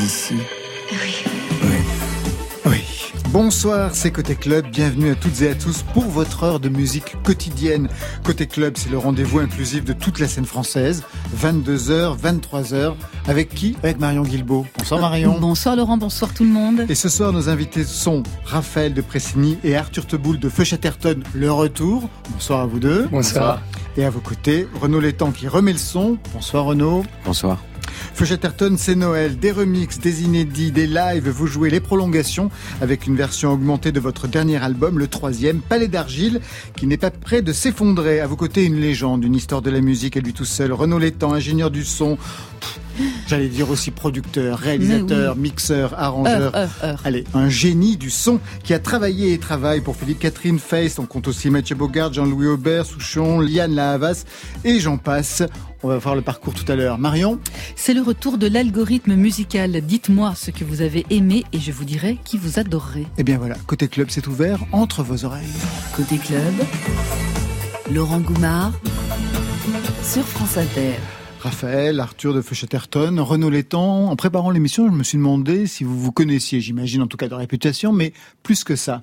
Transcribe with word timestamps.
ici 0.00 0.34
Oui. 0.92 1.22
Bonsoir, 3.32 3.94
c'est 3.94 4.10
Côté 4.10 4.34
Club. 4.34 4.66
Bienvenue 4.70 5.10
à 5.10 5.14
toutes 5.14 5.40
et 5.40 5.48
à 5.48 5.54
tous 5.54 5.84
pour 5.94 6.04
votre 6.04 6.44
heure 6.44 6.60
de 6.60 6.68
musique 6.68 7.16
quotidienne. 7.22 7.88
Côté 8.24 8.46
Club, 8.46 8.74
c'est 8.76 8.90
le 8.90 8.98
rendez-vous 8.98 9.38
inclusif 9.38 9.84
de 9.84 9.94
toute 9.94 10.18
la 10.18 10.28
scène 10.28 10.44
française. 10.44 11.02
22h, 11.40 12.18
23h. 12.18 12.92
Avec 13.26 13.48
qui? 13.48 13.74
Avec 13.82 13.98
Marion 13.98 14.22
Guilbeault. 14.22 14.66
Bonsoir 14.76 15.00
Marion. 15.00 15.38
Bonsoir 15.40 15.76
Laurent, 15.76 15.96
bonsoir 15.96 16.34
tout 16.34 16.44
le 16.44 16.50
monde. 16.50 16.84
Et 16.90 16.94
ce 16.94 17.08
soir, 17.08 17.32
nos 17.32 17.48
invités 17.48 17.84
sont 17.84 18.22
Raphaël 18.44 18.92
de 18.92 19.00
Pressigny 19.00 19.56
et 19.64 19.76
Arthur 19.76 20.06
Teboul 20.06 20.38
de 20.38 20.50
Feu 20.50 20.64
le 21.34 21.50
retour. 21.50 22.10
Bonsoir 22.34 22.60
à 22.60 22.66
vous 22.66 22.80
deux. 22.80 23.08
Bonsoir. 23.10 23.62
Et 23.96 24.04
à 24.04 24.10
vos 24.10 24.20
côtés, 24.20 24.68
Renaud 24.78 25.00
Létang 25.00 25.30
qui 25.30 25.48
remet 25.48 25.72
le 25.72 25.78
son. 25.78 26.18
Bonsoir 26.34 26.66
Renaud. 26.66 27.02
Bonsoir. 27.24 27.58
Feu 28.14 28.26
c'est 28.76 28.94
Noël, 28.94 29.36
des 29.36 29.50
remixes, 29.50 29.98
des 29.98 30.22
inédits, 30.22 30.70
des 30.70 30.86
lives, 30.86 31.28
vous 31.28 31.46
jouez 31.46 31.70
les 31.70 31.80
prolongations 31.80 32.50
avec 32.80 33.06
une 33.06 33.16
version 33.16 33.52
augmentée 33.52 33.90
de 33.90 34.00
votre 34.00 34.28
dernier 34.28 34.62
album, 34.62 34.98
le 34.98 35.08
troisième, 35.08 35.60
Palais 35.60 35.88
d'Argile, 35.88 36.40
qui 36.76 36.86
n'est 36.86 36.98
pas 36.98 37.10
prêt 37.10 37.42
de 37.42 37.52
s'effondrer. 37.52 38.20
À 38.20 38.26
vos 38.26 38.36
côtés, 38.36 38.64
une 38.64 38.80
légende, 38.80 39.24
une 39.24 39.34
histoire 39.34 39.62
de 39.62 39.70
la 39.70 39.80
musique 39.80 40.16
à 40.16 40.20
lui 40.20 40.32
tout 40.32 40.44
seul. 40.44 40.72
Renaud 40.72 40.98
Létang, 40.98 41.32
ingénieur 41.32 41.70
du 41.70 41.84
son, 41.84 42.16
J'allais 43.26 43.48
dire 43.48 43.70
aussi 43.70 43.90
producteur, 43.90 44.58
réalisateur, 44.58 45.36
mixeur, 45.36 45.98
arrangeur. 45.98 46.52
Allez, 47.04 47.24
un 47.34 47.48
génie 47.48 47.96
du 47.96 48.10
son 48.10 48.40
qui 48.62 48.74
a 48.74 48.78
travaillé 48.78 49.32
et 49.32 49.38
travaille 49.38 49.80
pour 49.80 49.96
Philippe 49.96 50.18
Catherine 50.18 50.58
Face. 50.58 50.98
On 50.98 51.06
compte 51.06 51.28
aussi 51.28 51.50
Mathieu 51.50 51.74
Bogart, 51.74 52.12
Jean-Louis 52.12 52.46
Aubert, 52.46 52.86
Souchon, 52.86 53.40
Liane 53.40 53.74
Lahavas 53.74 54.24
et 54.64 54.80
j'en 54.80 54.98
passe. 54.98 55.42
On 55.84 55.88
va 55.88 55.98
voir 55.98 56.14
le 56.14 56.22
parcours 56.22 56.54
tout 56.54 56.70
à 56.70 56.76
l'heure. 56.76 56.98
Marion 56.98 57.40
C'est 57.74 57.94
le 57.94 58.02
retour 58.02 58.38
de 58.38 58.46
l'algorithme 58.46 59.14
musical. 59.14 59.80
Dites-moi 59.80 60.34
ce 60.36 60.50
que 60.52 60.64
vous 60.64 60.80
avez 60.80 61.04
aimé 61.10 61.44
et 61.52 61.58
je 61.58 61.72
vous 61.72 61.84
dirai 61.84 62.18
qui 62.24 62.38
vous 62.38 62.60
adorerait. 62.60 63.06
Eh 63.18 63.24
bien 63.24 63.38
voilà, 63.38 63.56
Côté 63.66 63.88
Club, 63.88 64.08
c'est 64.10 64.26
ouvert 64.28 64.60
entre 64.70 65.02
vos 65.02 65.24
oreilles. 65.24 65.46
Côté 65.96 66.18
Club, 66.18 66.54
Laurent 67.90 68.20
Goumard 68.20 68.72
sur 70.02 70.24
France 70.24 70.56
Inter. 70.56 70.94
Raphaël, 71.42 72.00
Arthur 72.00 72.34
de 72.34 72.40
Feuchetterton, 72.40 73.18
Renaud 73.20 73.50
Létang. 73.50 74.06
En 74.10 74.16
préparant 74.16 74.50
l'émission, 74.50 74.86
je 74.88 74.92
me 74.92 75.02
suis 75.02 75.18
demandé 75.18 75.66
si 75.66 75.84
vous 75.84 75.98
vous 75.98 76.12
connaissiez, 76.12 76.60
j'imagine 76.60 77.02
en 77.02 77.06
tout 77.06 77.16
cas 77.16 77.28
de 77.28 77.34
réputation, 77.34 77.92
mais 77.92 78.12
plus 78.42 78.64
que 78.64 78.76
ça. 78.76 79.02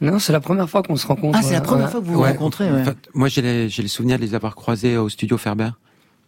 Non, 0.00 0.18
c'est 0.18 0.32
la 0.32 0.40
première 0.40 0.68
fois 0.68 0.82
qu'on 0.82 0.96
se 0.96 1.06
rencontre. 1.06 1.38
Ah, 1.38 1.42
c'est 1.42 1.54
la 1.54 1.60
première 1.60 1.90
fois 1.90 2.00
que 2.00 2.06
vous 2.06 2.14
vous 2.14 2.22
rencontrez. 2.22 2.70
Ouais. 2.70 2.84
moi, 3.14 3.28
j'ai 3.28 3.42
les, 3.42 3.68
les 3.68 3.88
souvenirs 3.88 4.18
de 4.18 4.22
les 4.22 4.34
avoir 4.34 4.54
croisés 4.54 4.96
au 4.96 5.08
studio 5.08 5.38
Ferber 5.38 5.70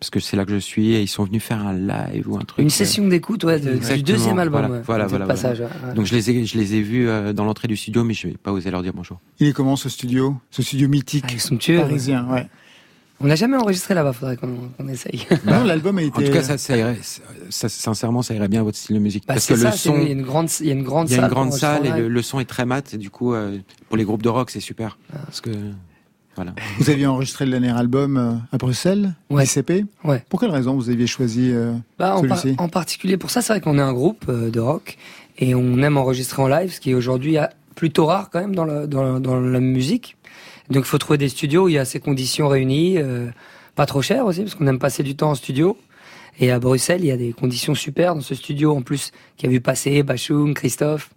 parce 0.00 0.08
que 0.08 0.18
c'est 0.18 0.34
là 0.34 0.46
que 0.46 0.52
je 0.52 0.58
suis 0.58 0.94
et 0.94 1.02
ils 1.02 1.08
sont 1.08 1.24
venus 1.24 1.42
faire 1.42 1.64
un 1.64 1.74
live 1.74 2.26
ou 2.26 2.36
un 2.36 2.40
truc. 2.40 2.62
Une 2.62 2.70
session 2.70 3.06
d'écoute, 3.06 3.44
ouais, 3.44 3.60
du 3.60 4.02
deuxième 4.02 4.38
album. 4.38 4.82
Voilà, 4.86 5.06
voilà, 5.06 5.26
Passage, 5.26 5.62
Donc 5.94 6.06
je 6.06 6.14
les 6.14 6.30
ai, 6.30 6.46
je 6.46 6.56
les 6.56 6.74
ai 6.74 6.80
vus 6.80 7.06
euh, 7.06 7.34
dans 7.34 7.44
l'entrée 7.44 7.68
du 7.68 7.76
studio, 7.76 8.02
mais 8.02 8.14
je 8.14 8.28
n'ai 8.28 8.36
pas 8.38 8.50
osé 8.50 8.70
leur 8.70 8.82
dire 8.82 8.94
bonjour. 8.94 9.20
Il 9.38 9.48
est 9.48 9.52
comment 9.52 9.76
ce 9.76 9.90
studio, 9.90 10.36
ce 10.50 10.62
studio 10.62 10.88
mythique, 10.88 11.26
ah, 11.28 11.72
parisien, 11.76 12.26
ouais. 12.30 12.48
On 13.22 13.26
n'a 13.26 13.34
jamais 13.34 13.56
enregistré 13.58 13.92
là-bas, 13.92 14.14
faudrait 14.14 14.36
qu'on 14.36 14.88
essaye. 14.88 15.26
Non, 15.44 15.64
l'album 15.64 15.98
a 15.98 16.02
été. 16.02 16.16
En 16.16 16.26
tout 16.26 16.32
cas, 16.32 16.42
ça, 16.42 16.56
ça, 16.56 16.76
irait, 16.76 16.98
ça, 17.50 17.68
sincèrement, 17.68 18.22
ça 18.22 18.34
irait 18.34 18.48
bien 18.48 18.60
à 18.60 18.62
votre 18.62 18.78
style 18.78 18.96
de 18.96 19.00
musique. 19.00 19.24
Bah, 19.26 19.34
Parce 19.34 19.46
que 19.46 19.54
le 19.54 19.70
son. 19.72 19.98
Il 19.98 20.04
y 20.04 20.08
a 20.08 20.12
une 20.12 20.22
grande, 20.22 20.48
il 20.60 20.66
y 20.66 20.70
a 20.70 20.72
une 20.72 20.82
grande 20.82 21.08
salle. 21.08 21.16
Il 21.16 21.20
y 21.20 21.22
a 21.22 21.26
une 21.26 21.32
grande 21.32 21.52
salle 21.52 21.86
et 21.86 22.08
le, 22.08 22.22
son 22.22 22.40
est 22.40 22.46
très 22.46 22.64
mat. 22.64 22.94
Et 22.94 22.98
du 22.98 23.10
coup, 23.10 23.34
euh, 23.34 23.58
pour 23.88 23.98
les 23.98 24.04
groupes 24.04 24.22
de 24.22 24.30
rock, 24.30 24.50
c'est 24.50 24.60
super. 24.60 24.98
Ah. 25.12 25.18
Parce 25.26 25.42
que, 25.42 25.50
voilà. 26.34 26.54
Vous 26.78 26.88
aviez 26.88 27.06
enregistré 27.06 27.44
le 27.44 27.50
dernier 27.50 27.76
album 27.76 28.16
euh, 28.16 28.32
à 28.52 28.56
Bruxelles, 28.56 29.12
ouais. 29.28 29.44
ICP. 29.44 29.84
Ouais. 30.04 30.24
Pour 30.30 30.40
quelle 30.40 30.50
raison 30.50 30.74
vous 30.74 30.88
aviez 30.88 31.06
choisi 31.06 31.50
euh, 31.52 31.74
bah, 31.98 32.16
celui-ci? 32.22 32.54
en, 32.56 32.68
particulier 32.68 33.18
pour 33.18 33.30
ça, 33.30 33.42
c'est 33.42 33.52
vrai 33.52 33.60
qu'on 33.60 33.78
est 33.78 33.82
un 33.82 33.92
groupe 33.92 34.30
de 34.30 34.60
rock 34.60 34.96
et 35.36 35.54
on 35.54 35.82
aime 35.82 35.98
enregistrer 35.98 36.40
en 36.40 36.48
live, 36.48 36.72
ce 36.72 36.80
qui 36.80 36.92
est 36.92 36.94
aujourd'hui 36.94 37.36
plutôt 37.74 38.06
rare 38.06 38.30
quand 38.30 38.40
même 38.40 38.54
dans 38.54 38.64
la, 38.64 38.86
dans, 38.86 39.20
dans 39.20 39.38
la 39.38 39.60
musique. 39.60 40.16
Donc 40.70 40.84
il 40.84 40.88
faut 40.88 40.98
trouver 40.98 41.18
des 41.18 41.28
studios 41.28 41.64
où 41.64 41.68
il 41.68 41.74
y 41.74 41.78
a 41.78 41.84
ces 41.84 42.00
conditions 42.00 42.48
réunies. 42.48 42.98
Euh, 42.98 43.28
pas 43.74 43.86
trop 43.86 44.02
cher 44.02 44.26
aussi, 44.26 44.42
parce 44.42 44.54
qu'on 44.54 44.66
aime 44.66 44.78
passer 44.78 45.02
du 45.02 45.16
temps 45.16 45.30
en 45.30 45.34
studio. 45.34 45.76
Et 46.38 46.50
à 46.50 46.58
Bruxelles, 46.58 47.00
il 47.02 47.06
y 47.06 47.12
a 47.12 47.16
des 47.16 47.32
conditions 47.32 47.74
super 47.74 48.14
dans 48.14 48.20
ce 48.20 48.34
studio, 48.34 48.74
en 48.74 48.82
plus, 48.82 49.12
qui 49.36 49.46
a 49.46 49.48
vu 49.48 49.60
passer 49.60 50.02
Bachoum, 50.02 50.54
Christophe, 50.54 51.10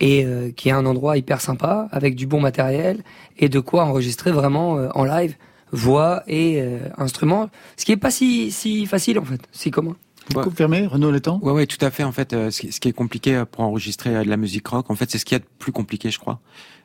et 0.00 0.24
euh, 0.24 0.50
qui 0.50 0.68
est 0.68 0.72
un 0.72 0.86
endroit 0.86 1.16
hyper 1.16 1.40
sympa, 1.40 1.88
avec 1.92 2.14
du 2.14 2.26
bon 2.26 2.40
matériel, 2.40 3.02
et 3.38 3.48
de 3.48 3.60
quoi 3.60 3.84
enregistrer 3.84 4.32
vraiment 4.32 4.76
euh, 4.78 4.88
en 4.94 5.04
live, 5.04 5.36
voix 5.70 6.22
et 6.26 6.60
euh, 6.60 6.78
instruments, 6.96 7.50
ce 7.76 7.84
qui 7.84 7.92
est 7.92 7.96
pas 7.96 8.10
si, 8.10 8.50
si 8.50 8.86
facile, 8.86 9.18
en 9.18 9.24
fait, 9.24 9.40
si 9.52 9.70
commun. 9.70 9.96
Vous 10.34 10.42
confirmez, 10.42 10.86
Renaud 10.86 11.10
Létang 11.10 11.40
Ouais, 11.42 11.52
ouais, 11.52 11.66
tout 11.66 11.82
à 11.82 11.90
fait. 11.90 12.04
En 12.04 12.12
fait, 12.12 12.32
ce 12.50 12.80
qui 12.80 12.88
est 12.88 12.92
compliqué 12.92 13.44
pour 13.50 13.64
enregistrer 13.64 14.10
de 14.24 14.28
la 14.28 14.36
musique 14.36 14.68
rock, 14.68 14.90
en 14.90 14.94
fait, 14.94 15.10
c'est 15.10 15.16
ce 15.16 15.24
qui 15.24 15.34
est 15.34 15.42
plus 15.58 15.72
compliqué, 15.72 16.10
je 16.10 16.18
crois, 16.18 16.38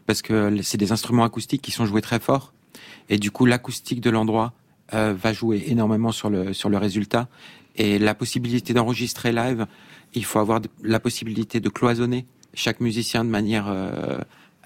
parce 0.05 0.21
que 0.21 0.61
c'est 0.61 0.77
des 0.77 0.91
instruments 0.91 1.23
acoustiques 1.23 1.61
qui 1.61 1.71
sont 1.71 1.85
joués 1.85 2.01
très 2.01 2.19
fort, 2.19 2.53
et 3.09 3.17
du 3.17 3.31
coup, 3.31 3.45
l'acoustique 3.45 4.01
de 4.01 4.09
l'endroit 4.09 4.53
euh, 4.93 5.13
va 5.13 5.33
jouer 5.33 5.63
énormément 5.67 6.11
sur 6.11 6.29
le 6.29 6.53
sur 6.53 6.69
le 6.69 6.77
résultat 6.77 7.27
et 7.75 7.99
la 7.99 8.13
possibilité 8.13 8.73
d'enregistrer 8.73 9.31
live. 9.31 9.65
Il 10.13 10.25
faut 10.25 10.39
avoir 10.39 10.61
la 10.83 10.99
possibilité 10.99 11.59
de 11.59 11.69
cloisonner 11.69 12.25
chaque 12.53 12.79
musicien 12.79 13.23
de 13.23 13.29
manière 13.29 13.67
euh, 13.67 14.17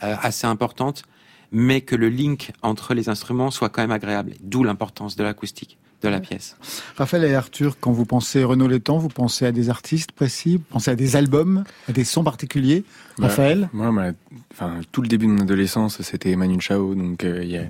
euh, 0.03 0.15
assez 0.21 0.45
importante, 0.45 1.03
mais 1.51 1.81
que 1.81 1.95
le 1.95 2.09
link 2.09 2.51
entre 2.61 2.93
les 2.93 3.09
instruments 3.09 3.51
soit 3.51 3.69
quand 3.69 3.81
même 3.81 3.91
agréable. 3.91 4.33
D'où 4.41 4.63
l'importance 4.63 5.15
de 5.15 5.23
l'acoustique 5.23 5.77
de 6.01 6.09
la 6.09 6.19
pièce. 6.19 6.55
Raphaël 6.95 7.23
et 7.23 7.33
Arthur, 7.33 7.77
quand 7.79 7.91
vous 7.91 8.05
pensez 8.05 8.43
Renaud 8.43 8.67
Létang, 8.67 8.97
vous 8.97 9.07
pensez 9.07 9.45
à 9.45 9.51
des 9.51 9.69
artistes 9.69 10.11
précis, 10.11 10.57
vous 10.57 10.63
pensez 10.69 10.91
à 10.91 10.95
des 10.95 11.15
albums, 11.15 11.63
à 11.89 11.91
des 11.91 12.03
sons 12.03 12.23
particuliers? 12.23 12.83
Bah, 13.17 13.27
Raphaël? 13.27 13.69
Moi, 13.73 13.91
enfin, 14.53 14.75
tout 14.91 15.01
le 15.01 15.07
début 15.07 15.25
de 15.25 15.31
mon 15.31 15.41
adolescence, 15.41 16.01
c'était 16.01 16.31
Emmanuel 16.31 16.61
Chao, 16.61 16.93
donc 16.93 17.23
euh, 17.23 17.39
il 17.43 17.49
y, 17.49 17.57
a, 17.57 17.63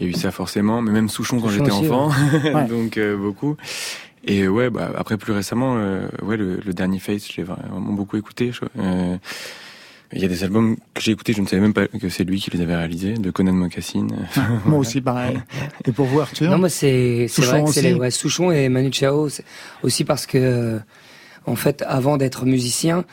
y, 0.00 0.04
a, 0.04 0.06
eu 0.06 0.14
ça 0.14 0.30
forcément, 0.30 0.80
mais 0.80 0.92
même 0.92 1.08
Souchon 1.08 1.40
quand 1.40 1.50
j'étais 1.50 1.72
enfant, 1.72 2.10
donc 2.68 2.96
euh, 2.96 3.16
beaucoup. 3.16 3.56
Et 4.26 4.48
ouais, 4.48 4.70
bah, 4.70 4.90
après 4.96 5.18
plus 5.18 5.34
récemment, 5.34 5.76
euh, 5.76 6.08
ouais, 6.22 6.38
le, 6.38 6.56
le, 6.64 6.72
dernier 6.72 6.98
Face, 6.98 7.30
je 7.30 7.36
l'ai 7.36 7.42
vraiment 7.42 7.92
beaucoup 7.92 8.16
écouté. 8.16 8.52
Je, 8.52 8.60
il 10.14 10.22
y 10.22 10.24
a 10.24 10.28
des 10.28 10.44
albums 10.44 10.76
que 10.94 11.02
j'ai 11.02 11.12
écoutés, 11.12 11.32
je 11.32 11.40
ne 11.40 11.46
savais 11.46 11.60
même 11.60 11.74
pas 11.74 11.88
que 11.88 12.08
c'est 12.08 12.24
lui 12.24 12.40
qui 12.40 12.50
les 12.50 12.60
avait 12.60 12.76
réalisés, 12.76 13.14
de 13.14 13.30
Conan 13.30 13.52
Mocassin. 13.52 14.06
moi 14.64 14.78
aussi, 14.78 15.00
pareil. 15.00 15.38
Et 15.86 15.92
pour 15.92 16.06
vous, 16.06 16.20
Arthur 16.20 16.50
Non, 16.50 16.58
moi, 16.58 16.68
c'est 16.68 17.26
vrai 17.38 17.64
que 17.64 17.70
c'est 17.70 17.82
les 17.82 17.94
ouais, 17.94 18.10
Souchon 18.10 18.52
et 18.52 18.68
Manu 18.68 18.92
Chao. 18.92 19.28
Aussi 19.82 20.04
parce 20.04 20.26
que, 20.26 20.38
euh, 20.38 20.78
en 21.46 21.56
fait, 21.56 21.82
avant 21.86 22.16
d'être 22.16 22.46
musicien, 22.46 23.04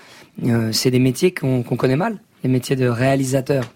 euh, 0.46 0.72
c'est 0.72 0.92
des 0.92 1.00
métiers 1.00 1.34
qu'on 1.34 1.64
connaît 1.64 1.96
mal, 1.96 2.20
les 2.44 2.50
métiers 2.50 2.76
de 2.76 2.88
réalisateur. 2.88 3.74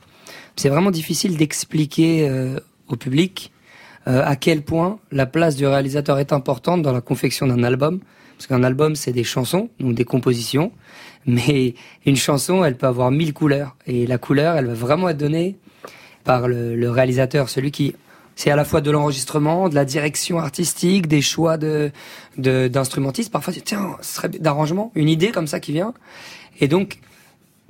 C'est 0.55 0.69
vraiment 0.69 0.91
difficile 0.91 1.35
d'expliquer 1.35 2.29
euh, 2.29 2.59
au 2.87 2.95
public 2.95 3.51
à 4.07 4.35
quel 4.35 4.61
point 4.61 4.99
la 5.11 5.25
place 5.25 5.55
du 5.55 5.65
réalisateur 5.65 6.19
est 6.19 6.31
importante 6.31 6.83
dans 6.83 6.91
la 6.91 7.01
confection 7.01 7.47
d'un 7.47 7.63
album. 7.63 8.01
Parce 8.37 8.47
qu'un 8.47 8.63
album, 8.63 8.95
c'est 8.95 9.11
des 9.11 9.23
chansons, 9.23 9.69
donc 9.79 9.95
des 9.95 10.05
compositions. 10.05 10.71
Mais 11.25 11.73
une 12.05 12.15
chanson, 12.15 12.63
elle 12.63 12.77
peut 12.77 12.87
avoir 12.87 13.11
mille 13.11 13.33
couleurs. 13.33 13.75
Et 13.87 14.05
la 14.05 14.17
couleur, 14.17 14.55
elle 14.57 14.67
va 14.67 14.73
vraiment 14.73 15.09
être 15.09 15.17
donnée 15.17 15.55
par 16.23 16.47
le, 16.47 16.89
réalisateur, 16.89 17.49
celui 17.49 17.71
qui 17.71 17.95
c'est 18.37 18.51
à 18.51 18.57
la 18.57 18.65
fois 18.65 18.81
de 18.81 18.91
l'enregistrement, 18.91 19.69
de 19.69 19.75
la 19.75 19.85
direction 19.85 20.39
artistique, 20.39 21.07
des 21.07 21.21
choix 21.21 21.57
de 21.57 21.91
d'instrumentistes. 22.37 23.31
Parfois, 23.31 23.53
tiens, 23.63 23.95
ce 24.01 24.15
serait 24.15 24.27
d'arrangement, 24.27 24.91
une 24.95 25.07
idée 25.07 25.31
comme 25.31 25.47
ça 25.47 25.61
qui 25.61 25.71
vient. 25.71 25.93
Et 26.59 26.67
donc, 26.67 26.99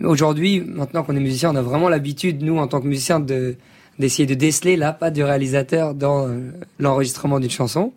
aujourd'hui, 0.04 0.62
maintenant 0.62 1.04
qu'on 1.04 1.16
est 1.16 1.20
musicien, 1.20 1.52
on 1.52 1.56
a 1.56 1.62
vraiment 1.62 1.88
l'habitude, 1.88 2.42
nous, 2.42 2.58
en 2.58 2.68
tant 2.68 2.82
que 2.82 2.88
musiciens, 2.88 3.20
de 3.20 3.58
d'essayer 4.00 4.26
de 4.26 4.34
déceler 4.34 4.76
la 4.76 4.92
patte 4.92 5.14
du 5.14 5.24
réalisateur 5.24 5.94
dans 5.94 6.28
euh, 6.28 6.52
l'enregistrement 6.80 7.40
d'une 7.40 7.50
chanson. 7.50 7.94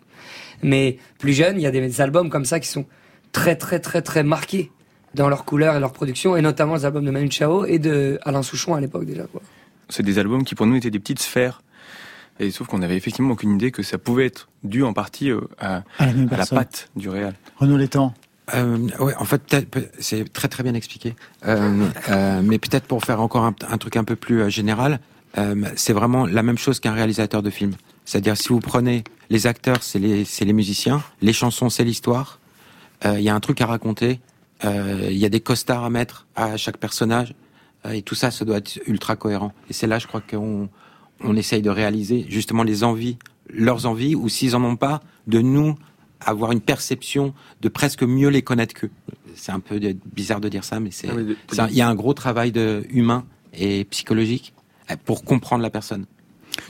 Mais 0.63 0.97
plus 1.17 1.33
jeune, 1.33 1.57
il 1.57 1.61
y 1.61 1.67
a 1.67 1.71
des 1.71 2.01
albums 2.01 2.29
comme 2.29 2.45
ça 2.45 2.59
qui 2.59 2.67
sont 2.67 2.85
très 3.31 3.55
très 3.55 3.79
très 3.79 4.01
très 4.01 4.23
marqués 4.23 4.71
dans 5.15 5.29
leur 5.29 5.45
couleur 5.45 5.75
et 5.75 5.79
leur 5.79 5.91
production, 5.93 6.35
et 6.37 6.41
notamment 6.41 6.75
les 6.75 6.85
albums 6.85 7.05
de 7.05 7.11
Manu 7.11 7.31
Chao 7.31 7.65
et 7.65 7.79
de 7.79 8.19
Alain 8.23 8.43
Souchon 8.43 8.75
à 8.75 8.81
l'époque 8.81 9.05
déjà. 9.05 9.23
Quoi. 9.23 9.41
C'est 9.89 10.03
des 10.03 10.19
albums 10.19 10.43
qui 10.43 10.55
pour 10.55 10.67
nous 10.67 10.75
étaient 10.75 10.91
des 10.91 10.99
petites 10.99 11.19
sphères. 11.19 11.61
Et 12.41 12.51
sauf 12.51 12.67
qu'on 12.67 12.81
avait 12.81 12.95
effectivement 12.95 13.33
aucune 13.33 13.55
idée 13.55 13.71
que 13.71 13.83
ça 13.83 13.97
pouvait 13.97 14.25
être 14.25 14.47
dû 14.63 14.83
en 14.83 14.93
partie 14.93 15.29
euh, 15.29 15.41
à, 15.59 15.83
la, 15.99 16.45
patte 16.45 16.89
du 16.95 17.09
réel. 17.09 17.33
Renaud 17.57 17.75
Létang. 17.75 18.13
Euh, 18.53 18.87
ouais, 18.99 19.13
en 19.17 19.25
fait, 19.25 19.55
c'est 19.99 20.31
très 20.31 20.47
très 20.47 20.63
bien 20.63 20.73
expliqué. 20.73 21.15
Euh, 21.45 21.85
euh, 22.09 22.41
mais 22.43 22.57
peut-être 22.57 22.85
pour 22.85 23.03
faire 23.03 23.21
encore 23.21 23.43
un, 23.43 23.55
un, 23.67 23.77
truc 23.77 23.97
un 23.97 24.05
peu 24.05 24.15
plus 24.15 24.49
général, 24.49 24.99
euh, 25.37 25.65
c'est 25.75 25.93
vraiment 25.93 26.25
la 26.25 26.43
même 26.43 26.57
chose 26.57 26.79
qu'un 26.79 26.93
réalisateur 26.93 27.43
de 27.43 27.49
film. 27.49 27.73
C'est-à-dire 28.09 28.35
si 28.37 28.49
vous 28.49 28.59
prenez 28.59 29.03
les 29.29 29.45
acteurs, 29.45 29.83
c'est 29.83 29.99
les, 29.99 30.25
les 30.41 30.53
musiciens, 30.53 31.03
les 31.21 31.33
chansons, 31.33 31.69
c'est 31.69 31.83
l'histoire. 31.83 32.39
Il 33.05 33.21
y 33.21 33.29
a 33.29 33.35
un 33.35 33.39
truc 33.39 33.61
à 33.61 33.65
raconter, 33.65 34.19
euh, 34.65 35.07
il 35.09 35.17
y 35.17 35.25
a 35.25 35.29
des 35.29 35.39
costards 35.39 35.83
à 35.83 35.89
mettre 35.89 36.27
à 36.35 36.57
chaque 36.57 36.77
personnage. 36.77 37.33
Euh, 37.85 37.91
et 37.91 38.01
tout 38.01 38.15
ça, 38.15 38.31
ça 38.31 38.45
doit 38.45 38.57
être 38.57 38.79
ultra 38.87 39.15
cohérent. 39.15 39.53
Et 39.69 39.73
c'est 39.73 39.87
là, 39.87 39.99
je 39.99 40.07
crois 40.07 40.21
qu'on 40.21 40.69
on 41.21 41.35
essaye 41.35 41.61
de 41.61 41.69
réaliser 41.69 42.25
justement 42.29 42.63
les 42.63 42.83
envies, 42.83 43.17
leurs 43.49 43.85
envies, 43.85 44.15
ou 44.15 44.27
s'ils 44.27 44.55
en 44.55 44.63
ont 44.63 44.75
pas, 44.75 45.01
de 45.27 45.39
nous 45.39 45.77
avoir 46.19 46.51
une 46.51 46.61
perception 46.61 47.33
de 47.61 47.69
presque 47.69 48.03
mieux 48.03 48.27
les 48.27 48.41
connaître 48.41 48.73
qu'eux. 48.73 48.91
c'est 49.35 49.53
un 49.53 49.61
peu 49.61 49.79
bizarre 50.05 50.41
de 50.41 50.49
dire 50.49 50.65
ça, 50.65 50.81
mais 50.81 50.91
c'est, 50.91 51.07
ah 51.57 51.67
il 51.69 51.77
y 51.77 51.81
a 51.81 51.87
un 51.87 51.95
gros 51.95 52.13
travail 52.13 52.51
de 52.51 52.85
humain 52.89 53.25
et 53.53 53.85
psychologique 53.85 54.53
pour 55.05 55.23
comprendre 55.23 55.63
la 55.63 55.69
personne. 55.69 56.05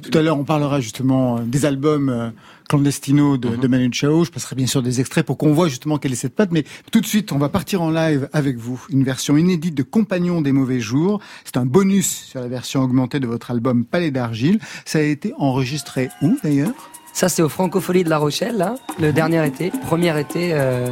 Tout 0.01 0.17
à 0.17 0.21
l'heure, 0.21 0.37
on 0.37 0.43
parlera 0.43 0.79
justement 0.79 1.37
euh, 1.37 1.41
des 1.41 1.65
albums 1.65 2.09
euh, 2.09 2.29
clandestinos 2.67 3.39
de, 3.39 3.49
mhm. 3.49 3.57
de 3.57 3.67
Manu 3.67 3.89
Chao. 3.91 4.23
Je 4.23 4.31
passerai 4.31 4.55
bien 4.55 4.67
sûr 4.67 4.81
des 4.81 4.99
extraits 4.99 5.25
pour 5.25 5.37
qu'on 5.37 5.53
voit 5.53 5.67
justement 5.67 5.97
quelle 5.97 6.13
est 6.13 6.15
cette 6.15 6.35
patte. 6.35 6.51
Mais 6.51 6.63
tout 6.91 7.01
de 7.01 7.05
suite, 7.05 7.31
on 7.31 7.37
va 7.37 7.49
partir 7.49 7.81
en 7.81 7.89
live 7.89 8.29
avec 8.33 8.57
vous. 8.57 8.83
Une 8.89 9.03
version 9.03 9.37
inédite 9.37 9.75
de 9.75 9.83
Compagnon 9.83 10.41
des 10.41 10.51
mauvais 10.51 10.79
jours. 10.79 11.19
C'est 11.45 11.57
un 11.57 11.65
bonus 11.65 12.07
sur 12.07 12.39
la 12.39 12.47
version 12.47 12.81
augmentée 12.81 13.19
de 13.19 13.27
votre 13.27 13.51
album 13.51 13.85
Palais 13.85 14.11
d'argile. 14.11 14.59
Ça 14.85 14.99
a 14.99 15.01
été 15.01 15.33
enregistré 15.37 16.09
où 16.21 16.37
d'ailleurs? 16.43 16.73
Ça, 17.13 17.27
c'est 17.27 17.41
au 17.41 17.49
Francofolie 17.49 18.03
de 18.03 18.09
La 18.09 18.17
Rochelle, 18.17 18.57
là, 18.57 18.75
le 18.99 19.11
dernier 19.11 19.45
été, 19.45 19.71
premier 19.87 20.17
été 20.19 20.53
euh, 20.53 20.89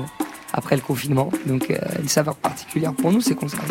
après 0.51 0.75
le 0.75 0.81
confinement. 0.81 1.29
Donc, 1.45 1.71
une 2.01 2.07
saveur 2.09 2.35
particulière 2.35 2.93
pour 2.93 3.11
nous, 3.11 3.21
c'est 3.21 3.35
concerts. 3.35 3.61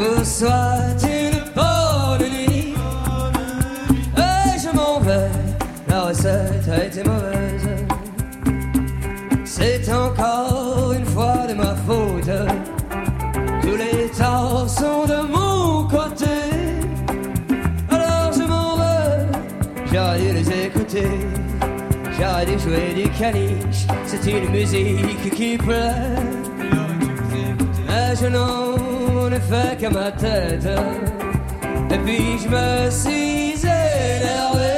Vous 0.00 0.44
une 0.44 1.40
bonne 1.54 2.30
nuit. 2.30 2.74
Et 4.16 4.58
je 4.58 4.74
m'en 4.74 4.98
vais, 5.00 5.28
la 5.88 6.02
recette 6.04 6.68
a 6.72 6.84
été 6.84 7.02
mauvaise. 7.04 7.68
C'est 9.44 9.92
encore 9.92 10.94
une 10.96 11.04
fois 11.04 11.46
de 11.48 11.54
ma 11.54 11.74
faute. 11.86 12.30
Tous 13.60 13.76
les 13.76 14.08
torts 14.16 14.68
sont 14.68 15.04
de 15.06 15.20
mon 15.28 15.86
côté. 15.86 16.38
Alors 17.90 18.32
je 18.32 18.42
m'en 18.48 18.76
vais, 18.76 19.26
j'aurais 19.92 20.18
dû 20.18 20.32
les 20.32 20.66
écouter. 20.66 21.10
J'aurais 22.18 22.46
dû 22.46 22.58
jouer 22.58 22.94
du 22.94 23.08
caniche, 23.10 23.86
c'est 24.06 24.24
une 24.30 24.50
musique 24.50 25.34
qui 25.34 25.58
plaît. 25.58 25.94
Mais 27.86 28.14
je 28.20 28.26
n'en 28.26 28.79
fait 29.48 29.76
qu'à 29.78 29.90
ma 29.90 30.10
tête, 30.12 30.68
et 31.90 31.98
puis 31.98 32.38
je 32.42 32.48
me 32.48 32.90
suis 32.90 33.66
énervé. 33.66 34.74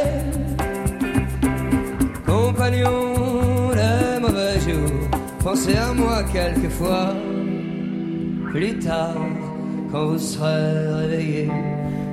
Compagnon 2.27 3.71
de 3.71 4.21
mauvais 4.21 4.61
jours, 4.61 5.09
pensez 5.43 5.77
à 5.77 5.93
moi 5.93 6.23
quelquefois. 6.33 7.15
Plus 8.51 8.79
tard, 8.79 9.17
quand 9.91 10.07
vous 10.07 10.19
serez 10.19 10.95
réveillé, 11.01 11.51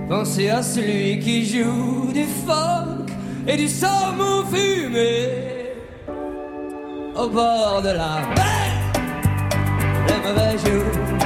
pensez 0.07 0.49
à 0.49 0.61
celui 0.63 1.19
qui 1.19 1.45
joue 1.45 2.11
du 2.13 2.23
folk 2.45 3.09
et 3.47 3.57
du 3.57 3.67
saumon 3.67 4.43
fumé 4.51 5.27
au 7.15 7.27
bord 7.27 7.81
de 7.83 7.89
la 7.89 8.21
mer. 8.35 8.71
Les 10.07 10.19
mauvais 10.27 10.57
jours, 10.65 11.18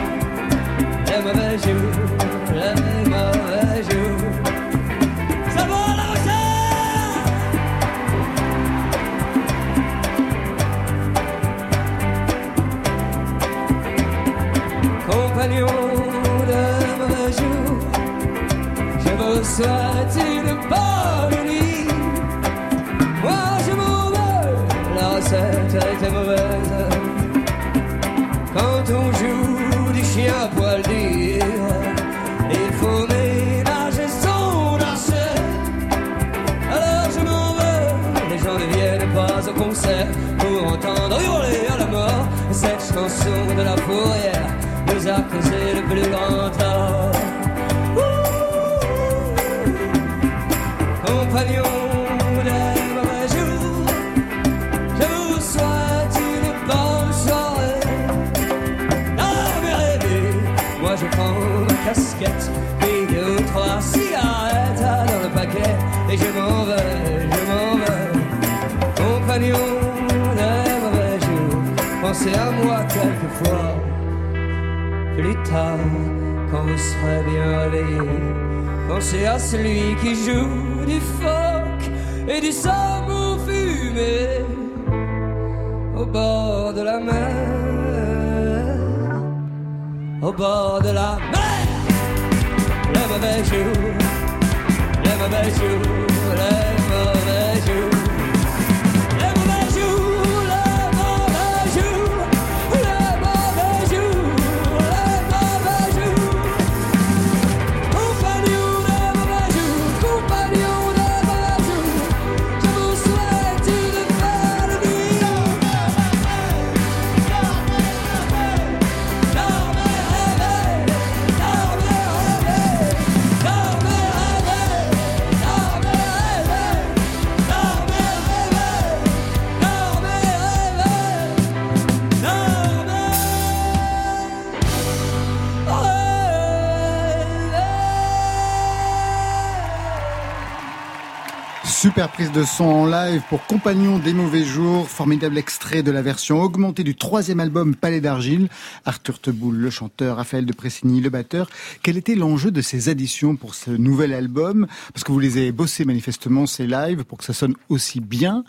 Prise 142.07 142.31
de 142.33 142.43
son 142.43 142.65
en 142.65 142.85
live 142.85 143.21
pour 143.29 143.45
Compagnon 143.45 143.97
des 143.97 144.13
mauvais 144.13 144.43
jours, 144.43 144.89
formidable 144.89 145.37
extrait 145.37 145.83
de 145.83 145.91
la 145.91 146.01
version 146.01 146.41
augmentée 146.41 146.83
du 146.83 146.95
troisième 146.95 147.39
album 147.39 147.75
Palais 147.75 148.01
d'argile. 148.01 148.49
Arthur 148.83 149.19
Teboul, 149.19 149.55
le 149.55 149.69
chanteur, 149.69 150.17
Raphaël 150.17 150.45
de 150.45 150.53
Pressigny, 150.53 150.99
le 150.99 151.09
batteur. 151.09 151.49
Quel 151.81 151.97
était 151.97 152.15
l'enjeu 152.15 152.51
de 152.51 152.61
ces 152.61 152.89
additions 152.89 153.35
pour 153.35 153.55
ce 153.55 153.71
nouvel 153.71 154.13
album? 154.13 154.67
Parce 154.93 155.03
que 155.03 155.11
vous 155.13 155.19
les 155.19 155.37
avez 155.37 155.51
bossés 155.53 155.85
manifestement, 155.85 156.45
ces 156.45 156.67
lives, 156.67 157.05
pour 157.05 157.17
que 157.17 157.23
ça 157.23 157.33
sonne 157.33 157.55
aussi 157.69 158.01
bien, 158.01 158.43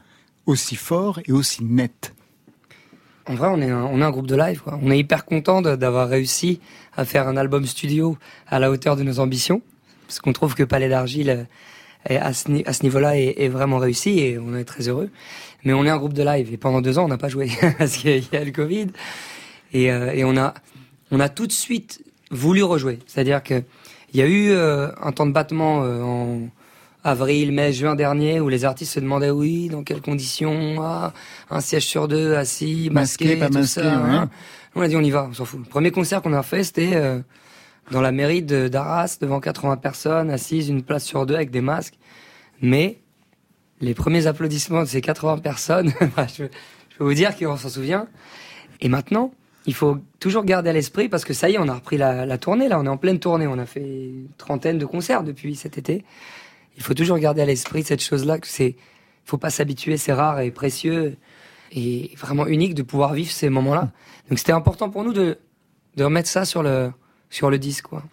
aussi 0.47 0.75
fort 0.75 1.21
et 1.25 1.33
aussi 1.33 1.63
net. 1.65 2.13
En 3.27 3.37
vrai, 3.37 3.49
on 3.51 3.61
est 3.61 3.71
un, 3.71 4.11
groupe 4.11 4.27
de 4.27 4.37
live. 4.37 4.63
On 4.67 4.91
est 4.91 4.99
hyper 4.99 5.25
content 5.25 5.63
d'avoir 5.63 6.09
réussi 6.09 6.61
à 6.97 7.05
faire 7.05 7.29
un 7.29 7.37
album 7.37 7.65
studio 7.67 8.19
à 8.49 8.59
la 8.59 8.71
hauteur 8.71 8.97
de 8.97 9.05
nos 9.05 9.21
ambitions, 9.21 9.63
parce 10.07 10.19
qu'on 10.19 10.33
trouve 10.33 10.55
que 10.55 10.65
Palais 10.65 10.89
d'argile 10.89 11.47
à 12.09 12.33
ce, 12.33 12.69
à 12.69 12.73
ce 12.73 12.83
niveau-là 12.83 13.19
est, 13.19 13.35
est, 13.39 13.49
vraiment 13.49 13.79
réussi 13.79 14.21
et 14.21 14.39
on 14.39 14.55
est 14.57 14.65
très 14.65 14.89
heureux. 14.89 15.11
Mais 15.65 15.73
on 15.73 15.85
est 15.85 15.91
un 15.91 15.97
groupe 15.97 16.13
de 16.13 16.23
live 16.23 16.53
et 16.53 16.57
pendant 16.57 16.81
deux 16.81 16.99
ans 16.99 17.05
on 17.05 17.09
n'a 17.09 17.19
pas 17.19 17.29
joué 17.29 17.51
parce 17.79 17.97
qu'il 17.97 18.25
y 18.33 18.37
a 18.37 18.45
le 18.45 18.51
Covid 18.51 18.89
et, 19.73 19.91
euh, 19.91 20.13
et, 20.13 20.25
on 20.25 20.37
a 20.37 20.55
on 21.11 21.21
a 21.21 21.29
tout 21.29 21.47
de 21.47 21.53
suite 21.53 22.05
voulu 22.31 22.63
rejouer. 22.63 22.99
C'est-à-dire 23.07 23.43
que 23.43 23.63
il 24.13 24.21
y 24.21 24.23
a 24.23 24.27
eu 24.27 24.51
euh, 24.51 24.89
un 25.03 25.13
temps 25.13 25.27
de 25.27 25.33
battement 25.33 25.83
euh, 25.83 26.03
en 26.03 26.49
avril, 27.03 27.53
mai, 27.53 27.73
juin 27.73 27.95
dernier 27.95 28.41
où 28.41 28.49
les 28.49 28.65
artistes 28.65 28.93
se 28.93 29.01
demandaient 29.01 29.31
oui 29.31 29.69
dans 29.69 29.83
quelles 29.83 30.01
conditions 30.01 30.77
ah, 30.81 31.13
un 31.51 31.61
siège 31.61 31.87
sur 31.87 32.09
deux 32.09 32.35
assis 32.35 32.89
masqué, 32.93 33.37
pas 33.37 33.49
tout 33.49 33.55
masqué, 33.55 33.81
ça. 33.81 33.95
Hein. 33.95 34.31
On 34.75 34.83
a 34.83 34.89
dit 34.89 34.97
on 34.97 35.01
y 35.01 35.11
va, 35.11 35.29
on 35.31 35.35
s'en 35.35 35.45
fout. 35.45 35.61
Le 35.61 35.67
premier 35.67 35.91
concert 35.91 36.23
qu'on 36.23 36.33
a 36.33 36.43
fait 36.43 36.65
c'était 36.65 37.23
dans 37.91 38.01
la 38.01 38.13
mairie 38.13 38.43
d'Arras 38.43 39.19
devant 39.21 39.41
80 39.41 39.77
personnes 39.77 40.31
assises 40.31 40.69
une 40.69 40.83
place 40.83 41.05
sur 41.05 41.27
deux 41.27 41.35
avec 41.35 41.51
des 41.51 41.61
masques. 41.61 41.99
Mais 42.61 42.99
les 43.81 43.95
premiers 43.95 44.27
applaudissements 44.27 44.83
de 44.83 44.89
ces 44.89 45.01
80 45.01 45.39
personnes, 45.39 45.93
bah, 46.17 46.27
je, 46.33 46.45
peux 46.97 47.05
vous 47.05 47.15
dire 47.15 47.37
qu'on 47.37 47.57
s'en 47.57 47.69
souvient. 47.69 48.07
Et 48.81 48.89
maintenant, 48.89 49.33
il 49.67 49.75
faut 49.75 49.99
toujours 50.21 50.45
garder 50.45 50.71
à 50.71 50.73
l'esprit 50.73 51.09
parce 51.09 51.25
que 51.25 51.33
ça 51.33 51.49
y 51.51 51.55
est, 51.55 51.59
on 51.59 51.69
a 51.69 51.75
repris 51.75 51.97
la, 51.97 52.39
tournée. 52.39 52.69
Là, 52.69 52.79
on 52.79 52.85
est 52.85 52.89
en 52.89 52.97
pleine 52.97 53.19
tournée. 53.19 53.47
On 53.47 53.59
a 53.59 53.67
fait 53.67 53.81
une 53.81 54.29
trentaine 54.39 54.79
de 54.79 54.87
concerts 54.87 55.23
depuis 55.23 55.57
cet 55.57 55.79
été. 55.79 56.05
Il 56.77 56.83
faut 56.83 56.95
toujours 56.95 57.19
garder 57.19 57.43
à 57.43 57.47
l'esprit 57.47 57.83
cette 57.83 58.03
chose-là 58.03 58.39
que 58.39 58.47
c'est, 58.47 58.77
faut 59.25 59.39
pas 59.39 59.51
s'habituer. 59.51 59.97
C'est 59.97 60.13
rare 60.13 60.41
et 60.41 60.51
précieux 60.51 61.17
et 61.73 62.13
vraiment 62.17 62.47
unique 62.47 62.75
de 62.75 62.83
pouvoir 62.83 63.15
vivre 63.15 63.31
ces 63.31 63.49
moments-là. 63.49 63.91
Donc 64.29 64.39
c'était 64.39 64.53
important 64.53 64.91
pour 64.91 65.05
nous 65.05 65.13
de 65.13 65.39
de 65.97 66.05
remettre 66.05 66.29
ça 66.29 66.45
sur 66.45 66.63
le 66.63 66.93
sur 67.35 67.51
le 67.51 67.59
disque, 67.59 67.87
quoi. 67.87 68.05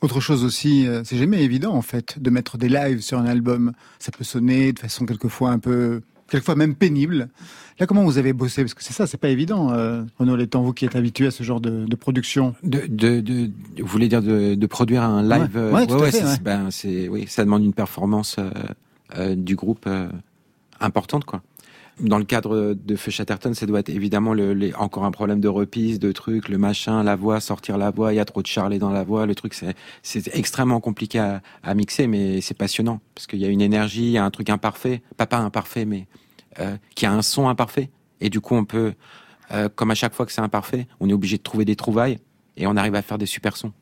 Autre 0.00 0.20
chose 0.20 0.44
aussi, 0.44 0.86
euh, 0.86 1.02
c'est 1.04 1.16
jamais 1.16 1.42
évident 1.42 1.74
en 1.74 1.82
fait 1.82 2.20
de 2.20 2.30
mettre 2.30 2.56
des 2.56 2.68
lives 2.68 3.00
sur 3.00 3.18
un 3.18 3.26
album. 3.26 3.72
Ça 3.98 4.12
peut 4.12 4.22
sonner 4.22 4.72
de 4.72 4.78
façon 4.78 5.06
quelquefois 5.06 5.50
un 5.50 5.58
peu, 5.58 6.02
quelquefois 6.30 6.54
même 6.54 6.76
pénible. 6.76 7.30
Là, 7.80 7.86
comment 7.86 8.04
vous 8.04 8.16
avez 8.16 8.32
bossé? 8.32 8.62
Parce 8.62 8.74
que 8.74 8.84
c'est 8.84 8.92
ça, 8.92 9.08
c'est 9.08 9.18
pas 9.18 9.28
évident. 9.28 9.72
Euh, 9.72 10.04
Renaud 10.20 10.36
Létang, 10.36 10.62
vous 10.62 10.72
qui 10.72 10.84
êtes 10.84 10.94
habitué 10.94 11.26
à 11.26 11.30
ce 11.32 11.42
genre 11.42 11.60
de, 11.60 11.84
de 11.84 11.96
production. 11.96 12.54
De, 12.62 12.82
de, 12.88 13.18
de, 13.20 13.50
vous 13.80 13.88
voulez 13.88 14.06
dire 14.06 14.22
de, 14.22 14.54
de 14.54 14.66
produire 14.68 15.02
un 15.02 15.22
live 15.22 15.56
Ouais, 15.56 15.90
ouais, 15.90 15.92
ouais, 15.92 16.12
fait, 16.12 16.40
ben, 16.40 16.70
c'est, 16.70 17.08
oui, 17.08 17.26
ça 17.26 17.44
demande 17.44 17.64
une 17.64 17.74
performance 17.74 18.36
euh, 18.38 18.50
euh 19.16 19.34
du 19.34 19.56
groupe 19.56 19.84
euh, 19.88 20.08
importante, 20.78 21.24
quoi 21.24 21.42
dans 22.00 22.18
le 22.18 22.24
cadre 22.24 22.74
de 22.74 22.96
Feu 22.96 23.10
Chatterton, 23.10 23.54
ça 23.54 23.66
doit 23.66 23.80
être 23.80 23.88
évidemment 23.88 24.34
le, 24.34 24.52
les, 24.52 24.74
encore 24.74 25.04
un 25.04 25.10
problème 25.10 25.40
de 25.40 25.48
repise, 25.48 25.98
de 25.98 26.12
trucs, 26.12 26.48
le 26.48 26.58
machin, 26.58 27.02
la 27.02 27.16
voix, 27.16 27.40
sortir 27.40 27.78
la 27.78 27.90
voix, 27.90 28.12
il 28.12 28.16
y 28.16 28.20
a 28.20 28.24
trop 28.24 28.42
de 28.42 28.46
charlet 28.46 28.78
dans 28.78 28.90
la 28.90 29.04
voix, 29.04 29.26
le 29.26 29.34
truc, 29.34 29.54
c'est, 29.54 30.36
extrêmement 30.36 30.80
compliqué 30.80 31.18
à, 31.18 31.42
à 31.62 31.74
mixer, 31.74 32.06
mais 32.06 32.40
c'est 32.40 32.56
passionnant, 32.56 33.00
parce 33.14 33.26
qu'il 33.26 33.38
y 33.38 33.44
a 33.44 33.48
une 33.48 33.60
énergie, 33.60 34.06
il 34.06 34.12
y 34.12 34.18
a 34.18 34.24
un 34.24 34.30
truc 34.30 34.50
imparfait, 34.50 35.02
pas 35.16 35.26
pas 35.26 35.38
imparfait, 35.38 35.84
mais 35.84 36.06
euh, 36.60 36.76
qui 36.94 37.06
a 37.06 37.12
un 37.12 37.22
son 37.22 37.48
imparfait, 37.48 37.90
et 38.20 38.30
du 38.30 38.40
coup 38.40 38.54
on 38.54 38.64
peut, 38.64 38.94
euh, 39.52 39.68
comme 39.74 39.90
à 39.90 39.94
chaque 39.94 40.14
fois 40.14 40.26
que 40.26 40.32
c'est 40.32 40.40
imparfait, 40.40 40.86
on 41.00 41.08
est 41.08 41.12
obligé 41.12 41.36
de 41.36 41.42
trouver 41.42 41.64
des 41.64 41.76
trouvailles, 41.76 42.18
et 42.56 42.66
on 42.66 42.76
arrive 42.76 42.94
à 42.94 43.02
faire 43.02 43.18
des 43.18 43.26
super 43.26 43.56
sons. 43.56 43.72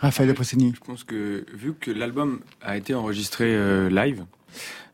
Raphaël 0.00 0.34
Possini. 0.34 0.72
Je 0.74 0.80
pense 0.80 1.04
que 1.04 1.44
vu 1.54 1.74
que 1.74 1.90
l'album 1.90 2.40
a 2.60 2.76
été 2.76 2.94
enregistré 2.94 3.46
euh, 3.54 3.88
live, 3.88 4.24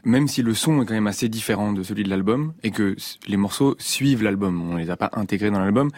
même 0.09 0.27
si 0.27 0.43
le 0.43 0.55
son 0.55 0.81
est 0.81 0.87
quand 0.87 0.95
même 0.95 1.07
assez 1.07 1.29
différent 1.29 1.73
de 1.75 1.83
celui 1.83 2.03
de 2.03 2.09
l'album 2.09 2.55
et 2.62 2.71
que 2.71 2.97
les 3.27 3.37
morceaux 3.37 3.77
suivent 3.79 4.23
l'album, 4.23 4.73
on 4.73 4.77
les 4.77 4.88
a 4.88 4.97
pas 4.97 5.11
intégrés 5.12 5.50
dans 5.50 5.59
l'album, 5.59 5.91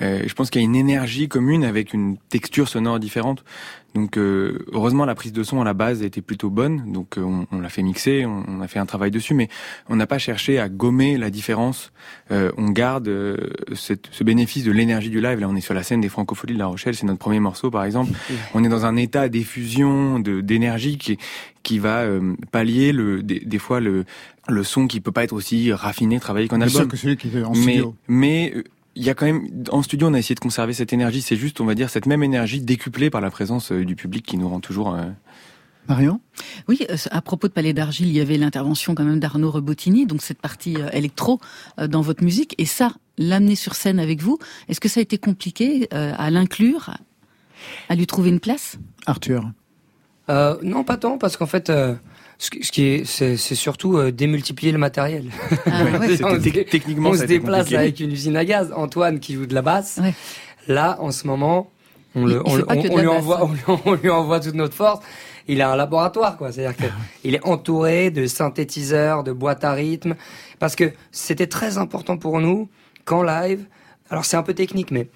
euh, 0.00 0.22
je 0.24 0.32
pense 0.34 0.48
qu'il 0.48 0.60
y 0.60 0.64
a 0.64 0.66
une 0.66 0.76
énergie 0.76 1.28
commune 1.28 1.64
avec 1.64 1.92
une 1.92 2.18
texture 2.28 2.68
sonore 2.68 3.00
différente. 3.00 3.44
Donc 3.98 4.16
euh, 4.16 4.64
heureusement 4.72 5.04
la 5.04 5.16
prise 5.16 5.32
de 5.32 5.42
son 5.42 5.60
à 5.60 5.64
la 5.64 5.74
base 5.74 6.02
était 6.02 6.22
plutôt 6.22 6.50
bonne, 6.50 6.92
donc 6.92 7.18
euh, 7.18 7.22
on, 7.22 7.46
on 7.50 7.60
l'a 7.60 7.68
fait 7.68 7.82
mixer, 7.82 8.26
on, 8.26 8.44
on, 8.46 8.60
a 8.60 8.68
fait 8.68 8.78
un 8.78 8.86
travail 8.86 9.10
dessus, 9.10 9.34
mais 9.34 9.48
on 9.88 9.96
n'a 9.96 10.06
pas 10.06 10.18
cherché 10.18 10.60
à 10.60 10.68
gommer 10.68 11.18
la 11.18 11.30
différence. 11.30 11.90
Euh, 12.30 12.52
on 12.56 12.70
garde 12.70 13.10
cette, 13.74 14.06
ce 14.12 14.22
bénéfice 14.22 14.62
de 14.62 14.70
l'énergie 14.70 15.10
du 15.10 15.20
live. 15.20 15.40
Là 15.40 15.48
on 15.48 15.56
est 15.56 15.60
sur 15.60 15.74
la 15.74 15.82
scène 15.82 16.00
des 16.00 16.08
Francopholies 16.08 16.54
de 16.54 16.60
La 16.60 16.66
Rochelle, 16.66 16.94
c'est 16.94 17.06
notre 17.06 17.18
premier 17.18 17.40
morceau 17.40 17.72
par 17.72 17.84
exemple. 17.84 18.12
On 18.54 18.62
est 18.62 18.68
dans 18.68 18.86
un 18.86 18.96
état 18.96 19.28
d'effusion, 19.28 20.20
de 20.20 20.40
d'énergie 20.40 20.96
qui 20.96 21.18
qui 21.64 21.78
va 21.80 22.04
pallier 22.52 22.92
le 22.92 23.22
des, 23.22 23.40
des 23.40 23.58
fois 23.58 23.80
le 23.80 24.04
le 24.48 24.62
son 24.62 24.86
qui 24.86 25.00
peut 25.00 25.12
pas 25.12 25.24
être 25.24 25.32
aussi 25.32 25.72
raffiné, 25.72 26.20
travaillé 26.20 26.48
qu'un 26.48 26.60
album. 26.60 26.82
Sûr 26.82 26.88
que 26.88 26.96
celui 26.96 27.16
qui 27.16 27.28
est 27.36 27.42
en 27.42 27.52
studio. 27.52 27.94
Mais, 28.08 28.52
mais 28.54 28.64
il 28.94 29.04
y 29.04 29.10
a 29.10 29.14
quand 29.14 29.26
même 29.26 29.64
en 29.70 29.82
studio 29.82 30.08
on 30.08 30.14
a 30.14 30.18
essayé 30.18 30.34
de 30.34 30.40
conserver 30.40 30.72
cette 30.72 30.92
énergie. 30.92 31.22
C'est 31.22 31.36
juste 31.36 31.60
on 31.60 31.64
va 31.64 31.74
dire 31.74 31.90
cette 31.90 32.06
même 32.06 32.22
énergie 32.22 32.60
décuplée 32.60 33.10
par 33.10 33.20
la 33.20 33.30
présence 33.30 33.72
euh, 33.72 33.84
du 33.84 33.96
public 33.96 34.24
qui 34.24 34.36
nous 34.36 34.48
rend 34.48 34.60
toujours. 34.60 34.94
Euh... 34.94 35.06
Marion 35.88 36.20
Oui, 36.68 36.86
euh, 36.90 36.96
à 37.10 37.22
propos 37.22 37.48
de 37.48 37.52
Palais 37.52 37.72
d'Argile, 37.72 38.08
il 38.08 38.14
y 38.14 38.20
avait 38.20 38.36
l'intervention 38.36 38.94
quand 38.94 39.04
même 39.04 39.20
d'Arnaud 39.20 39.50
Rebottini, 39.50 40.06
donc 40.06 40.20
cette 40.20 40.40
partie 40.40 40.76
euh, 40.76 40.90
électro 40.90 41.40
dans 41.78 42.02
votre 42.02 42.22
musique, 42.22 42.54
et 42.58 42.66
ça, 42.66 42.92
l'amener 43.16 43.54
sur 43.54 43.74
scène 43.74 43.98
avec 43.98 44.20
vous, 44.20 44.38
est-ce 44.68 44.80
que 44.80 44.88
ça 44.88 45.00
a 45.00 45.02
été 45.02 45.16
compliqué 45.16 45.88
à 45.90 46.30
l'inclure, 46.30 46.90
à 47.88 47.94
lui 47.94 48.06
trouver 48.06 48.28
une 48.28 48.40
place? 48.40 48.78
Arthur 49.06 49.50
euh, 50.28 50.56
Non, 50.62 50.84
pas 50.84 50.98
tant, 50.98 51.18
parce 51.18 51.36
qu'en 51.36 51.46
fait, 51.46 51.72
ce 52.38 52.50
qui 52.50 52.82
est, 52.82 53.04
c'est, 53.04 53.36
surtout 53.36 53.96
euh, 53.96 54.12
démultiplier 54.12 54.70
le 54.70 54.78
matériel. 54.78 55.30
Ah, 55.66 55.84
ouais. 56.00 56.24
on, 56.24 56.38
techniquement, 56.40 57.10
on 57.10 57.14
se 57.14 57.24
déplace 57.24 57.72
avec 57.72 57.98
une 57.98 58.12
usine 58.12 58.36
à 58.36 58.44
gaz. 58.44 58.72
Antoine 58.74 59.18
qui 59.18 59.34
joue 59.34 59.46
de 59.46 59.54
la 59.54 59.62
basse. 59.62 59.98
Ouais. 60.00 60.14
Là, 60.68 60.98
en 61.00 61.10
ce 61.10 61.26
moment, 61.26 61.70
on, 62.14 62.26
le, 62.26 62.40
on, 62.46 62.62
on, 62.68 62.98
lui 62.98 63.06
envoie, 63.08 63.50
on, 63.84 63.94
lui 63.94 64.10
envoie 64.10 64.38
toute 64.38 64.54
notre 64.54 64.74
force. 64.74 65.04
Il 65.48 65.62
a 65.62 65.72
un 65.72 65.76
laboratoire, 65.76 66.36
quoi. 66.36 66.52
C'est-à-dire 66.52 66.76
qu'il 66.76 67.34
est 67.34 67.44
entouré 67.44 68.10
de 68.10 68.26
synthétiseurs, 68.26 69.24
de 69.24 69.32
boîtes 69.32 69.64
à 69.64 69.72
rythme, 69.72 70.14
parce 70.58 70.76
que 70.76 70.92
c'était 71.10 71.46
très 71.46 71.78
important 71.78 72.18
pour 72.18 72.40
nous 72.40 72.68
qu'en 73.04 73.22
live. 73.22 73.64
Alors 74.10 74.24
c'est 74.24 74.36
un 74.36 74.42
peu 74.42 74.54
technique, 74.54 74.90
mais 74.90 75.08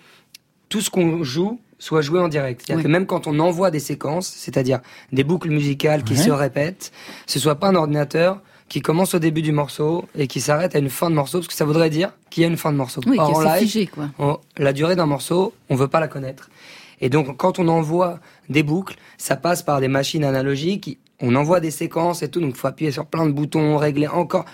tout 0.69 0.81
ce 0.81 0.91
qu'on 0.91 1.23
joue, 1.23 1.61
soit 1.83 2.01
joué 2.01 2.21
en 2.21 2.29
direct. 2.29 2.63
C'est-à-dire 2.65 2.85
que 2.85 2.89
même 2.89 3.07
quand 3.07 3.27
on 3.27 3.41
envoie 3.41 3.73
des 3.73 3.81
séquences, 3.81 4.29
c'est-à-dire 4.29 4.79
des 5.11 5.25
boucles 5.25 5.51
musicales 5.51 6.05
qui 6.05 6.17
se 6.17 6.31
répètent, 6.31 6.93
ce 7.27 7.41
soit 7.41 7.57
pas 7.57 7.67
un 7.71 7.75
ordinateur 7.75 8.41
qui 8.69 8.83
commence 8.83 9.15
au 9.15 9.19
début 9.19 9.43
du 9.43 9.51
morceau 9.51 10.05
et 10.17 10.29
qui 10.29 10.41
s'arrête 10.41 10.77
à 10.77 10.79
une 10.79 10.91
fin 10.91 11.11
de 11.11 11.17
morceau, 11.17 11.39
parce 11.39 11.49
que 11.49 11.55
ça 11.55 11.65
voudrait 11.65 11.91
dire 11.91 12.13
qu'il 12.31 12.43
y 12.43 12.45
a 12.45 12.49
une 12.49 12.57
fin 12.57 12.71
de 12.71 12.77
morceau. 12.77 13.01
Oui, 13.05 13.17
Or, 13.19 13.37
en 13.37 13.41
live, 13.43 13.63
figé, 13.63 13.89
quoi. 13.89 14.41
la 14.59 14.73
durée 14.73 14.95
d'un 14.95 15.07
morceau, 15.07 15.55
on 15.71 15.75
veut 15.75 15.89
pas 15.89 15.99
la 15.99 16.07
connaître. 16.07 16.51
Et 17.01 17.09
donc, 17.09 17.37
quand 17.37 17.59
on 17.59 17.67
envoie 17.67 18.21
des 18.49 18.63
boucles, 18.63 18.95
ça 19.19 19.35
passe 19.35 19.65
par 19.65 19.81
des 19.81 19.89
machines 19.89 20.23
analogiques, 20.23 20.99
on 21.21 21.35
envoie 21.35 21.59
des 21.59 21.73
séquences 21.73 22.23
et 22.23 22.29
tout, 22.29 22.41
donc 22.41 22.55
faut 22.55 22.69
appuyer 22.69 22.93
sur 22.93 23.07
plein 23.07 23.27
de 23.27 23.33
boutons, 23.33 23.77
régler 23.77 24.07
encore 24.07 24.45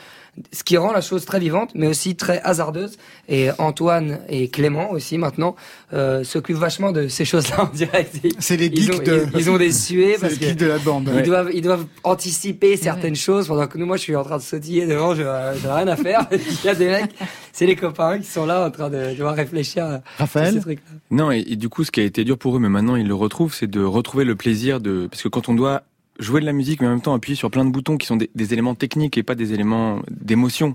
ce 0.52 0.64
qui 0.64 0.76
rend 0.76 0.92
la 0.92 1.00
chose 1.00 1.24
très 1.24 1.40
vivante, 1.40 1.70
mais 1.74 1.86
aussi 1.86 2.16
très 2.16 2.40
hasardeuse. 2.42 2.96
Et 3.28 3.50
Antoine 3.58 4.20
et 4.28 4.48
Clément 4.48 4.90
aussi 4.90 5.18
maintenant 5.18 5.56
euh, 5.92 6.24
s'occupent 6.24 6.56
vachement 6.56 6.92
de 6.92 7.08
ces 7.08 7.24
choses-là 7.24 7.64
en 7.64 7.74
direct. 7.74 8.16
C'est 8.38 8.56
les 8.56 8.66
geeks 8.66 8.78
ils 8.78 8.92
ont, 8.92 8.98
de... 8.98 9.26
ils, 9.36 9.50
ont 9.50 9.58
des 9.58 9.72
suées 9.72 10.16
parce 10.20 10.38
les 10.38 10.54
de 10.54 10.66
la 10.66 10.78
bande. 10.78 11.10
Ils 11.14 11.22
doivent, 11.22 11.50
ils 11.52 11.62
doivent 11.62 11.86
anticiper 12.04 12.76
certaines 12.76 13.16
choses 13.16 13.48
pendant 13.48 13.66
que 13.66 13.78
nous, 13.78 13.86
moi, 13.86 13.96
je 13.96 14.02
suis 14.02 14.16
en 14.16 14.24
train 14.24 14.38
de 14.38 14.42
sautiller 14.42 14.86
devant, 14.86 15.14
je 15.14 15.22
n'ai 15.22 15.72
rien 15.72 15.88
à 15.88 15.96
faire. 15.96 16.26
Il 16.32 16.66
y 16.66 16.68
a 16.68 16.74
des 16.74 16.86
mecs, 16.86 17.14
c'est 17.52 17.66
les 17.66 17.76
copains 17.76 18.18
qui 18.18 18.26
sont 18.26 18.46
là 18.46 18.66
en 18.66 18.70
train 18.70 18.90
de 18.90 19.14
devoir 19.14 19.34
réfléchir. 19.34 19.84
À 19.84 20.02
Raphaël. 20.18 20.54
Ces 20.54 20.60
trucs 20.60 20.80
non, 21.10 21.32
et, 21.32 21.44
et, 21.46 21.56
du 21.56 21.68
coup, 21.68 21.84
ce 21.84 21.90
qui 21.90 22.00
a 22.00 22.04
été 22.04 22.24
dur 22.24 22.38
pour 22.38 22.56
eux, 22.56 22.60
mais 22.60 22.68
maintenant 22.68 22.96
ils 22.96 23.06
le 23.06 23.14
retrouvent, 23.14 23.54
c'est 23.54 23.66
de 23.66 23.82
retrouver 23.82 24.24
le 24.24 24.36
plaisir 24.36 24.80
de, 24.80 25.06
parce 25.10 25.22
que 25.22 25.28
quand 25.28 25.48
on 25.48 25.54
doit 25.54 25.82
jouer 26.18 26.40
de 26.40 26.46
la 26.46 26.52
musique, 26.52 26.80
mais 26.80 26.86
en 26.86 26.90
même 26.90 27.00
temps 27.00 27.14
appuyer 27.14 27.36
sur 27.36 27.50
plein 27.50 27.64
de 27.64 27.70
boutons 27.70 27.96
qui 27.96 28.06
sont 28.06 28.16
des, 28.16 28.52
éléments 28.52 28.74
techniques 28.74 29.18
et 29.18 29.22
pas 29.22 29.34
des 29.34 29.52
éléments 29.52 30.00
d'émotion. 30.10 30.74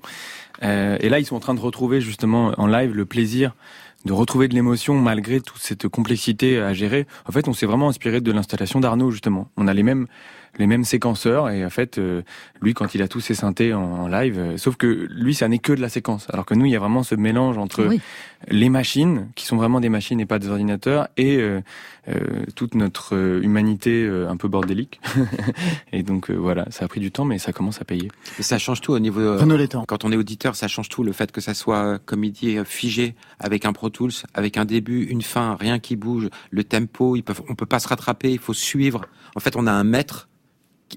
Euh, 0.63 0.97
et 1.01 1.09
là, 1.09 1.19
ils 1.19 1.25
sont 1.25 1.35
en 1.35 1.39
train 1.39 1.53
de 1.53 1.59
retrouver 1.59 2.01
justement 2.01 2.53
en 2.57 2.67
live 2.67 2.93
le 2.93 3.05
plaisir 3.05 3.53
de 4.05 4.13
retrouver 4.13 4.47
de 4.47 4.53
l'émotion 4.53 4.95
malgré 4.95 5.39
toute 5.39 5.62
cette 5.62 5.88
complexité 5.88 6.59
à 6.59 6.73
gérer. 6.73 7.07
En 7.25 7.31
fait, 7.31 7.47
on 7.47 7.53
s'est 7.53 7.65
vraiment 7.65 7.89
inspiré 7.89 8.21
de 8.21 8.31
l'installation 8.31 8.79
d'Arnaud 8.79 9.12
justement. 9.12 9.50
On 9.57 9.67
a 9.67 9.73
les 9.73 9.83
mêmes 9.83 10.07
les 10.57 10.67
mêmes 10.67 10.83
séquenceurs. 10.83 11.50
Et 11.50 11.65
en 11.65 11.69
fait 11.69 11.98
euh, 11.98 12.22
lui 12.62 12.74
quand 12.74 12.95
il 12.95 13.01
a 13.01 13.07
tous 13.07 13.19
ses 13.19 13.36
synthés 13.36 13.74
en, 13.74 14.07
live 14.07 14.38
euh, 14.38 14.57
sauf 14.57 14.75
que 14.75 15.07
lui 15.10 15.33
ça 15.33 15.48
n'est 15.48 15.60
que 15.60 15.74
de 15.74 15.81
la 15.81 15.89
séquence. 15.89 16.27
Alors 16.31 16.45
que 16.45 16.53
nous 16.53 16.65
il 16.65 16.72
y 16.72 16.75
a 16.75 16.79
vraiment 16.79 17.03
ce 17.03 17.15
mélange 17.15 17.57
entre 17.57 17.89
les 18.50 18.69
machines 18.69 19.29
qui 19.36 19.45
sont 19.45 19.57
vraiment 19.57 19.79
des 19.79 19.89
machines 19.89 20.19
et 20.19 20.25
pas 20.25 20.39
des 20.39 20.50
ordinateurs 20.50 21.07
et 21.17 21.38
euh, 21.39 21.62
toute 22.55 22.75
notre 22.75 23.15
humanité 23.41 24.07
un 24.27 24.36
peu 24.38 24.48
bordélique. 24.48 25.00
Et 25.93 26.03
donc 26.03 26.29
voilà 26.29 26.65
ça 26.69 26.86
a 26.86 26.88
pris 26.88 27.00
du 27.00 27.12
temps 27.12 27.25
mais 27.25 27.39
ça 27.39 27.53
commence 27.53 27.81
à 27.81 27.86
payer. 27.86 28.12
Et 28.39 28.43
ça 28.43 28.57
change 28.57 28.81
tout 28.81 28.91
au 28.91 29.00
niveau 29.00 29.38
quand 29.88 30.03
on 30.03 30.12
est 30.12 30.17
auditeur 30.17 30.55
ça 30.55 30.67
change 30.67 30.89
tout 30.89 31.03
le 31.03 31.13
fait 31.13 31.31
que 31.31 31.41
ça 31.41 31.53
soit 31.53 32.00
comme 32.05 32.24
il 32.24 32.31
dit 32.31 32.57
figé 32.65 33.15
avec 33.39 33.65
un 33.65 33.74
Pro 33.74 33.89
Tools 33.89 34.12
avec 34.33 34.57
un 34.57 34.65
début 34.65 35.03
une 35.03 35.22
fin 35.22 35.55
rien 35.60 35.79
qui 35.79 35.95
bouge 35.95 36.29
le 36.51 36.63
tempo 36.63 37.15
ils 37.15 37.24
peuvent 37.24 37.41
on 37.50 37.55
peut 37.55 37.65
pas 37.65 37.79
se 37.79 37.88
rattraper 37.88 38.31
il 38.31 38.39
faut 38.39 38.53
suivre. 38.53 39.05
En 39.36 39.39
fait 39.39 39.55
on 39.55 39.65
a 39.67 39.72
un 39.72 39.83
maître 39.83 40.27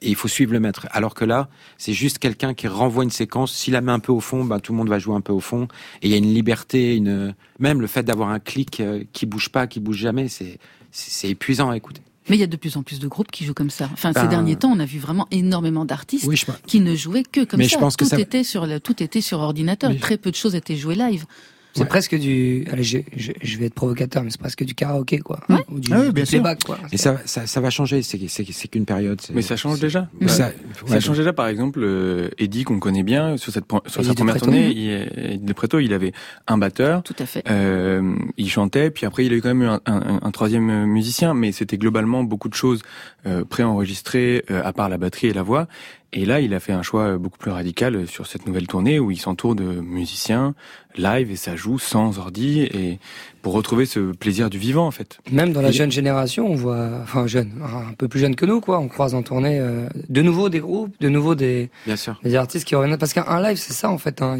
et 0.02 0.09
il 0.09 0.14
faut 0.14 0.28
suivre 0.28 0.52
le 0.52 0.61
maître. 0.61 0.87
Alors 0.90 1.14
que 1.14 1.25
là, 1.25 1.49
c'est 1.78 1.93
juste 1.93 2.19
quelqu'un 2.19 2.55
qui 2.55 2.69
renvoie 2.69 3.05
une 3.05 3.11
séquence. 3.11 3.52
S'il 3.52 3.73
la 3.73 3.81
met 3.81 3.93
un 3.93 3.99
peu 3.99 4.12
au 4.12 4.21
fond, 4.21 4.45
bah, 4.45 4.61
tout 4.61 4.73
le 4.73 4.78
monde 4.78 4.88
va 4.88 4.99
jouer 4.99 5.14
un 5.14 5.21
peu 5.21 5.33
au 5.33 5.40
fond. 5.40 5.69
Et 6.02 6.09
il 6.09 6.11
y 6.11 6.14
a 6.14 6.19
une 6.19 6.33
liberté, 6.33 6.97
une 6.97 7.35
même 7.59 7.81
le 7.81 7.87
fait 7.87 8.02
d'avoir 8.02 8.31
un 8.31 8.38
clic 8.38 8.81
euh, 8.81 9.05
qui 9.12 9.26
bouge 9.26 9.49
pas, 9.49 9.66
qui 9.66 9.81
bouge 9.81 9.97
jamais, 9.97 10.28
c'est 10.28 10.59
c'est 10.90 11.28
épuisant 11.28 11.71
à 11.71 11.76
écouter. 11.76 12.00
Mais 12.28 12.37
il 12.37 12.40
y 12.40 12.45
a 12.45 12.49
de 12.49 12.57
plus 12.57 12.76
en 12.76 12.83
plus 12.83 12.99
de 12.99 13.07
groupes 13.07 13.31
qui 13.31 13.45
jouent 13.45 13.55
comme 13.55 13.71
ça. 13.71 13.88
Enfin, 13.93 14.12
ces 14.12 14.23
ben, 14.23 14.28
derniers 14.28 14.57
temps, 14.57 14.73
on 14.73 14.81
a 14.81 14.85
vu 14.85 14.99
vraiment 14.99 15.28
énormément 15.31 15.85
d'artistes 15.85 16.28
qui 16.66 16.81
ne 16.81 16.97
jouaient 16.97 17.23
que 17.23 17.45
comme 17.45 17.59
mais 17.59 17.69
ça. 17.69 17.76
Je 17.76 17.81
pense 17.81 17.97
tout 17.97 18.05
que 18.05 18.11
ça... 18.11 18.19
était 18.19 18.43
sur 18.43 18.66
le, 18.66 18.81
tout 18.81 19.00
était 19.02 19.21
sur 19.21 19.40
ordinateur. 19.40 19.97
Très 20.00 20.16
peu 20.16 20.31
de 20.31 20.37
choses 20.37 20.55
étaient 20.55 20.76
jouées 20.76 20.97
live. 20.97 21.25
C'est 21.76 21.85
presque 21.88 22.16
du. 22.16 22.64
Allez, 22.71 22.83
je, 22.83 22.99
je, 23.14 23.59
vais 23.59 23.66
être 23.66 23.75
provocateur, 23.75 24.23
mais 24.23 24.30
c'est 24.30 24.40
presque 24.40 24.64
du 24.64 24.75
karaoké, 24.75 25.18
quoi. 25.18 25.40
Ou 25.71 25.78
du, 25.78 25.92
ah 25.92 26.11
bien 26.11 26.25
playback, 26.25 26.64
quoi. 26.64 26.78
Et 26.92 26.97
ça, 26.97 27.16
ça, 27.25 27.47
ça, 27.47 27.61
va 27.61 27.71
changer. 27.71 28.02
C'est 28.02 28.68
qu'une 28.68 28.87
période. 28.87 29.21
Mais 29.33 29.42
ça 29.42 29.56
change 29.56 29.80
déjà. 29.80 30.09
Ça, 30.26 30.50
ça 30.87 31.00
change 31.00 31.18
déjà. 31.18 31.33
Par 31.33 31.49
exemple, 31.49 31.80
euh, 31.83 32.30
Eddie 32.38 32.64
qu'on 32.64 32.78
connaît 32.78 33.02
bien 33.02 33.37
sur 33.37 33.52
cette 33.52 33.64
sur 33.87 34.04
sa 34.04 34.14
première 34.14 34.37
tournée, 34.38 34.71
il, 34.71 35.45
de 35.45 35.52
Preto, 35.52 35.78
il 35.78 35.92
avait 35.92 36.12
un 36.47 36.59
batteur. 36.59 37.02
Tout 37.02 37.16
à 37.18 37.26
fait. 37.26 37.42
Euh, 37.49 38.14
il 38.37 38.50
chantait, 38.50 38.90
puis 38.90 39.06
après 39.06 39.26
il 39.26 39.33
a 39.33 39.37
eu 39.37 39.42
quand 39.42 39.54
même 39.54 39.68
un, 39.68 39.80
un, 39.87 40.21
un 40.23 40.30
troisième 40.30 40.87
musicien, 40.87 41.35
mais 41.35 41.52
c'était 41.52 41.78
globalement 41.78 42.23
beaucoup 42.25 42.49
de 42.49 42.54
choses 42.54 42.83
euh, 43.26 43.45
préenregistrées 43.45 44.45
euh, 44.50 44.62
à 44.64 44.73
part 44.73 44.88
la 44.88 44.99
batterie 44.99 45.28
et 45.28 45.33
la 45.33 45.42
voix. 45.42 45.66
Et 46.19 46.25
là, 46.25 46.41
il 46.41 46.55
a 46.55 46.61
fait 46.61 46.73
un 46.73 46.83
choix 46.83 47.19
beaucoup 47.19 47.37
plus 47.37 47.51
radical 47.51 48.07
sur 48.07 48.27
cette 48.27 48.47
nouvelle 48.47 48.67
tournée 48.67 48.99
où 48.99 49.11
il 49.11 49.19
s'entoure 49.19 49.55
de 49.55 49.65
musiciens 49.65 50.55
live 50.97 51.31
et 51.31 51.37
ça 51.37 51.57
joue 51.57 51.79
sans 51.79 52.19
ordi 52.19 52.63
et 52.63 52.99
pour 53.43 53.53
retrouver 53.53 53.85
ce 53.85 54.13
plaisir 54.13 54.49
du 54.49 54.57
vivant 54.57 54.87
en 54.87 54.91
fait. 54.91 55.19
Même 55.31 55.53
dans 55.53 55.61
la 55.61 55.73
jeune 55.73 55.93
génération, 55.93 56.51
on 56.51 56.55
voit, 56.55 56.89
enfin 57.03 57.27
jeune, 57.27 57.53
un 57.63 57.93
peu 57.93 58.09
plus 58.09 58.19
jeune 58.19 58.35
que 58.35 58.47
nous 58.47 58.63
quoi, 58.63 58.79
on 58.79 58.89
croise 58.89 59.15
en 59.15 59.23
tournée 59.23 59.61
euh, 59.61 59.89
de 60.09 60.23
nouveau 60.23 60.49
des 60.49 60.61
groupes, 60.61 60.99
de 61.01 61.11
nouveau 61.11 61.35
des, 61.35 61.69
Bien 61.85 61.97
sûr. 61.97 62.19
des 62.25 62.35
artistes 62.35 62.67
qui 62.67 62.75
reviennent 62.75 62.97
parce 62.97 63.13
qu'un 63.13 63.43
live 63.43 63.59
c'est 63.59 63.75
ça 63.75 63.91
en 63.91 63.99
fait. 63.99 64.23
Hein. 64.23 64.39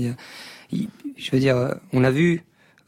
je 0.73 1.31
veux 1.31 1.39
dire, 1.39 1.75
on 1.93 2.05
a 2.05 2.11
vu 2.11 2.43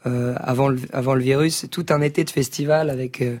euh, 0.07 0.33
avant 0.39 0.67
le, 0.67 0.79
avant 0.93 1.13
le 1.13 1.21
virus 1.21 1.67
tout 1.69 1.85
un 1.89 2.01
été 2.01 2.23
de 2.23 2.31
festival 2.31 2.89
avec 2.89 3.21
euh, 3.21 3.37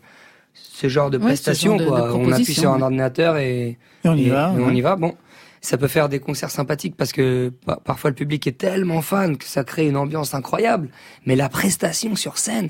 ce 0.53 0.87
genre 0.89 1.09
de 1.09 1.17
prestations 1.17 1.79
quoi. 1.79 2.13
on 2.13 2.31
appuie 2.31 2.53
sur 2.53 2.71
un 2.71 2.83
ordinateur 2.83 3.37
et, 3.37 3.79
on 4.03 4.15
y 4.15 4.29
va. 4.29 4.53
on 4.55 4.69
y 4.69 4.81
va. 4.81 4.95
Bon 4.95 5.15
ça 5.61 5.77
peut 5.77 5.87
faire 5.87 6.09
des 6.09 6.19
concerts 6.19 6.51
sympathiques 6.51 6.95
parce 6.95 7.11
que 7.11 7.51
parfois 7.83 8.09
le 8.09 8.15
public 8.15 8.47
est 8.47 8.57
tellement 8.57 9.01
fan 9.01 9.37
que 9.37 9.45
ça 9.45 9.63
crée 9.63 9.87
une 9.87 9.97
ambiance 9.97 10.33
incroyable. 10.33 10.89
Mais 11.25 11.35
la 11.35 11.49
prestation 11.49 12.15
sur 12.15 12.37
scène, 12.37 12.69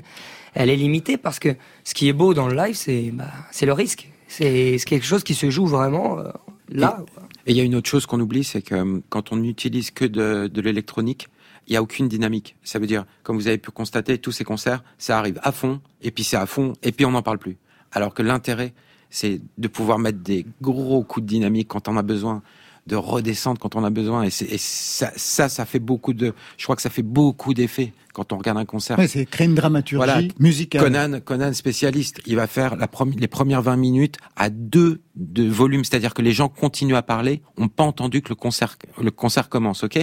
elle 0.54 0.70
est 0.70 0.76
limitée 0.76 1.16
parce 1.16 1.38
que 1.38 1.56
ce 1.84 1.94
qui 1.94 2.08
est 2.08 2.12
beau 2.12 2.34
dans 2.34 2.48
le 2.48 2.56
live, 2.56 2.74
c'est 2.74 3.10
bah, 3.12 3.30
c'est 3.50 3.66
le 3.66 3.72
risque. 3.72 4.10
C'est 4.28 4.76
quelque 4.86 5.06
chose 5.06 5.24
qui 5.24 5.34
se 5.34 5.50
joue 5.50 5.66
vraiment 5.66 6.18
euh, 6.18 6.30
là. 6.68 7.04
Et 7.46 7.52
il 7.52 7.56
y 7.56 7.60
a 7.60 7.64
une 7.64 7.74
autre 7.74 7.88
chose 7.88 8.06
qu'on 8.06 8.20
oublie, 8.20 8.44
c'est 8.44 8.62
que 8.62 8.74
euh, 8.74 9.00
quand 9.08 9.32
on 9.32 9.36
n'utilise 9.36 9.90
que 9.90 10.04
de, 10.04 10.46
de 10.46 10.60
l'électronique, 10.60 11.28
il 11.66 11.72
n'y 11.72 11.76
a 11.76 11.82
aucune 11.82 12.08
dynamique. 12.08 12.56
Ça 12.62 12.78
veut 12.78 12.86
dire, 12.86 13.06
comme 13.22 13.36
vous 13.36 13.48
avez 13.48 13.58
pu 13.58 13.70
constater, 13.70 14.18
tous 14.18 14.32
ces 14.32 14.44
concerts, 14.44 14.82
ça 14.98 15.18
arrive 15.18 15.40
à 15.42 15.52
fond, 15.52 15.80
et 16.02 16.10
puis 16.10 16.24
c'est 16.24 16.36
à 16.36 16.46
fond, 16.46 16.74
et 16.82 16.92
puis 16.92 17.04
on 17.06 17.10
n'en 17.12 17.22
parle 17.22 17.38
plus. 17.38 17.58
Alors 17.92 18.14
que 18.14 18.22
l'intérêt, 18.22 18.72
c'est 19.08 19.40
de 19.58 19.68
pouvoir 19.68 19.98
mettre 19.98 20.18
des 20.18 20.46
gros 20.62 21.02
coups 21.02 21.24
de 21.24 21.28
dynamique 21.28 21.68
quand 21.68 21.88
on 21.88 21.96
a 21.96 22.02
besoin 22.02 22.42
de 22.86 22.96
redescendre 22.96 23.60
quand 23.60 23.76
on 23.76 23.84
a 23.84 23.90
besoin. 23.90 24.24
Et, 24.24 24.30
ça, 24.30 25.12
ça, 25.16 25.48
ça, 25.48 25.64
fait 25.64 25.78
beaucoup 25.78 26.12
de. 26.12 26.34
Je 26.56 26.64
crois 26.64 26.76
que 26.76 26.82
ça 26.82 26.90
fait 26.90 27.02
beaucoup 27.02 27.54
d'effets 27.54 27.92
quand 28.12 28.32
on 28.32 28.38
regarde 28.38 28.58
un 28.58 28.64
concert. 28.64 28.98
Oui, 28.98 29.08
c'est 29.08 29.26
créer 29.26 29.46
une 29.46 29.54
dramaturgie 29.54 30.32
musicale. 30.38 30.82
Conan, 30.82 31.20
Conan 31.20 31.52
spécialiste, 31.52 32.20
il 32.26 32.36
va 32.36 32.46
faire 32.46 32.76
la 32.76 32.88
les 33.16 33.28
premières 33.28 33.62
20 33.62 33.76
minutes 33.76 34.16
à 34.36 34.50
deux 34.50 35.00
de 35.16 35.48
volume, 35.48 35.84
c'est-à-dire 35.84 36.14
que 36.14 36.22
les 36.22 36.32
gens 36.32 36.48
continuent 36.48 36.96
à 36.96 37.02
parler, 37.02 37.42
ont 37.56 37.68
pas 37.68 37.84
entendu 37.84 38.22
que 38.22 38.30
le 38.30 38.34
concert, 38.34 38.76
le 39.00 39.10
concert 39.10 39.48
commence, 39.48 39.84
ok? 39.84 39.98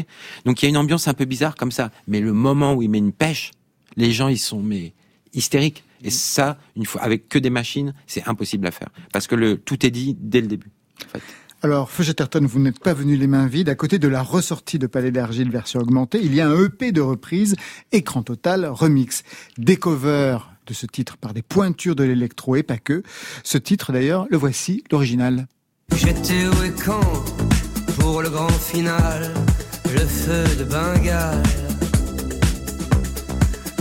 Donc 0.46 0.62
il 0.62 0.66
y 0.66 0.68
a 0.68 0.70
une 0.70 0.78
ambiance 0.78 1.08
un 1.08 1.14
peu 1.14 1.26
bizarre 1.26 1.56
comme 1.56 1.72
ça. 1.72 1.92
Mais 2.08 2.20
le 2.20 2.34
moment 2.34 2.74
où 2.74 2.82
il 2.82 2.90
met 2.90 2.98
une 2.98 3.14
pêche, 3.14 3.52
les 3.96 4.12
gens 4.12 4.28
ils 4.28 4.40
sont 4.40 4.62
mais 4.62 4.94
hystériques. 5.34 5.84
Et 6.04 6.12
ça, 6.12 6.60
une 6.76 6.86
fois 6.86 7.02
avec 7.02 7.28
que 7.28 7.40
des 7.40 7.50
machines, 7.50 7.94
c'est 8.06 8.28
impossible 8.28 8.68
à 8.68 8.72
faire 8.72 8.90
parce 9.12 9.26
que 9.26 9.36
le 9.36 9.58
tout 9.58 9.84
est 9.86 9.90
dit 9.90 10.16
dès 10.20 10.42
le 10.42 10.48
début. 10.48 10.70
En 11.06 11.10
fait. 11.10 11.24
Alors, 11.64 11.90
Feu 11.90 12.04
vous 12.42 12.60
n'êtes 12.60 12.80
pas 12.80 12.94
venu 12.94 13.16
les 13.16 13.26
mains 13.26 13.48
vides. 13.48 13.70
À 13.70 13.76
côté 13.76 13.98
de 13.98 14.08
la 14.08 14.22
ressortie 14.22 14.78
de 14.78 14.86
Palais 14.86 15.10
d'Argile 15.12 15.50
version 15.50 15.80
augmentée, 15.80 16.20
il 16.22 16.36
y 16.36 16.42
a 16.42 16.48
un 16.48 16.64
EP 16.64 16.92
de 16.92 17.02
reprise, 17.02 17.56
écran 17.92 18.22
total, 18.22 18.66
remix. 18.66 19.24
Des 19.58 19.78
covers 19.78 20.52
de 20.68 20.74
ce 20.74 20.86
titre 20.86 21.18
par 21.18 21.34
des 21.34 21.42
pointures 21.42 21.96
de 21.96 22.04
l'électro 22.04 22.56
et 22.56 22.64
pas 22.64 22.78
que. 22.78 23.02
Ce 23.44 23.58
titre, 23.58 23.92
d'ailleurs, 23.92 24.28
le 24.30 24.38
voici, 24.38 24.84
l'original. 24.92 25.48
J'étais 25.96 26.46
au 26.46 26.84
camp 26.86 27.24
pour 28.00 28.22
le 28.22 28.30
grand 28.30 28.50
final, 28.50 29.34
le 29.86 30.00
feu 30.00 30.44
de 30.60 30.64
Bengale. 30.64 31.42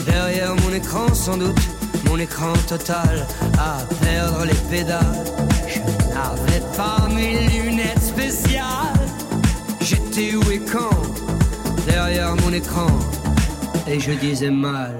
Derrière 0.06 0.54
mon 0.56 0.72
écran, 0.72 1.12
sans 1.12 1.36
doute, 1.36 1.60
mon 2.06 2.18
écran 2.18 2.54
total, 2.68 3.26
à 3.58 3.78
perdre 4.00 4.46
les 4.46 4.54
pédales. 4.70 5.24
N'avais 6.14 6.62
pas 6.76 7.06
Et 13.86 14.00
je 14.00 14.12
disais 14.12 14.50
mal. 14.50 14.94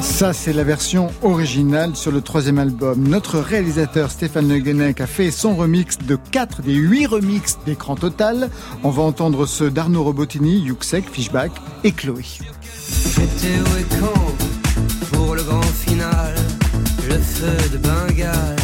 Ça, 0.00 0.32
c'est 0.32 0.52
la 0.52 0.64
version 0.64 1.12
originale 1.22 1.94
sur 1.94 2.10
le 2.10 2.22
troisième 2.22 2.58
album. 2.58 3.06
Notre 3.06 3.38
réalisateur 3.38 4.10
Stéphane 4.10 4.48
Le 4.48 5.02
a 5.02 5.06
fait 5.06 5.30
son 5.30 5.54
remix 5.54 5.96
de 5.98 6.16
4 6.32 6.62
des 6.62 6.74
8 6.74 7.06
remixes 7.06 7.58
d'écran 7.64 7.94
total. 7.94 8.50
On 8.82 8.90
va 8.90 9.02
entendre 9.02 9.46
ceux 9.46 9.70
d'Arnaud 9.70 10.02
Robotini, 10.02 10.58
Yuxek, 10.58 11.08
Fishback 11.08 11.52
et 11.84 11.92
Chloé. 11.92 12.24
J'étais 12.24 13.60
où 13.60 13.78
et 13.78 14.00
quand 14.00 15.16
pour 15.16 15.36
le 15.36 15.42
grand 15.44 15.62
final, 15.62 16.34
le 17.08 17.18
feu 17.18 17.68
de 17.72 17.78
Bengale 17.78 18.56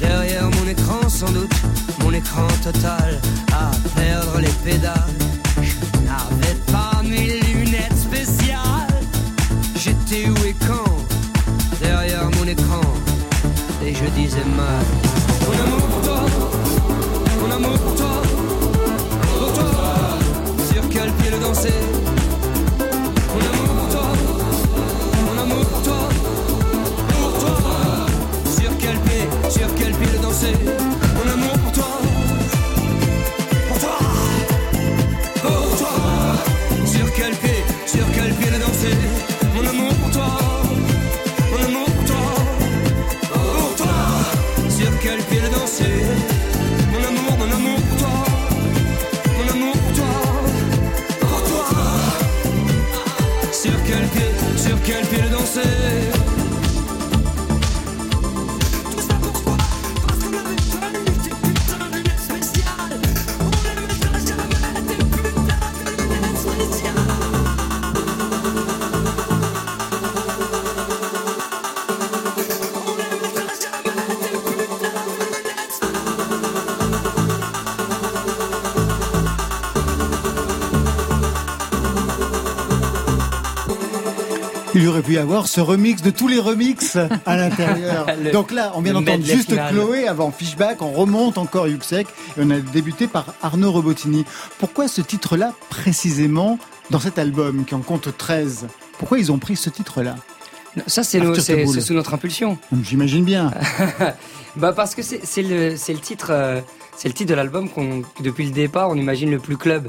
Derrière 0.00 0.44
mon 0.44 0.68
écran 0.68 1.08
sans 1.08 1.30
doute, 1.32 1.54
mon 2.00 2.12
écran 2.12 2.46
total, 2.62 3.20
à 3.52 3.70
perdre 3.96 4.38
les 4.38 4.70
pédales. 4.70 5.23
N'avais 6.14 6.54
pas 6.72 7.02
mes 7.02 7.40
lunettes 7.40 7.96
spéciales. 7.96 9.00
J'étais 9.76 10.28
où 10.28 10.36
et 10.44 10.54
quand 10.66 10.94
Derrière 11.80 12.30
mon 12.38 12.46
écran. 12.46 12.82
Et 13.84 13.92
je 13.94 14.04
disais 14.20 14.44
mal. 14.56 14.84
Mon 15.46 15.56
amour 15.64 15.86
pour 15.88 16.02
toi, 16.02 16.20
mon 17.40 17.50
amour 17.54 17.78
pour 17.78 17.94
toi, 17.96 18.22
pour 19.38 19.52
toi. 19.52 19.70
Sur 20.72 20.82
quel 20.88 21.10
pied 21.12 21.30
le 21.30 21.38
danser 21.38 21.74
Mon 23.34 23.40
amour 23.50 23.74
pour 23.78 23.88
toi, 23.90 24.08
mon 25.26 25.42
amour 25.42 25.66
pour 25.66 25.82
toi. 25.82 26.08
sur 29.50 29.74
quel 29.74 29.92
pied 29.92 30.08
le 30.12 30.18
danser 30.22 30.73
Il 84.74 84.88
aurait 84.88 85.02
pu 85.02 85.12
y 85.12 85.18
avoir 85.18 85.46
ce 85.46 85.60
remix 85.60 86.02
de 86.02 86.10
tous 86.10 86.26
les 86.26 86.40
remix 86.40 86.96
à 87.26 87.36
l'intérieur. 87.36 88.06
Donc 88.32 88.50
là, 88.50 88.72
on 88.74 88.80
vient 88.80 88.94
d'entendre 88.94 89.24
juste 89.24 89.54
Chloé 89.70 90.08
avant 90.08 90.32
Fishback, 90.32 90.82
on 90.82 90.90
remonte 90.90 91.38
encore 91.38 91.68
Yuxek 91.68 92.08
et 92.36 92.40
on 92.40 92.50
a 92.50 92.58
débuté 92.58 93.06
par 93.06 93.34
Arnaud 93.42 93.70
Robotini. 93.70 94.24
Pourquoi 94.58 94.88
ce 94.88 95.00
titre-là 95.00 95.52
précisément 95.70 96.58
dans 96.90 96.98
cet 96.98 97.18
album 97.18 97.64
qui 97.64 97.74
en 97.74 97.80
compte 97.80 98.16
13 98.16 98.66
Pourquoi 98.98 99.18
ils 99.18 99.30
ont 99.30 99.38
pris 99.38 99.54
ce 99.54 99.70
titre-là? 99.70 100.16
Ça, 100.88 101.04
c'est 101.04 101.20
sous 101.80 101.94
notre 101.94 102.14
impulsion. 102.14 102.58
J'imagine 102.82 103.24
bien. 103.24 103.52
bah 104.56 104.72
parce 104.72 104.94
que 104.94 105.02
c'est 105.02 105.42
le, 105.42 105.70
le, 105.70 105.98
titre, 106.00 106.28
euh, 106.30 106.60
c'est 106.96 107.08
le 107.08 107.14
titre 107.14 107.30
de 107.30 107.36
l'album 107.36 107.68
qu'on, 107.68 108.02
depuis 108.20 108.46
le 108.46 108.50
départ, 108.50 108.90
on 108.90 108.96
imagine 108.96 109.30
le 109.30 109.38
plus 109.38 109.56
club. 109.56 109.88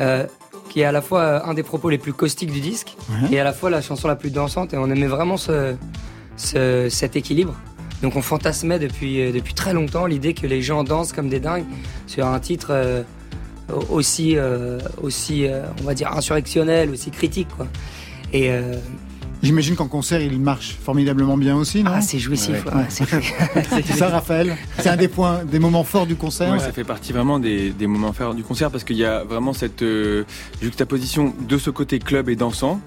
Euh, 0.00 0.26
qui 0.68 0.80
est 0.80 0.84
à 0.84 0.92
la 0.92 1.02
fois 1.02 1.20
euh, 1.20 1.40
un 1.44 1.54
des 1.54 1.62
propos 1.62 1.90
les 1.90 1.98
plus 1.98 2.12
caustiques 2.12 2.50
du 2.50 2.60
disque 2.60 2.96
et 3.30 3.38
à 3.38 3.44
la 3.44 3.52
fois 3.52 3.70
la 3.70 3.80
chanson 3.80 4.08
la 4.08 4.16
plus 4.16 4.30
dansante. 4.30 4.74
Et 4.74 4.76
on 4.76 4.90
aimait 4.90 5.06
vraiment 5.06 5.36
ce, 5.36 5.76
cet 6.36 7.16
équilibre. 7.16 7.54
Donc 8.02 8.16
on 8.16 8.22
fantasmait 8.22 8.78
depuis, 8.78 9.20
euh, 9.20 9.32
depuis 9.32 9.54
très 9.54 9.72
longtemps 9.72 10.06
l'idée 10.06 10.34
que 10.34 10.46
les 10.46 10.62
gens 10.62 10.84
dansent 10.84 11.12
comme 11.12 11.28
des 11.28 11.40
dingues 11.40 11.64
sur 12.06 12.26
un 12.26 12.38
titre 12.40 12.68
euh, 12.70 13.02
aussi, 13.88 14.36
aussi 15.00 15.46
on 15.80 15.84
va 15.84 15.94
dire, 15.94 16.12
insurrectionnel, 16.12 16.90
aussi 16.90 17.10
critique. 17.10 17.48
Quoi. 17.56 17.66
Et 18.34 18.50
J'imagine 19.44 19.76
qu'en 19.76 19.88
concert, 19.88 20.20
il 20.20 20.40
marche 20.40 20.76
formidablement 20.82 21.36
bien 21.36 21.56
aussi, 21.56 21.82
non? 21.82 21.92
Ah, 21.94 22.00
c'est 22.00 22.18
jouissif. 22.18 22.64
c'est 22.88 23.86
ça, 23.92 24.08
Raphaël? 24.08 24.56
C'est 24.78 24.88
un 24.88 24.96
des 24.96 25.08
points, 25.08 25.44
des 25.44 25.58
moments 25.58 25.84
forts 25.84 26.06
du 26.06 26.16
concert? 26.16 26.52
Oui, 26.52 26.60
ça 26.60 26.72
fait 26.72 26.84
partie 26.84 27.12
vraiment 27.12 27.38
des, 27.38 27.70
des, 27.70 27.86
moments 27.86 28.12
forts 28.12 28.34
du 28.34 28.42
concert 28.42 28.70
parce 28.70 28.84
qu'il 28.84 28.96
y 28.96 29.04
a 29.04 29.22
vraiment 29.22 29.52
cette 29.52 29.82
euh, 29.82 30.24
juxtaposition 30.62 31.34
de 31.46 31.58
ce 31.58 31.70
côté 31.70 31.98
club 31.98 32.28
et 32.28 32.36
dansant. 32.36 32.80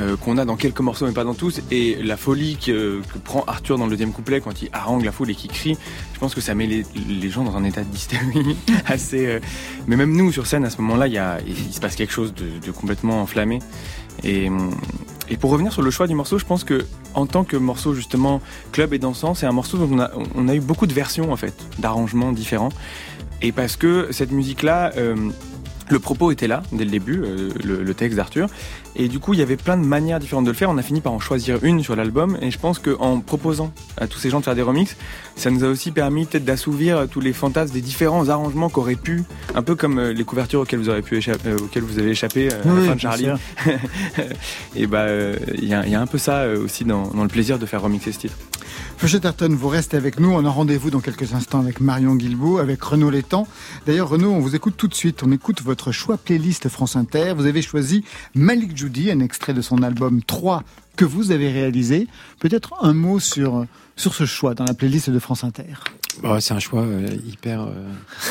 Euh, 0.00 0.16
qu'on 0.16 0.38
a 0.38 0.44
dans 0.44 0.56
quelques 0.56 0.80
morceaux 0.80 1.06
mais 1.06 1.12
pas 1.12 1.22
dans 1.22 1.34
tous. 1.34 1.60
Et 1.70 1.96
la 2.02 2.16
folie 2.16 2.56
que, 2.56 3.00
prend 3.22 3.44
Arthur 3.46 3.78
dans 3.78 3.84
le 3.84 3.90
deuxième 3.90 4.12
couplet 4.12 4.40
quand 4.40 4.60
il 4.60 4.68
harangue 4.72 5.04
la 5.04 5.12
foule 5.12 5.30
et 5.30 5.36
qu'il 5.36 5.52
crie 5.52 5.78
je 6.12 6.18
pense 6.18 6.34
que 6.34 6.40
ça 6.40 6.56
met 6.56 6.66
les, 6.66 6.84
les 7.08 7.30
gens 7.30 7.44
dans 7.44 7.56
un 7.56 7.62
état 7.62 7.82
d'hystérie 7.82 8.56
assez 8.86 9.26
euh, 9.26 9.40
mais 9.86 9.94
même 9.94 10.16
nous 10.16 10.32
sur 10.32 10.46
scène 10.46 10.64
à 10.64 10.70
ce 10.70 10.80
moment 10.80 10.96
là 10.96 11.06
il, 11.06 11.12
y 11.12 11.18
a, 11.18 11.38
il 11.46 11.72
se 11.72 11.78
passe 11.78 11.94
quelque 11.94 12.12
chose 12.12 12.34
de, 12.34 12.66
de 12.66 12.72
complètement 12.72 13.22
enflammé 13.22 13.60
et, 14.22 14.50
et 15.28 15.36
pour 15.36 15.50
revenir 15.50 15.72
sur 15.72 15.82
le 15.82 15.90
choix 15.90 16.06
du 16.06 16.14
morceau, 16.14 16.38
je 16.38 16.44
pense 16.44 16.64
que 16.64 16.84
en 17.14 17.26
tant 17.26 17.44
que 17.44 17.56
morceau 17.56 17.94
justement 17.94 18.40
club 18.72 18.92
et 18.92 18.98
dansant, 18.98 19.34
c'est 19.34 19.46
un 19.46 19.52
morceau 19.52 19.78
dont 19.78 19.88
on 19.90 20.00
a, 20.00 20.10
on 20.34 20.48
a 20.48 20.54
eu 20.54 20.60
beaucoup 20.60 20.86
de 20.86 20.92
versions 20.92 21.32
en 21.32 21.36
fait, 21.36 21.54
d'arrangements 21.78 22.32
différents. 22.32 22.70
Et 23.42 23.52
parce 23.52 23.76
que 23.76 24.08
cette 24.10 24.32
musique-là, 24.32 24.92
euh, 24.96 25.16
le 25.90 25.98
propos 25.98 26.30
était 26.30 26.46
là 26.46 26.62
dès 26.72 26.84
le 26.84 26.90
début, 26.90 27.22
euh, 27.24 27.50
le, 27.62 27.94
texte 27.94 28.16
d'Arthur, 28.16 28.48
et 28.96 29.08
du 29.08 29.18
coup 29.18 29.34
il 29.34 29.40
y 29.40 29.42
avait 29.42 29.56
plein 29.56 29.76
de 29.76 29.84
manières 29.84 30.20
différentes 30.20 30.44
de 30.44 30.50
le 30.50 30.56
faire. 30.56 30.70
On 30.70 30.78
a 30.78 30.82
fini 30.82 31.00
par 31.00 31.12
en 31.12 31.20
choisir 31.20 31.62
une 31.62 31.82
sur 31.82 31.96
l'album, 31.96 32.36
et 32.40 32.50
je 32.50 32.58
pense 32.58 32.78
qu'en 32.78 33.20
proposant 33.20 33.72
à 33.96 34.06
tous 34.06 34.18
ces 34.18 34.30
gens 34.30 34.40
de 34.40 34.44
faire 34.44 34.54
des 34.54 34.62
remixes, 34.62 34.96
ça 35.36 35.50
nous 35.50 35.64
a 35.64 35.68
aussi 35.68 35.90
permis 35.90 36.26
peut-être 36.26 36.44
d'assouvir 36.44 37.06
tous 37.10 37.20
les 37.20 37.32
fantasmes 37.32 37.72
des 37.72 37.80
différents 37.80 38.28
arrangements 38.28 38.68
qu'auraient 38.68 38.94
pu, 38.94 39.24
un 39.54 39.62
peu 39.62 39.74
comme 39.74 39.98
euh, 39.98 40.12
les 40.12 40.24
couvertures 40.24 40.60
auxquelles 40.60 40.78
vous 40.78 40.88
aurez 40.88 41.02
pu 41.02 41.16
échapper, 41.16 41.48
euh, 41.48 41.58
auxquelles 41.58 41.82
vous 41.82 41.98
avez 41.98 42.10
échappé 42.10 42.52
à 42.52 42.56
la 42.58 42.62
fin 42.62 42.94
de 42.94 43.00
Charlie. 43.00 43.26
et 44.76 44.86
bah 44.86 45.06
il 45.54 45.68
y, 45.68 45.74
a, 45.74 46.00
un 46.00 46.06
peu 46.06 46.18
ça 46.18 46.46
aussi 46.48 46.84
dans, 46.84 47.08
dans 47.08 47.22
le 47.22 47.28
plaisir 47.28 47.58
de 47.58 47.66
faire 47.66 47.82
remixer 47.82 48.12
ce 48.12 48.18
titre. 48.18 48.36
Feuchet 48.96 49.20
vous 49.50 49.68
restez 49.68 49.96
avec 49.96 50.18
nous. 50.18 50.30
On 50.30 50.44
a 50.44 50.50
rendez-vous 50.50 50.90
dans 50.90 51.00
quelques 51.00 51.34
instants 51.34 51.60
avec 51.60 51.80
Marion 51.80 52.14
Guilbault, 52.14 52.58
avec 52.58 52.82
Renaud 52.82 53.10
Létang. 53.10 53.46
D'ailleurs, 53.86 54.08
Renaud, 54.08 54.30
on 54.30 54.40
vous 54.40 54.56
écoute 54.56 54.74
tout 54.76 54.88
de 54.88 54.94
suite. 54.94 55.22
On 55.22 55.32
écoute 55.32 55.62
votre 55.62 55.92
choix 55.92 56.16
playlist 56.16 56.68
France 56.68 56.96
Inter. 56.96 57.34
Vous 57.36 57.46
avez 57.46 57.62
choisi 57.62 58.04
Malik 58.34 58.76
Judy, 58.76 59.10
un 59.10 59.20
extrait 59.20 59.54
de 59.54 59.62
son 59.62 59.82
album 59.82 60.22
3 60.22 60.62
que 60.96 61.04
vous 61.04 61.32
avez 61.32 61.50
réalisé. 61.50 62.06
Peut-être 62.40 62.74
un 62.80 62.94
mot 62.94 63.18
sur, 63.18 63.66
sur 63.96 64.14
ce 64.14 64.26
choix 64.26 64.54
dans 64.54 64.64
la 64.64 64.74
playlist 64.74 65.10
de 65.10 65.18
France 65.18 65.44
Inter. 65.44 65.74
Bah, 66.22 66.40
c'est 66.40 66.54
un 66.54 66.60
choix 66.60 66.82
euh, 66.82 67.08
hyper 67.26 67.62
euh, 67.62 67.72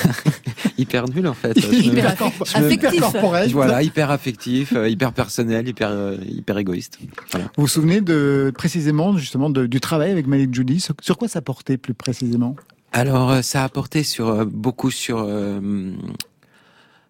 hyper 0.78 1.08
nul 1.10 1.28
en 1.28 1.34
fait. 1.34 1.58
hyper 1.71 2.15
affectif. 2.56 3.04
Voilà, 3.52 3.84
hyper 3.84 4.12
affectif, 4.12 4.73
euh, 4.73 4.89
hyper 4.89 5.13
personnel, 5.13 5.67
hyper 5.67 5.91
hyper 6.26 6.58
égoïste. 6.58 6.99
Vous 7.34 7.39
vous 7.58 7.67
souvenez 7.67 8.02
de 8.02 8.52
précisément 8.56 9.17
justement 9.17 9.49
du 9.49 9.80
travail 9.80 10.12
avec 10.12 10.28
Malik 10.28 10.54
Judy 10.54 10.80
sur, 10.80 11.17
quoi 11.17 11.28
ça 11.28 11.41
portait 11.41 11.78
plus 11.78 11.93
précisément? 11.93 12.56
Alors 12.91 13.43
ça 13.43 13.63
a 13.63 13.69
porté 13.69 14.04
sur 14.04 14.45
beaucoup 14.45 14.91
sur 14.91 15.28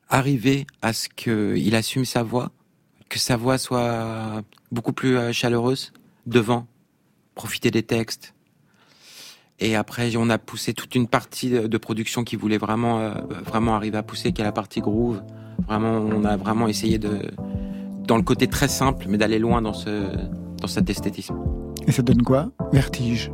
arriver 0.10 0.66
à 0.82 0.94
ce 0.94 1.10
qu'il 1.10 1.76
assume 1.76 2.06
sa 2.06 2.24
voix, 2.24 2.52
que 3.10 3.20
sa 3.20 3.38
voix 3.38 3.58
soit 3.58 4.42
beaucoup 4.72 4.94
plus 4.94 5.34
chaleureuse 5.34 5.92
devant, 6.26 6.68
profiter 7.36 7.70
des 7.70 7.84
textes 7.84 8.34
et 9.60 9.76
après, 9.76 10.16
on 10.18 10.30
a 10.30 10.38
poussé 10.38 10.74
toute 10.74 10.96
une 10.96 11.08
partie 11.08 11.50
de 11.50 11.78
production 11.78 12.24
qui 12.24 12.36
voulait 12.36 12.58
vraiment, 12.58 13.00
euh, 13.00 13.13
vraiment 13.46 13.76
arriver 13.76 13.98
à 13.98 14.04
pousser, 14.04 14.32
qui 14.32 14.42
est 14.42 14.46
la 14.46 14.52
partie 14.52 14.82
groove. 14.82 15.22
Vraiment, 15.68 15.98
on 15.98 16.26
a 16.26 16.36
vraiment 16.38 16.68
essayé 16.68 16.98
de, 16.98 17.32
dans 18.08 18.18
le 18.18 18.24
côté 18.24 18.48
très 18.48 18.68
simple, 18.68 19.06
mais 19.08 19.18
d'aller 19.18 19.39
loin 19.39 19.62
dans 19.62 19.74
ce, 19.74 20.08
dans 20.60 20.68
cet 20.68 20.89
esthétisme. 20.89 21.36
Et 21.88 21.92
ça 21.92 22.02
donne 22.02 22.24
quoi? 22.24 22.50
Vertige. 22.72 23.32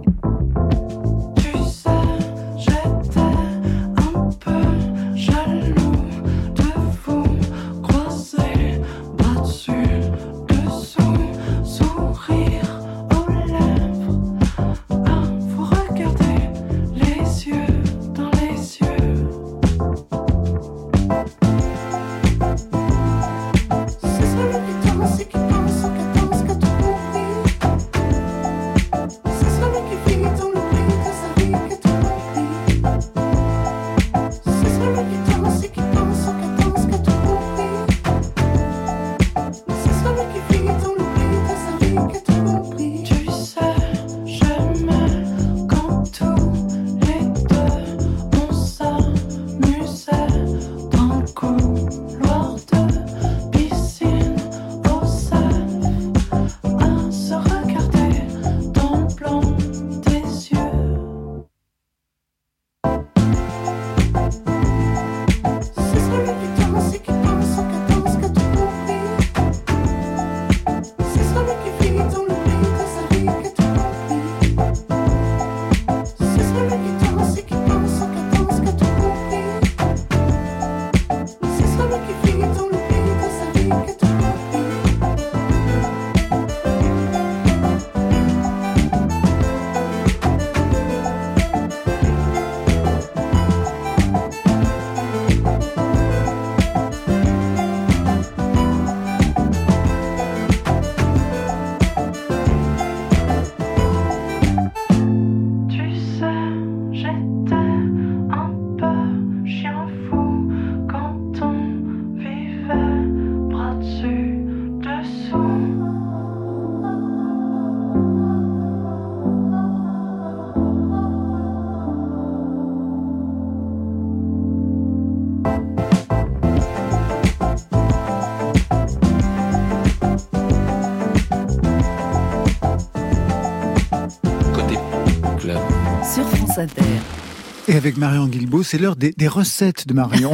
Et 137.69 137.75
avec 137.75 137.97
Marion 137.97 138.25
Guilbault, 138.25 138.63
c'est 138.63 138.79
l'heure 138.79 138.95
des, 138.95 139.27
recettes 139.27 139.87
de 139.87 139.93
Marion. 139.93 140.33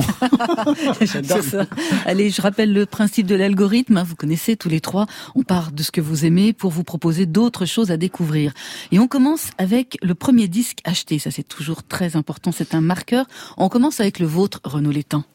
J'adore 1.01 1.43
ça. 1.43 1.65
Allez, 2.05 2.29
je 2.29 2.41
rappelle 2.41 2.71
le 2.71 2.85
principe 2.85 3.27
de 3.27 3.35
l'algorithme. 3.35 3.97
Hein, 3.97 4.03
vous 4.03 4.15
connaissez 4.15 4.55
tous 4.55 4.69
les 4.69 4.79
trois. 4.79 5.05
On 5.35 5.43
part 5.43 5.73
de 5.73 5.83
ce 5.83 5.91
que 5.91 5.99
vous 5.99 6.23
aimez 6.23 6.53
pour 6.53 6.71
vous 6.71 6.85
proposer 6.85 7.25
d'autres 7.25 7.65
choses 7.65 7.91
à 7.91 7.97
découvrir. 7.97 8.53
Et 8.93 8.99
on 8.99 9.07
commence 9.07 9.49
avec 9.57 9.97
le 10.01 10.15
premier 10.15 10.47
disque 10.47 10.79
acheté. 10.85 11.19
Ça, 11.19 11.29
c'est 11.29 11.43
toujours 11.43 11.83
très 11.83 12.15
important. 12.15 12.53
C'est 12.53 12.73
un 12.73 12.81
marqueur. 12.81 13.25
On 13.57 13.67
commence 13.67 13.99
avec 13.99 14.19
le 14.19 14.27
vôtre, 14.27 14.61
Renaud 14.63 14.91
Létang. 14.91 15.25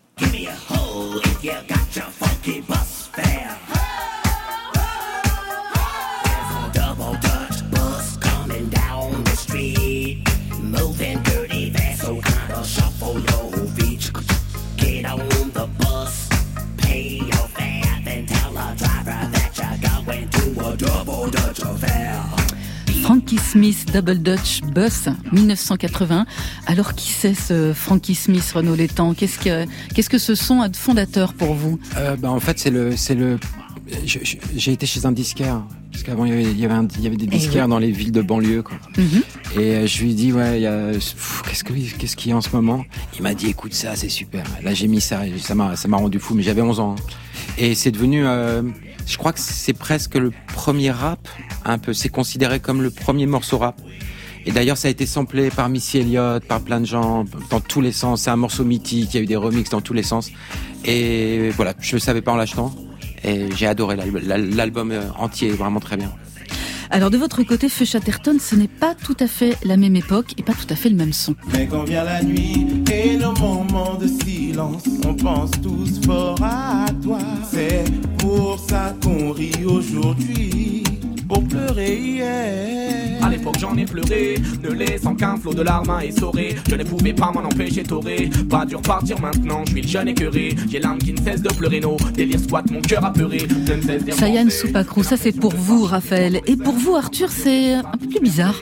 Smith 23.38 23.86
Double 23.92 24.18
Dutch 24.18 24.60
Bus 24.62 25.08
1980. 25.32 26.26
Alors 26.66 26.94
qui 26.94 27.10
c'est 27.10 27.34
ce 27.34 27.72
Frankie 27.72 28.14
Smith, 28.14 28.48
Renaud 28.54 28.76
Létang? 28.76 29.14
Qu'est-ce 29.14 29.38
que 29.38 29.66
qu'est-ce 29.94 30.08
que 30.08 30.18
ce 30.18 30.34
son 30.34 30.70
fondateur 30.72 31.34
pour 31.34 31.54
vous? 31.54 31.80
Euh, 31.96 32.16
bah, 32.16 32.30
en 32.30 32.40
fait 32.40 32.58
c'est 32.58 32.70
le 32.70 32.96
c'est 32.96 33.14
le 33.14 33.38
j'ai 34.54 34.72
été 34.72 34.86
chez 34.86 35.04
un 35.06 35.12
disquaire 35.12 35.62
parce 35.90 36.04
qu'avant 36.04 36.24
il 36.24 36.30
y 36.30 36.34
avait, 36.34 36.42
il 36.44 36.60
y 36.60 36.64
avait, 36.64 36.86
il 36.96 37.02
y 37.02 37.06
avait 37.08 37.16
des 37.16 37.24
eh 37.24 37.28
disquaires 37.28 37.66
dans 37.66 37.80
les 37.80 37.90
villes 37.90 38.12
de 38.12 38.22
banlieue 38.22 38.62
quoi. 38.62 38.76
Mhm. 38.96 39.22
Et 39.56 39.74
euh, 39.74 39.86
je 39.88 40.02
lui 40.02 40.12
ai 40.12 40.14
dit 40.14 40.32
ouais, 40.32 40.60
qu'est-ce 41.48 41.64
que 41.64 41.72
qu'est-ce 41.72 42.14
qu'il 42.16 42.30
y 42.30 42.32
a 42.32 42.36
en 42.36 42.40
ce 42.40 42.50
moment? 42.50 42.84
Il 43.16 43.22
m'a 43.22 43.34
dit 43.34 43.48
écoute 43.48 43.74
ça, 43.74 43.96
c'est 43.96 44.08
super. 44.08 44.44
Là 44.62 44.72
j'ai 44.72 44.86
mis 44.86 45.00
ça, 45.00 45.22
ça 45.40 45.56
m'a 45.56 45.74
ça 45.74 45.88
m'a 45.88 45.96
rendu 45.96 46.20
fou, 46.20 46.34
mais 46.34 46.44
j'avais 46.44 46.62
11 46.62 46.78
ans. 46.78 46.94
Hein. 46.96 47.02
Et 47.58 47.74
c'est 47.74 47.90
devenu 47.90 48.24
euh, 48.24 48.62
je 49.06 49.16
crois 49.18 49.32
que 49.32 49.40
c'est 49.40 49.72
presque 49.72 50.14
le 50.14 50.32
premier 50.54 50.90
rap, 50.90 51.28
un 51.64 51.78
peu. 51.78 51.92
C'est 51.92 52.08
considéré 52.08 52.60
comme 52.60 52.82
le 52.82 52.90
premier 52.90 53.26
morceau 53.26 53.58
rap. 53.58 53.80
Et 54.46 54.52
d'ailleurs, 54.52 54.78
ça 54.78 54.88
a 54.88 54.90
été 54.90 55.04
samplé 55.04 55.50
par 55.50 55.68
Missy 55.68 55.98
Elliott, 55.98 56.44
par 56.44 56.60
plein 56.60 56.80
de 56.80 56.86
gens, 56.86 57.24
dans 57.50 57.60
tous 57.60 57.80
les 57.80 57.92
sens. 57.92 58.22
C'est 58.22 58.30
un 58.30 58.36
morceau 58.36 58.64
mythique, 58.64 59.12
il 59.12 59.16
y 59.16 59.20
a 59.20 59.22
eu 59.22 59.26
des 59.26 59.36
remixes 59.36 59.70
dans 59.70 59.82
tous 59.82 59.92
les 59.92 60.02
sens. 60.02 60.30
Et 60.84 61.50
voilà, 61.50 61.74
je 61.80 61.96
ne 61.96 62.00
savais 62.00 62.22
pas 62.22 62.32
en 62.32 62.36
l'achetant. 62.36 62.74
Et 63.22 63.48
j'ai 63.54 63.66
adoré 63.66 63.96
l'album 63.96 64.92
euh, 64.92 65.02
entier, 65.18 65.50
vraiment 65.50 65.80
très 65.80 65.98
bien. 65.98 66.10
Alors 66.92 67.10
de 67.10 67.16
votre 67.16 67.44
côté, 67.44 67.68
Feu 67.68 67.84
Chatterton, 67.84 68.38
ce 68.40 68.56
n'est 68.56 68.66
pas 68.66 68.96
tout 68.96 69.16
à 69.20 69.28
fait 69.28 69.56
la 69.64 69.76
même 69.76 69.94
époque 69.94 70.34
et 70.38 70.42
pas 70.42 70.54
tout 70.54 70.66
à 70.70 70.74
fait 70.74 70.88
le 70.88 70.96
même 70.96 71.12
son. 71.12 71.36
Mais 71.52 71.68
quand 71.68 71.84
vient 71.84 72.02
la 72.02 72.20
nuit 72.20 72.66
et 72.92 73.16
le 73.16 73.32
moment 73.40 73.94
de 73.94 74.08
silence, 74.08 74.82
on 75.06 75.14
pense 75.14 75.52
tous 75.62 76.00
fort 76.04 76.36
à 76.42 76.86
toi. 77.00 77.20
C'est 77.48 77.84
pour 78.18 78.58
ça 78.58 78.96
qu'on 79.02 79.30
rit 79.30 79.64
aujourd'hui 79.64 80.82
pour 81.30 81.44
pleurer 81.44 81.96
hier. 81.96 83.24
À 83.24 83.28
l'époque 83.28 83.54
j'en 83.60 83.76
ai 83.76 83.84
pleuré, 83.84 84.34
ne 84.64 84.70
laissant 84.70 85.14
qu'un 85.14 85.36
flot 85.36 85.54
de 85.54 85.62
larmes 85.62 86.00
essorées. 86.02 86.56
Je 86.68 86.74
ne 86.74 86.82
pouvais 86.82 87.12
pas 87.12 87.30
m'en 87.30 87.44
empêcher 87.44 87.84
toré. 87.84 88.28
Pas 88.48 88.66
dur 88.66 88.82
partir 88.82 89.20
maintenant, 89.20 89.62
je 89.64 89.70
suis 89.70 89.82
le 89.82 89.88
jeune 89.88 90.08
écœuré. 90.08 90.56
J'ai 90.68 90.80
l'âme 90.80 90.98
qui 90.98 91.12
ne 91.12 91.20
cesse 91.20 91.40
de 91.40 91.52
pleurer, 91.54 91.78
nos 91.78 91.96
délire 92.14 92.40
squat, 92.40 92.68
mon 92.72 92.80
cœur 92.80 93.04
apeuré. 93.04 93.46
Sayan 94.10 94.50
Soupacrou, 94.50 95.04
ça 95.04 95.16
c'est 95.16 95.32
pour 95.32 95.54
vous 95.54 95.84
Raphaël. 95.84 96.40
Et 96.46 96.56
pour 96.56 96.74
vous 96.74 96.96
Arthur, 96.96 97.30
c'est 97.30 97.74
un 97.74 97.82
peu 98.00 98.08
plus 98.08 98.20
bizarre. 98.20 98.60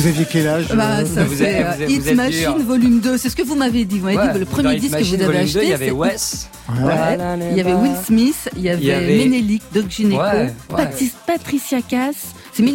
Vous 0.00 0.08
aviez 0.08 0.26
quel 0.30 0.48
âge 0.48 0.68
bah, 0.74 1.04
ça 1.04 1.24
vous 1.24 1.36
c'est 1.36 1.62
euh, 1.62 1.86
Hit 1.88 2.14
Machine 2.14 2.62
volume 2.66 3.00
2. 3.00 3.18
C'est 3.18 3.28
ce 3.28 3.36
que 3.36 3.42
vous 3.42 3.54
m'avez 3.54 3.84
dit. 3.84 3.98
Vous 3.98 4.06
m'avez 4.06 4.32
dit 4.32 4.38
le 4.38 4.44
premier 4.46 4.76
disque 4.76 4.98
que 4.98 5.04
vous 5.04 5.22
avez 5.22 5.38
acheté. 5.38 5.60
il 5.64 5.68
y 5.68 5.72
avait 5.72 5.90
Wes. 5.90 6.48
Il 6.72 7.56
y 7.56 7.60
avait 7.60 7.74
Will 7.74 7.96
Smith, 8.04 8.48
il 8.56 8.62
y 8.62 8.70
avait, 8.70 9.18
Menelik, 9.18 9.62
Doc 9.74 9.90
Gineco, 9.90 10.22
Patricia 11.26 11.82
Cass 11.82 12.34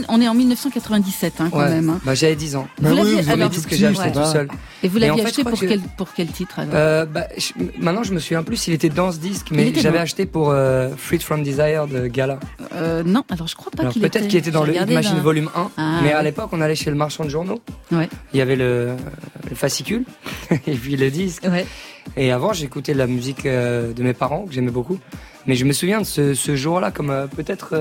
on 0.09 0.21
est 0.21 0.27
en 0.27 0.33
1997 0.33 1.33
hein, 1.39 1.49
quand 1.51 1.59
même. 1.59 1.89
Hein. 1.89 1.99
Bah, 2.03 2.15
j'avais 2.15 2.35
10 2.35 2.55
ans. 2.55 2.67
Vous 2.77 2.95
bah 2.95 3.01
alors 3.33 3.49
tout 3.49 3.59
ce 3.59 3.67
que 3.67 3.75
j'ai 3.75 3.87
acheté 3.87 4.11
tout 4.11 4.25
seul. 4.25 4.47
Et 4.83 4.87
vous 4.87 4.97
l'aviez 4.97 5.25
acheté 5.25 5.43
pour, 5.43 5.59
quel, 5.59 5.81
pour 5.97 6.13
quel 6.13 6.27
titre 6.27 6.59
alors? 6.59 6.73
Euh, 6.75 7.05
bah, 7.05 7.27
Maintenant 7.79 8.03
je 8.03 8.13
me 8.13 8.19
souviens 8.19 8.43
plus, 8.43 8.67
il 8.67 8.73
était 8.73 8.89
dans 8.89 9.11
ce 9.11 9.17
disque, 9.17 9.47
mais 9.51 9.73
j'avais 9.75 9.99
acheté 9.99 10.25
pour 10.25 10.51
euh, 10.51 10.89
Freed 10.97 11.23
from 11.23 11.43
Desire 11.43 11.87
de 11.87 12.07
Gala. 12.07 12.39
Euh, 12.73 13.03
non, 13.03 13.23
alors 13.29 13.47
je 13.47 13.55
crois 13.55 13.71
pas 13.71 13.85
qu'il 13.85 14.03
était. 14.03 14.19
Peut-être 14.19 14.29
qu'il 14.29 14.39
était 14.39 14.51
dans 14.51 14.63
le 14.63 14.73
Machine 14.85 15.19
Volume 15.19 15.49
1, 15.55 15.71
ah, 15.77 15.99
mais 16.03 16.11
à 16.11 16.21
l'époque 16.23 16.49
on 16.51 16.61
allait 16.61 16.75
chez 16.75 16.89
le 16.89 16.95
marchand 16.95 17.25
de 17.25 17.29
journaux. 17.29 17.61
Ouais. 17.91 18.09
Il 18.33 18.39
y 18.39 18.41
avait 18.41 18.55
le, 18.55 18.95
fascicule 19.53 20.05
et 20.51 20.75
puis 20.75 20.97
le 20.97 21.09
disque. 21.09 21.43
Ouais. 21.43 21.65
Et 22.17 22.31
avant 22.31 22.53
j'écoutais 22.53 22.93
la 22.93 23.07
musique 23.07 23.45
de 23.45 24.03
mes 24.03 24.13
parents 24.13 24.45
que 24.45 24.53
j'aimais 24.53 24.71
beaucoup. 24.71 24.99
Mais 25.47 25.55
je 25.55 25.65
me 25.65 25.73
souviens 25.73 26.01
de 26.01 26.05
ce, 26.05 26.33
ce 26.33 26.55
jour-là 26.55 26.89
comme 26.89 27.27
peut-être 27.35 27.75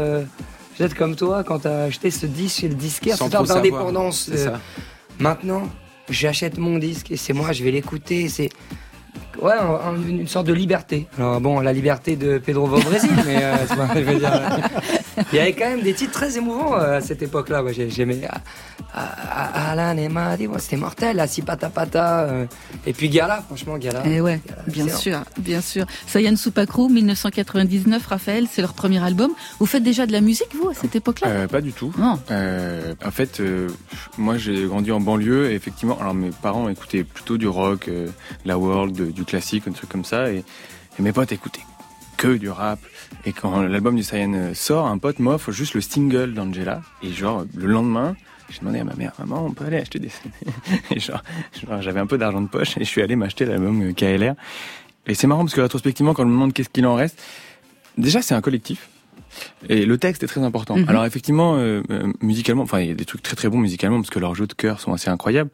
Peut-être 0.76 0.94
comme 0.94 1.14
toi, 1.14 1.44
quand 1.44 1.60
t'as 1.60 1.84
acheté 1.84 2.10
ce 2.10 2.26
disque 2.26 2.60
chez 2.60 2.68
le 2.68 2.74
disquaire, 2.74 3.16
c'est 3.16 3.28
d'indépendance. 3.30 4.28
Euh, 4.32 4.56
maintenant, 5.18 5.68
j'achète 6.08 6.58
mon 6.58 6.78
disque 6.78 7.10
et 7.10 7.16
c'est 7.16 7.32
moi, 7.32 7.52
je 7.52 7.62
vais 7.62 7.70
l'écouter. 7.70 8.28
C'est 8.28 8.50
ouais, 9.40 9.54
une 10.08 10.28
sorte 10.28 10.46
de 10.46 10.52
liberté. 10.52 11.06
Alors 11.18 11.40
bon, 11.40 11.60
la 11.60 11.72
liberté 11.72 12.16
de 12.16 12.38
Pedro 12.38 12.66
va 12.66 12.78
au 12.78 12.80
Brésil, 12.80 13.10
mais 13.26 13.42
euh, 13.42 13.56
je 13.94 14.00
veux 14.00 14.18
dire, 14.18 14.40
il 15.32 15.36
y 15.36 15.40
avait 15.40 15.52
quand 15.52 15.68
même 15.68 15.82
des 15.82 15.94
titres 15.94 16.12
très 16.12 16.36
émouvants 16.36 16.76
euh, 16.76 16.98
à 16.98 17.00
cette 17.00 17.22
époque-là. 17.22 17.62
Moi, 17.62 17.72
j'aimais 17.72 18.20
Alan 18.94 19.96
et 19.96 20.08
Madi, 20.08 20.48
c'était 20.58 20.76
mortel. 20.76 21.16
La 21.16 21.26
Pata 21.44 21.68
Pata, 21.68 22.20
euh, 22.20 22.46
et 22.86 22.92
puis 22.92 23.08
Gala, 23.08 23.42
franchement 23.46 23.76
Gala. 23.76 24.06
Et 24.06 24.14
eh 24.16 24.20
ouais, 24.20 24.40
bien 24.68 24.88
sûr, 24.88 25.20
bien 25.38 25.60
sûr. 25.60 25.84
Sayan 26.06 26.36
Soupacrou, 26.36 26.88
1999, 26.88 28.06
Raphaël, 28.06 28.46
c'est 28.50 28.62
leur 28.62 28.74
premier 28.74 29.02
album. 29.02 29.30
Vous 29.58 29.66
faites 29.66 29.82
déjà 29.82 30.06
de 30.06 30.12
la 30.12 30.20
musique 30.20 30.54
vous 30.54 30.68
à 30.68 30.74
cette 30.74 30.94
époque-là? 30.94 31.28
Euh, 31.28 31.48
Pas 31.48 31.60
du 31.60 31.72
tout. 31.72 31.92
Non. 31.98 32.18
en 33.04 33.10
fait, 33.10 33.42
moi 34.18 34.38
j'ai 34.38 34.66
grandi 34.66 34.92
en 34.92 35.00
banlieue 35.00 35.50
et 35.50 35.54
effectivement, 35.54 35.98
alors 36.00 36.14
mes 36.14 36.30
parents 36.30 36.68
écoutaient 36.68 37.04
plutôt 37.04 37.36
du 37.36 37.48
rock, 37.48 37.90
la 38.44 38.58
world, 38.58 39.12
du 39.12 39.23
classique, 39.24 39.64
un 39.68 39.72
truc 39.72 39.88
comme 39.88 40.04
ça, 40.04 40.30
et, 40.30 40.44
et 40.98 41.02
mes 41.02 41.12
potes 41.12 41.32
écoutaient 41.32 41.64
que 42.16 42.36
du 42.36 42.48
rap. 42.48 42.78
Et 43.26 43.32
quand 43.32 43.62
l'album 43.62 43.96
du 43.96 44.02
Cyan 44.02 44.52
sort, 44.54 44.86
un 44.86 44.98
pote 44.98 45.18
m'offre 45.18 45.52
juste 45.52 45.74
le 45.74 45.80
single 45.80 46.34
d'Angela. 46.34 46.82
Et 47.02 47.12
genre, 47.12 47.44
le 47.54 47.66
lendemain, 47.66 48.16
j'ai 48.50 48.60
demandé 48.60 48.80
à 48.80 48.84
ma 48.84 48.94
mère, 48.94 49.12
maman, 49.18 49.46
on 49.46 49.52
peut 49.52 49.64
aller 49.64 49.78
acheter 49.78 49.98
des 49.98 50.10
Et 50.90 51.00
genre, 51.00 51.22
j'avais 51.80 52.00
un 52.00 52.06
peu 52.06 52.18
d'argent 52.18 52.40
de 52.40 52.48
poche 52.48 52.76
et 52.76 52.80
je 52.80 52.88
suis 52.88 53.02
allé 53.02 53.16
m'acheter 53.16 53.44
l'album 53.44 53.94
KLR. 53.94 54.34
Et 55.06 55.14
c'est 55.14 55.26
marrant 55.26 55.42
parce 55.42 55.54
que 55.54 55.60
rétrospectivement, 55.60 56.14
quand 56.14 56.22
on 56.22 56.26
me 56.26 56.32
demande 56.32 56.52
qu'est-ce 56.52 56.68
qu'il 56.68 56.86
en 56.86 56.94
reste, 56.94 57.22
déjà 57.98 58.22
c'est 58.22 58.34
un 58.34 58.40
collectif. 58.40 58.88
Et 59.68 59.84
le 59.84 59.98
texte 59.98 60.22
est 60.22 60.26
très 60.26 60.42
important. 60.42 60.76
Mhm. 60.76 60.88
Alors 60.88 61.04
effectivement, 61.04 61.56
euh, 61.56 61.82
euh, 61.90 62.12
musicalement, 62.20 62.62
enfin 62.62 62.80
il 62.80 62.88
y 62.88 62.90
a 62.90 62.94
des 62.94 63.04
trucs 63.04 63.22
très 63.22 63.34
très 63.34 63.48
bons 63.48 63.58
musicalement 63.58 63.98
parce 63.98 64.10
que 64.10 64.20
leurs 64.20 64.34
jeux 64.34 64.46
de 64.46 64.54
chœur 64.54 64.80
sont 64.80 64.92
assez 64.92 65.10
incroyables. 65.10 65.50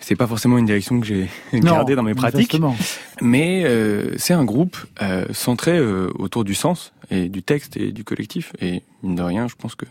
C'est 0.00 0.16
pas 0.16 0.26
forcément 0.26 0.58
une 0.58 0.66
direction 0.66 0.98
que 1.00 1.06
j'ai 1.06 1.28
gardée 1.52 1.94
dans 1.94 2.02
mes 2.02 2.14
pratiques, 2.14 2.56
mais 3.20 3.62
euh, 3.64 4.14
c'est 4.16 4.34
un 4.34 4.44
groupe 4.44 4.76
centré 5.32 5.80
autour 5.80 6.44
du 6.44 6.54
sens 6.54 6.92
et 7.10 7.28
du 7.28 7.42
texte 7.42 7.76
et 7.76 7.92
du 7.92 8.04
collectif. 8.04 8.52
Et 8.60 8.82
mine 9.02 9.14
de 9.14 9.22
rien, 9.22 9.48
je 9.48 9.54
pense 9.54 9.74
que 9.74 9.86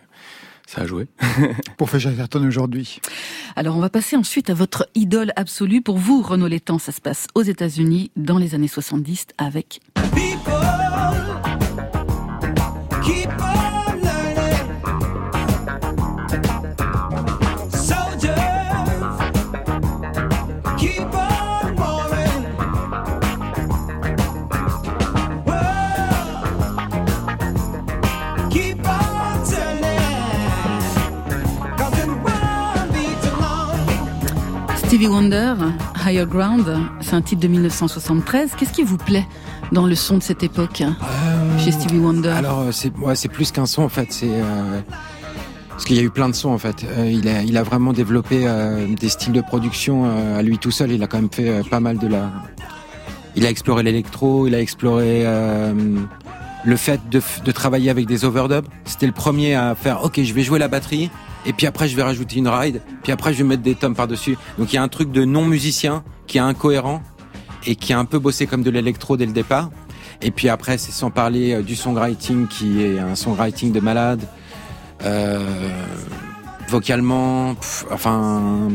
ça 0.70 0.82
a 0.82 0.86
joué. 0.86 1.08
pour 1.78 1.90
faire 1.90 2.00
Chatterton 2.00 2.46
aujourd'hui. 2.46 3.00
Alors 3.56 3.76
on 3.76 3.80
va 3.80 3.90
passer 3.90 4.16
ensuite 4.16 4.50
à 4.50 4.54
votre 4.54 4.88
idole 4.94 5.34
absolue. 5.36 5.82
Pour 5.82 5.98
vous, 5.98 6.22
Renaud 6.22 6.48
Létang, 6.48 6.78
ça 6.78 6.92
se 6.92 7.02
passe 7.02 7.28
aux 7.34 7.42
États-Unis 7.42 8.12
dans 8.16 8.38
les 8.38 8.54
années 8.54 8.68
70 8.68 9.28
avec... 9.38 9.82
Stevie 34.90 35.08
Wonder, 35.08 35.54
Higher 36.04 36.26
Ground, 36.26 36.66
c'est 37.02 37.14
un 37.14 37.22
titre 37.22 37.44
de 37.44 37.48
1973. 37.48 38.54
Qu'est-ce 38.58 38.74
qui 38.74 38.82
vous 38.82 38.98
plaît 38.98 39.28
dans 39.72 39.86
le 39.86 39.94
son 39.94 40.18
de 40.18 40.24
cette 40.24 40.42
époque 40.42 40.82
euh, 40.82 41.60
chez 41.60 41.72
Stevie 41.72 42.00
Wonder 42.00 42.30
Alors 42.30 42.62
euh, 42.62 42.72
c'est 42.72 42.92
ouais, 42.98 43.14
plus 43.32 43.52
qu'un 43.52 43.68
son 43.68 43.84
en 43.84 43.90
fait, 43.90 44.08
c'est 44.12 44.32
euh, 44.32 44.82
parce 45.70 45.86
qu'il 45.86 45.96
y 45.96 46.00
a 46.00 46.02
eu 46.02 46.10
plein 46.10 46.28
de 46.28 46.34
sons 46.34 46.50
en 46.50 46.58
fait. 46.58 46.88
il 47.06 47.28
a 47.28 47.44
il 47.44 47.56
a 47.56 47.62
vraiment 47.62 47.94
développé 47.94 48.48
des 49.00 49.10
styles 49.10 49.34
de 49.34 49.42
production 49.42 50.06
à 50.36 50.42
lui 50.42 50.58
tout 50.58 50.72
seul. 50.72 50.90
Il 50.90 51.04
a 51.04 51.08
quand 51.08 51.22
même 51.22 51.30
fait 51.32 51.62
pas 51.70 51.80
mal 51.80 52.00
de 52.00 52.08
la. 52.08 52.32
Il 53.36 53.46
a 53.46 53.50
exploré 53.52 53.84
l'électro, 53.84 54.48
il 54.48 54.56
a 54.56 54.60
exploré 54.60 55.24
le 56.66 56.76
fait 56.78 57.00
de, 57.12 57.22
de 57.46 57.52
travailler 57.52 57.92
avec 57.92 58.08
des 58.08 58.26
overdubs. 58.26 58.66
C'était 58.86 59.06
le 59.06 59.14
premier 59.14 59.54
à 59.54 59.76
faire. 59.76 60.04
Ok, 60.04 60.20
je 60.20 60.34
vais 60.34 60.42
jouer 60.42 60.58
la 60.58 60.68
batterie 60.68 61.12
et 61.46 61.54
puis 61.54 61.68
après 61.68 61.88
je 61.88 61.96
vais 61.96 62.04
rajouter 62.04 62.38
une 62.38 62.48
ride, 62.48 62.82
puis 63.04 63.12
après 63.12 63.34
je 63.34 63.40
vais 63.40 63.44
mettre 63.44 63.64
des 63.64 63.76
tomes 63.76 63.96
par-dessus. 63.96 64.38
Donc 64.58 64.74
il 64.74 64.76
y 64.76 64.80
a 64.80 64.84
un 64.84 64.88
truc 64.88 65.12
de 65.12 65.26
non-musicien 65.26 66.04
qui 66.28 66.38
est 66.38 66.42
incohérent 66.42 67.02
et 67.66 67.76
qui 67.76 67.94
a 67.94 68.00
un 68.00 68.06
peu 68.06 68.20
bossé 68.20 68.48
comme 68.48 68.64
de 68.64 68.70
l'électro 68.70 69.18
dès 69.18 69.26
le 69.26 69.32
départ. 69.32 69.70
Et 70.22 70.32
puis 70.32 70.50
après 70.50 70.78
c'est 70.78 70.92
sans 70.92 71.12
parler 71.12 71.54
euh, 71.54 71.62
du 71.62 71.76
songwriting 71.76 72.48
qui 72.48 72.84
est 72.84 73.00
un 73.00 73.16
songwriting 73.16 73.72
de 73.72 73.80
malade. 73.80 74.22
Euh, 75.04 75.40
vocalement, 76.68 77.56
enfin 77.90 78.70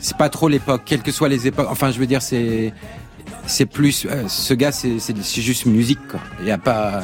c'est 0.00 0.16
pas 0.16 0.28
trop 0.28 0.48
l'époque, 0.48 0.82
quelles 0.84 1.02
que 1.02 1.12
soient 1.12 1.28
les 1.28 1.46
époques. 1.46 1.68
Enfin 1.70 1.92
je 1.92 1.98
veux 1.98 2.06
dire 2.06 2.20
c'est 2.20 3.66
plus 3.66 4.06
euh, 4.06 4.24
ce 4.26 4.54
gars 4.54 4.72
c'est 4.72 4.98
juste 5.40 5.66
musique. 5.66 6.00
Il 6.40 6.48
y 6.48 6.50
a 6.50 6.58
pas 6.58 7.02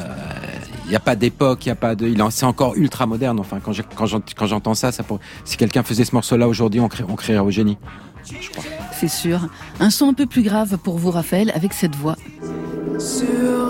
il 0.89 0.93
n'y 0.93 0.97
a 0.97 1.01
pas 1.01 1.17
d'époque, 1.17 1.67
il 1.67 1.69
y 1.69 1.73
a 1.73 1.75
pas 1.75 1.95
de, 1.95 2.15
c'est 2.31 2.47
encore 2.47 2.75
ultra 2.75 3.05
moderne. 3.05 3.39
Enfin, 3.39 3.61
quand 3.63 3.73
quand 3.95 4.47
j'entends 4.47 4.75
ça, 4.75 4.91
ça 4.91 5.05
si 5.45 5.59
quelqu'un 5.59 5.83
faisait 5.83 6.07
ce 6.07 6.15
morceau-là 6.15 6.49
aujourd'hui, 6.49 6.81
on, 6.81 6.89
crée, 6.89 7.05
on 7.07 7.15
créerait 7.15 7.45
au 7.45 7.51
génie. 7.51 7.77
C'est 8.93 9.09
sûr. 9.09 9.49
Un 9.81 9.91
son 9.91 10.09
un 10.09 10.15
peu 10.15 10.25
plus 10.25 10.43
grave 10.43 10.79
pour 10.79 10.97
vous, 10.99 11.11
Raphaël, 11.11 11.53
avec 11.55 11.75
cette 11.75 11.95
voix. 11.95 12.17
Sur 12.99 13.27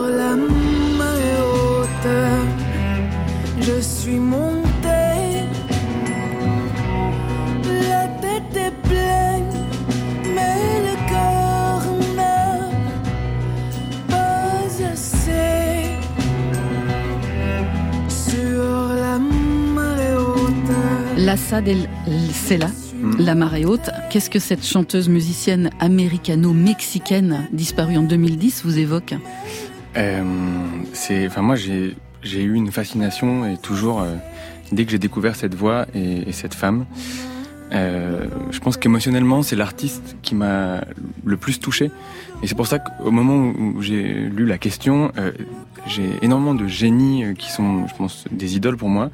la 0.09 0.35
haute, 1.43 2.09
je 3.61 3.81
suis 3.81 4.19
mon 4.19 4.68
Lassa 21.29 21.61
del 21.61 21.87
Sela, 22.33 22.69
mm. 22.69 23.19
La 23.19 23.35
marée 23.35 23.67
haute. 23.67 23.91
Qu'est-ce 24.09 24.31
que 24.31 24.39
cette 24.39 24.65
chanteuse 24.65 25.11
musicienne 25.11 25.69
américano-mexicaine 25.79 27.47
disparue 27.53 27.99
en 27.99 28.03
2010 28.03 28.63
vous 28.65 28.79
évoque 28.79 29.15
euh, 29.99 30.23
C'est, 30.95 31.27
enfin 31.27 31.43
moi 31.43 31.55
j'ai 31.55 31.97
j'ai 32.23 32.43
eu 32.43 32.55
une 32.55 32.73
fascination 32.73 33.47
et 33.47 33.59
toujours 33.59 34.01
euh, 34.01 34.15
dès 34.73 34.87
que 34.87 34.91
j'ai 34.91 34.99
découvert 34.99 35.37
cette 35.37 35.55
voix 35.55 35.85
et, 35.95 36.33
cette 36.33 36.55
femme, 36.55 36.87
euh, 37.73 38.27
je 38.51 38.59
pense 38.61 38.77
qu'émotionnellement 38.77 39.43
c'est 39.43 39.57
l'artiste 39.57 40.17
qui 40.23 40.35
m'a 40.35 40.81
le 41.25 41.37
plus 41.37 41.61
touché 41.61 41.91
et 42.43 42.47
c'est 42.47 42.55
pour 42.55 42.67
ça 42.67 42.79
qu'au 42.79 43.11
moment 43.11 43.53
où 43.59 43.83
j'ai 43.83 44.03
lu 44.03 44.47
la 44.47 44.59
question, 44.59 45.11
euh, 45.19 45.33
j'ai 45.87 46.11
énormément 46.23 46.55
de 46.55 46.67
génies 46.67 47.25
euh, 47.25 47.35
qui 47.35 47.51
sont, 47.51 47.87
je 47.89 47.95
pense, 47.95 48.25
des 48.31 48.57
idoles 48.57 48.77
pour 48.77 48.89
moi. 48.89 49.11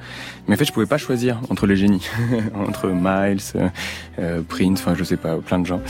Mais 0.47 0.55
en 0.55 0.59
fait, 0.59 0.65
je 0.65 0.73
pouvais 0.73 0.87
pas 0.87 0.99
choisir 0.99 1.41
entre 1.49 1.67
les 1.67 1.77
génies, 1.77 2.07
entre 2.55 2.89
Miles, 2.89 3.39
euh, 3.57 3.69
euh, 4.19 4.43
Prince, 4.47 4.81
enfin, 4.81 4.95
je 4.95 5.05
sais 5.05 5.17
pas, 5.17 5.37
plein 5.37 5.59
de 5.59 5.67
gens. 5.67 5.81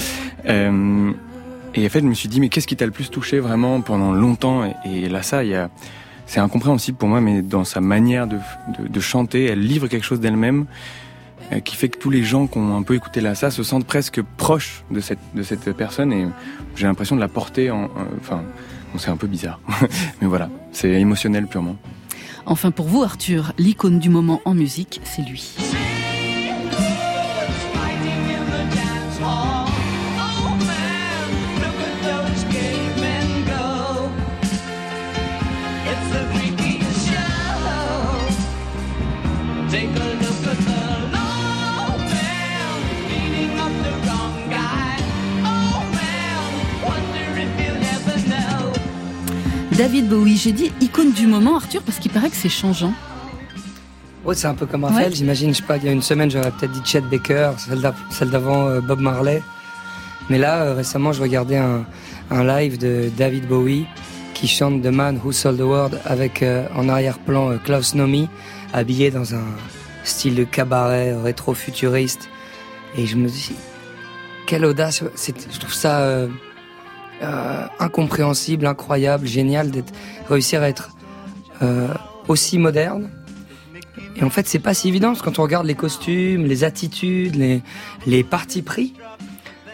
Et 1.77 1.87
en 1.87 1.89
fait, 1.89 2.01
je 2.01 2.07
me 2.07 2.15
suis 2.15 2.29
dit, 2.29 2.41
mais 2.41 2.51
qu'est-ce 2.51 2.69
qui 2.69 2.77
t'a 2.77 2.87
le 2.87 2.93
plus 2.93 3.11
touché 3.11 3.41
vraiment 3.41 3.81
pendant 3.81 4.13
longtemps? 4.13 4.63
Et, 4.85 5.09
là, 5.09 5.23
ça, 5.23 5.43
il 5.43 5.51
y 5.51 5.57
a, 5.57 5.71
c'est 6.27 6.39
incompréhensible 6.39 6.97
pour 6.97 7.09
moi, 7.09 7.21
mais 7.21 7.43
dans 7.43 7.65
sa 7.65 7.81
manière 7.81 8.29
de, 8.29 8.37
de, 8.79 8.87
de 8.87 9.01
chanter, 9.01 9.47
elle 9.47 9.59
livre 9.59 9.89
quelque 9.89 10.05
chose 10.05 10.21
d'elle-même 10.21 10.67
qui 11.65 11.77
fait 11.77 11.89
que 11.89 11.99
tous 11.99 12.11
les 12.11 12.25
gens 12.25 12.47
qui 12.47 12.59
ont 12.59 12.77
un 12.77 12.83
peu 12.83 12.95
écouté 12.95 13.21
Lassa 13.21 13.51
se 13.51 13.63
sentent 13.63 13.87
presque 13.87 14.23
proches 14.37 14.85
de 14.91 15.01
cette, 15.01 15.19
de 15.35 15.43
cette 15.43 15.73
personne 15.77 16.13
et 16.13 16.27
j'ai 16.77 16.87
l'impression 16.87 17.17
de 17.17 17.21
la 17.21 17.29
porter 17.29 17.71
en, 17.71 17.91
enfin, 18.21 18.43
c'est 18.97 19.11
un 19.11 19.17
peu 19.17 19.27
bizarre. 19.27 19.61
Mais 20.21 20.27
voilà, 20.27 20.49
c'est 20.73 20.91
émotionnel 20.91 21.47
purement. 21.47 21.77
Enfin 22.47 22.71
pour 22.71 22.87
vous 22.87 23.03
Arthur, 23.03 23.53
l'icône 23.59 23.99
du 23.99 24.11
moment 24.11 24.41
en 24.45 24.55
musique, 24.55 25.01
c'est 25.05 25.23
lui. 25.23 25.55
David 49.77 50.09
Bowie, 50.09 50.37
j'ai 50.37 50.53
dit 50.53 50.73
icône 50.81 51.13
du 51.13 51.27
moment, 51.27 51.57
Arthur, 51.57 51.83
parce 51.83 51.99
qu'il 51.99 52.11
paraît 52.11 52.31
que 52.31 52.37
c'est 52.37 52.49
changeant. 52.49 52.93
Ouais, 54.25 54.35
c'est 54.35 54.47
un 54.47 54.55
peu 54.55 54.67
comme 54.67 54.85
Raphaël, 54.85 55.15
j'imagine, 55.15 55.53
je 55.53 55.59
sais 55.59 55.63
pas, 55.65 55.77
il 55.77 55.85
y 55.85 55.89
a 55.89 55.93
une 55.93 56.03
semaine, 56.03 56.31
j'aurais 56.31 56.51
peut-être 56.53 56.73
dit 56.73 56.81
Chet 56.85 57.03
Baker, 57.03 57.53
celle 58.11 58.31
d'avant 58.31 58.69
euh, 58.69 58.81
Bob 58.81 59.01
Marley. 59.01 59.43
Mais 60.31 60.39
là, 60.39 60.63
euh, 60.63 60.75
récemment, 60.75 61.13
je 61.13 61.21
regardais 61.21 61.59
un, 61.59 61.85
live 62.31 62.79
de 62.79 63.11
David 63.17 63.47
Bowie 63.47 63.87
qui 64.33 64.49
chante 64.49 64.83
The 64.83 64.87
Man 64.87 65.21
Who 65.23 65.33
Sold 65.33 65.59
the 65.59 65.63
World 65.63 66.01
avec 66.05 66.43
euh, 66.43 66.67
en 66.75 66.89
arrière-plan 66.89 67.59
Klaus 67.59 67.95
Nomi, 67.95 68.29
habillé 68.73 69.11
dans 69.11 69.35
un 69.35 69.45
style 70.05 70.35
de 70.35 70.45
cabaret 70.45 71.15
rétro-futuriste. 71.15 72.29
Et 72.97 73.07
je 73.07 73.17
me 73.17 73.29
dis, 73.29 73.53
quelle 74.47 74.65
audace, 74.65 75.03
je 75.17 75.59
trouve 75.59 75.73
ça 75.75 76.01
euh, 76.01 76.29
incompréhensible, 77.79 78.67
incroyable, 78.67 79.27
génial 79.27 79.71
d'être 79.71 79.93
réussir 80.29 80.63
à 80.63 80.69
être 80.69 80.91
euh, 81.63 81.89
aussi 82.29 82.59
moderne. 82.59 83.11
Et 84.17 84.25
en 84.25 84.31
fait, 84.31 84.47
c'est 84.47 84.59
pas 84.59 84.75
si 84.75 84.89
évident 84.89 85.09
parce 85.09 85.21
que 85.21 85.25
quand 85.25 85.39
on 85.39 85.43
regarde 85.43 85.67
les 85.67 85.75
costumes, 85.75 86.47
les 86.47 86.65
attitudes, 86.65 87.37
les 87.37 87.63
les 88.07 88.23
partis 88.23 88.63
pris, 88.63 88.95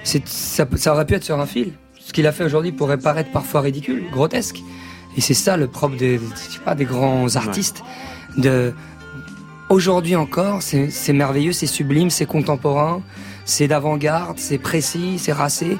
ça, 0.02 0.64
ça 0.76 0.92
aurait 0.92 1.06
pu 1.06 1.14
être 1.14 1.24
sur 1.24 1.38
un 1.40 1.46
fil. 1.46 1.72
Ce 1.98 2.12
qu'il 2.12 2.26
a 2.26 2.32
fait 2.32 2.44
aujourd'hui 2.44 2.72
pourrait 2.72 2.98
paraître 2.98 3.30
parfois 3.30 3.60
ridicule, 3.60 4.04
grotesque. 4.10 4.62
Et 5.16 5.20
c'est 5.20 5.34
ça 5.34 5.56
le 5.56 5.66
propre 5.66 5.96
des, 5.96 6.18
je 6.18 6.52
sais 6.54 6.60
pas, 6.64 6.74
des 6.74 6.84
grands 6.84 7.36
artistes. 7.36 7.82
De 8.36 8.72
aujourd'hui 9.68 10.16
encore, 10.16 10.62
c'est 10.62 11.12
merveilleux, 11.12 11.52
c'est 11.52 11.66
sublime, 11.66 12.10
c'est 12.10 12.26
contemporain, 12.26 13.02
c'est 13.44 13.68
d'avant-garde, 13.68 14.38
c'est 14.38 14.58
précis, 14.58 15.18
c'est 15.18 15.32
racé. 15.32 15.78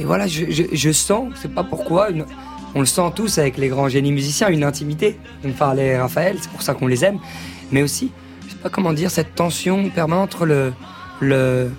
Et 0.00 0.04
voilà, 0.04 0.26
je, 0.26 0.46
je, 0.50 0.62
je 0.72 0.92
sens, 0.92 1.32
sais 1.40 1.48
pas 1.48 1.62
pourquoi, 1.62 2.08
on 2.74 2.80
le 2.80 2.86
sent 2.86 3.12
tous 3.14 3.38
avec 3.38 3.58
les 3.58 3.68
grands 3.68 3.88
génies 3.88 4.12
musiciens, 4.12 4.48
une 4.48 4.64
intimité. 4.64 5.18
On 5.44 5.52
parlait 5.52 6.00
Raphaël, 6.00 6.38
c'est 6.40 6.50
pour 6.50 6.62
ça 6.62 6.74
qu'on 6.74 6.86
les 6.86 7.04
aime. 7.04 7.18
Mais 7.70 7.82
aussi, 7.82 8.10
je 8.46 8.52
sais 8.52 8.58
pas 8.58 8.70
comment 8.70 8.92
dire, 8.92 9.10
cette 9.10 9.34
tension 9.34 9.90
permanente 9.90 10.34
entre 10.34 10.46
le, 10.46 10.72
le, 11.20 11.70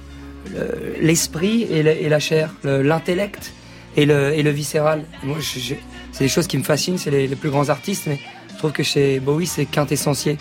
l'esprit 0.99 1.63
et, 1.63 2.09
la 2.09 2.19
chair, 2.19 2.53
l'intellect 2.63 3.53
et 3.97 4.05
le, 4.05 4.49
viscéral. 4.49 5.03
Moi, 5.23 5.37
c'est 5.41 6.23
des 6.23 6.29
choses 6.29 6.47
qui 6.47 6.57
me 6.57 6.63
fascinent, 6.63 6.97
c'est 6.97 7.11
les, 7.11 7.27
plus 7.29 7.49
grands 7.49 7.69
artistes, 7.69 8.03
mais 8.07 8.19
je 8.53 8.57
trouve 8.57 8.71
que 8.71 8.83
chez 8.83 9.19
Bowie, 9.19 9.47
c'est 9.47 9.65
quintessentiel. 9.65 10.37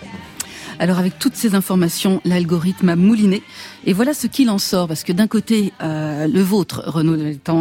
Alors 0.78 0.98
avec 0.98 1.18
toutes 1.18 1.36
ces 1.36 1.54
informations, 1.54 2.22
l'algorithme 2.24 2.88
a 2.88 2.96
mouliné 2.96 3.42
et 3.86 3.92
voilà 3.94 4.12
ce 4.12 4.26
qu'il 4.26 4.50
en 4.50 4.58
sort, 4.58 4.88
parce 4.88 5.04
que 5.04 5.12
d'un 5.12 5.26
côté, 5.26 5.72
euh, 5.82 6.26
le 6.26 6.42
vôtre, 6.42 6.82
Renaud 6.86 7.16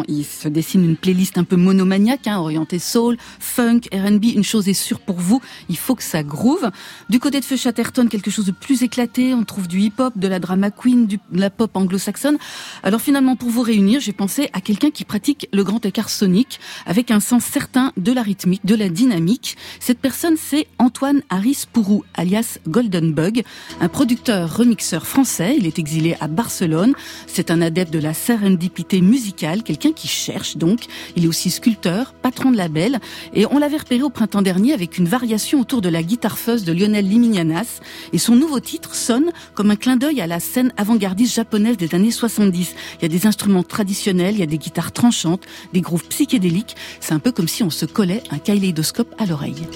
il 0.08 0.26
se 0.26 0.50
dessine 0.50 0.84
une 0.84 0.98
playlist 0.98 1.38
un 1.38 1.46
peu 1.46 1.56
monomaniaque, 1.56 2.28
hein, 2.28 2.40
orientée 2.40 2.80
soul, 2.80 3.18
funk, 3.40 3.82
R&B. 3.94 4.26
Une 4.36 4.44
chose 4.44 4.68
est 4.68 4.74
sûre 4.74 5.00
pour 5.00 5.18
vous, 5.18 5.42
il 5.70 5.78
faut 5.78 5.96
que 5.96 6.04
ça 6.04 6.24
groove. 6.24 6.70
Du 7.10 7.20
côté 7.20 7.40
de 7.40 7.46
Feu 7.46 7.56
Chatterton, 7.56 8.08
quelque 8.10 8.32
chose 8.32 8.46
de 8.46 8.52
plus 8.52 8.84
éclaté. 8.84 9.34
On 9.34 9.44
trouve 9.44 9.68
du 9.68 9.80
hip-hop, 9.80 10.18
de 10.18 10.28
la 10.28 10.40
drama 10.40 10.72
queen, 10.72 11.08
de 11.08 11.18
la 11.32 11.50
pop 11.50 11.72
anglo-saxonne. 11.76 12.38
Alors 12.84 13.02
finalement, 13.02 13.36
pour 13.36 13.50
vous 13.50 13.62
réunir, 13.62 14.02
j'ai 14.02 14.14
pensé 14.14 14.50
à 14.54 14.62
quelqu'un 14.62 14.92
qui 14.92 15.06
pratique 15.06 15.48
le 15.54 15.64
grand 15.64 15.86
écart 15.86 16.10
sonique, 16.10 16.60
avec 16.86 17.12
un 17.12 17.22
sens 17.22 17.46
certain 17.46 17.94
de 17.96 18.12
la 18.12 18.24
rythmique, 18.24 18.66
de 18.66 18.76
la 18.76 18.90
dynamique. 18.90 19.56
Cette 19.80 20.00
personne, 20.00 20.36
c'est 20.38 20.68
Antoine 20.80 21.22
Harris 21.30 21.64
Pourou, 21.72 22.04
alias 22.16 22.60
Golden 22.68 23.14
Bug, 23.14 23.44
un 23.80 23.88
producteur 23.88 24.58
remixeur 24.58 25.08
français. 25.08 25.56
Il 25.58 25.66
est 25.66 25.80
exilé 25.80 26.09
à 26.20 26.28
Barcelone. 26.28 26.94
C'est 27.28 27.52
un 27.52 27.62
adepte 27.62 27.92
de 27.94 28.00
la 28.00 28.14
serendipité 28.14 29.02
musicale, 29.02 29.64
quelqu'un 29.64 29.92
qui 29.92 30.08
cherche 30.08 30.58
donc. 30.58 30.82
Il 31.16 31.26
est 31.26 31.28
aussi 31.28 31.50
sculpteur, 31.50 32.14
patron 32.14 32.52
de 32.52 32.58
label, 32.58 33.00
et 33.34 33.46
on 33.46 33.60
l'avait 33.60 33.78
repéré 33.78 34.02
au 34.02 34.10
printemps 34.10 34.42
dernier 34.42 34.74
avec 34.74 34.98
une 34.98 35.08
variation 35.08 35.60
autour 35.60 35.82
de 35.82 35.90
la 35.90 36.04
guitare 36.04 36.38
fuzz 36.38 36.64
de 36.64 36.74
Lionel 36.74 37.08
Liminianas. 37.08 37.80
Et 38.14 38.18
son 38.18 38.36
nouveau 38.36 38.60
titre 38.60 38.96
sonne 38.96 39.32
comme 39.54 39.72
un 39.72 39.76
clin 39.76 39.98
d'œil 39.98 40.22
à 40.22 40.28
la 40.28 40.40
scène 40.40 40.74
avant-gardiste 40.78 41.36
japonaise 41.36 41.78
des 41.78 41.94
années 41.96 42.12
70. 42.12 42.76
Il 43.00 43.02
y 43.02 43.06
a 43.06 43.10
des 43.10 43.28
instruments 43.28 43.64
traditionnels, 43.64 44.36
il 44.36 44.40
y 44.40 44.44
a 44.44 44.48
des 44.48 44.58
guitares 44.58 44.92
tranchantes, 44.92 45.46
des 45.74 45.82
grooves 45.82 46.08
psychédéliques. 46.08 46.76
C'est 47.00 47.14
un 47.14 47.20
peu 47.20 47.32
comme 47.32 47.48
si 47.48 47.64
on 47.64 47.70
se 47.70 47.86
collait 47.86 48.24
un 48.32 48.38
kaléidoscope 48.38 49.14
à 49.18 49.26
l'oreille. 49.26 49.68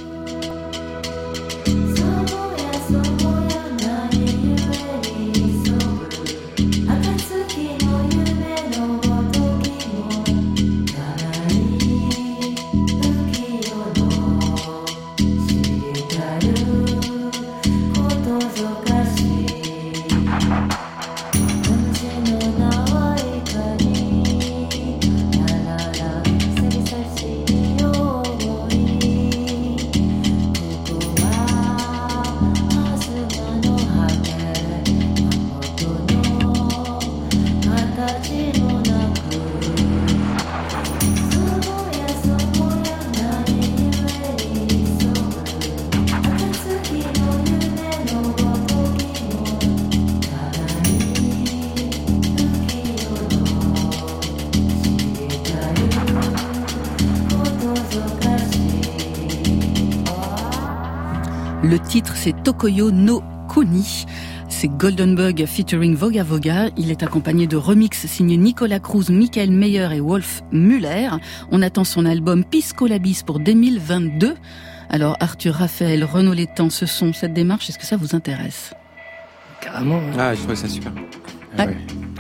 C'est 62.24 62.42
Tokoyo 62.42 62.90
no 62.90 63.22
Koni. 63.50 64.06
C'est 64.48 64.70
Golden 64.70 65.14
Bug 65.14 65.46
featuring 65.46 65.94
Voga 65.94 66.24
Voga. 66.24 66.70
Il 66.78 66.90
est 66.90 67.04
accompagné 67.04 67.48
de 67.48 67.58
remix 67.58 68.08
signés 68.08 68.38
Nicolas 68.38 68.80
Cruz, 68.80 69.10
Michael 69.10 69.52
Meyer 69.52 69.90
et 69.92 70.00
Wolf 70.00 70.42
Muller. 70.54 71.10
On 71.52 71.62
attend 71.62 71.84
son 71.84 72.06
album 72.06 72.46
Pisco 72.46 72.88
Labis 72.88 73.24
pour 73.26 73.42
2022. 73.42 74.36
Alors 74.90 75.18
Arthur 75.20 75.56
Raphaël, 75.56 76.06
Renaud 76.06 76.32
Létang, 76.32 76.70
ce 76.70 76.86
sont 76.86 77.12
cette 77.12 77.34
démarche, 77.34 77.68
est-ce 77.68 77.78
que 77.78 77.86
ça 77.86 77.98
vous 77.98 78.16
intéresse? 78.16 78.74
Carrément. 79.60 80.00
Ah, 80.18 80.34
je 80.34 80.44
trouve 80.44 80.56
ça 80.56 80.70
super. 80.70 80.94
Ah, 81.58 81.66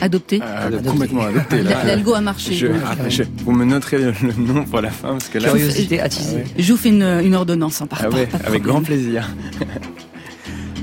adopté 0.01 0.39
ah, 0.41 0.69
Complètement 0.85 1.23
adopté. 1.23 1.63
L'algo 1.63 2.13
a 2.15 2.21
marché. 2.21 2.53
Je, 2.53 2.67
je, 3.09 3.23
vous 3.43 3.51
me 3.51 3.65
noterez 3.65 3.97
le, 3.97 4.13
nom 4.37 4.65
pour 4.65 4.81
la 4.81 4.91
fin 4.91 5.13
parce 5.13 5.29
que 5.29 5.37
là. 5.39 5.49
Curiosité 5.49 5.99
attisée. 5.99 6.43
Je 6.57 6.71
vous 6.71 6.77
fais 6.77 6.89
une, 6.89 7.03
une 7.23 7.35
ordonnance 7.35 7.81
en 7.81 7.87
partant. 7.87 8.09
Ah 8.11 8.15
ouais, 8.15 8.29
avec 8.45 8.63
grand 8.63 8.81
plaisir. 8.81 9.29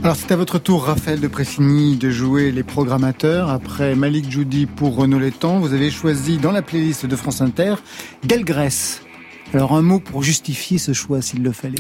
Alors 0.03 0.17
c'est 0.17 0.33
à 0.33 0.37
votre 0.37 0.59
tour, 0.59 0.85
Raphaël 0.85 1.21
de 1.21 1.29
Pressigny, 1.29 1.99
de 1.99 2.09
jouer 2.09 2.53
les 2.53 2.63
programmateurs. 2.63 3.51
Après 3.51 3.95
Malik 3.95 4.31
Judy 4.31 4.65
pour 4.65 4.97
Renaud 4.97 5.19
Létang, 5.19 5.59
vous 5.59 5.75
avez 5.75 5.91
choisi 5.91 6.39
dans 6.39 6.53
la 6.53 6.63
playlist 6.63 7.05
de 7.05 7.17
France 7.17 7.43
Inter 7.43 7.75
Delgrès. 8.25 9.03
Alors 9.53 9.75
un 9.75 9.83
mot 9.83 10.01
pour 10.01 10.23
justifier 10.23 10.79
ce 10.79 10.95
choix 10.95 11.21
s'il 11.21 11.43
le 11.43 11.53
fallait. 11.53 11.77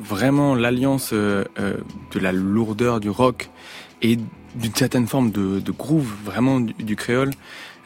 Vraiment 0.00 0.56
l'alliance 0.56 1.10
euh, 1.12 1.44
euh, 1.60 1.76
de 2.12 2.18
la 2.18 2.32
lourdeur 2.32 2.98
du 2.98 3.08
rock 3.08 3.50
et 4.02 4.18
d'une 4.54 4.74
certaine 4.74 5.06
forme 5.06 5.30
de, 5.30 5.60
de, 5.60 5.72
groove 5.72 6.12
vraiment 6.24 6.60
du, 6.60 6.96
créole. 6.96 7.30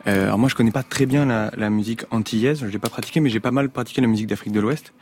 Euh, 0.07 0.25
alors 0.25 0.39
moi 0.39 0.49
je 0.49 0.55
connais 0.55 0.71
pas 0.71 0.83
très 0.83 1.07
bien 1.07 1.27
la, 1.27 1.51
la 1.57 1.69
musique 1.69 2.03
antillaise, 2.11 2.61
je 2.61 2.67
l'ai 2.67 2.79
pas 2.79 2.89
pratiqué, 2.89 3.21
mais 3.21 3.29
j'ai 3.29 3.41
pas 3.41 3.51
mal 3.51 3.69
pratiqué 3.71 4.01
la 4.01 4.07
musique 4.07 4.27
d'Afrique 4.27 4.53
de 4.53 4.61
l'Ouest. 4.61 4.93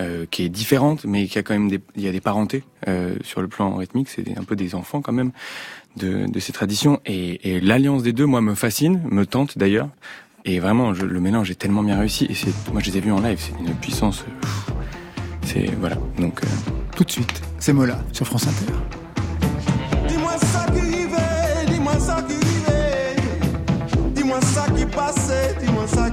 Euh, 0.00 0.24
qui 0.30 0.42
est 0.42 0.48
différente, 0.48 1.04
mais 1.04 1.26
qui 1.26 1.38
a 1.38 1.42
quand 1.42 1.52
même 1.52 1.68
des, 1.68 1.78
il 1.96 2.02
y 2.02 2.08
a 2.08 2.12
des 2.12 2.22
parentés 2.22 2.64
euh, 2.88 3.14
sur 3.22 3.42
le 3.42 3.48
plan 3.48 3.76
rythmique. 3.76 4.08
C'est 4.08 4.38
un 4.38 4.42
peu 4.42 4.56
des 4.56 4.74
enfants 4.74 5.02
quand 5.02 5.12
même 5.12 5.32
de, 5.98 6.24
de 6.26 6.40
ces 6.40 6.50
traditions. 6.54 6.98
Et, 7.04 7.56
et 7.56 7.60
l'alliance 7.60 8.02
des 8.02 8.14
deux, 8.14 8.24
moi, 8.24 8.40
me 8.40 8.54
fascine, 8.54 9.02
me 9.10 9.26
tente 9.26 9.58
d'ailleurs. 9.58 9.90
Et 10.46 10.60
vraiment, 10.60 10.94
je, 10.94 11.04
le 11.04 11.20
mélange 11.20 11.50
est 11.50 11.56
tellement 11.56 11.82
bien 11.82 11.98
réussi. 11.98 12.26
Et 12.30 12.34
c'est, 12.34 12.54
moi, 12.72 12.80
je 12.82 12.90
les 12.90 12.96
ai 12.96 13.00
vus 13.02 13.12
en 13.12 13.20
live, 13.20 13.38
c'est 13.38 13.52
une 13.60 13.74
puissance. 13.74 14.24
C'est 15.44 15.66
voilà. 15.78 15.98
Donc 16.18 16.42
euh... 16.42 16.46
tout 16.96 17.04
de 17.04 17.10
suite, 17.10 17.42
c'est 17.58 17.74
Mola 17.74 18.02
sur 18.12 18.26
France 18.26 18.46
Inter. 18.46 18.72
Ça 25.12 25.12
qui 25.12 25.12
passait, 25.12 25.52
dis-moi 25.60 25.86
ça 25.86 26.08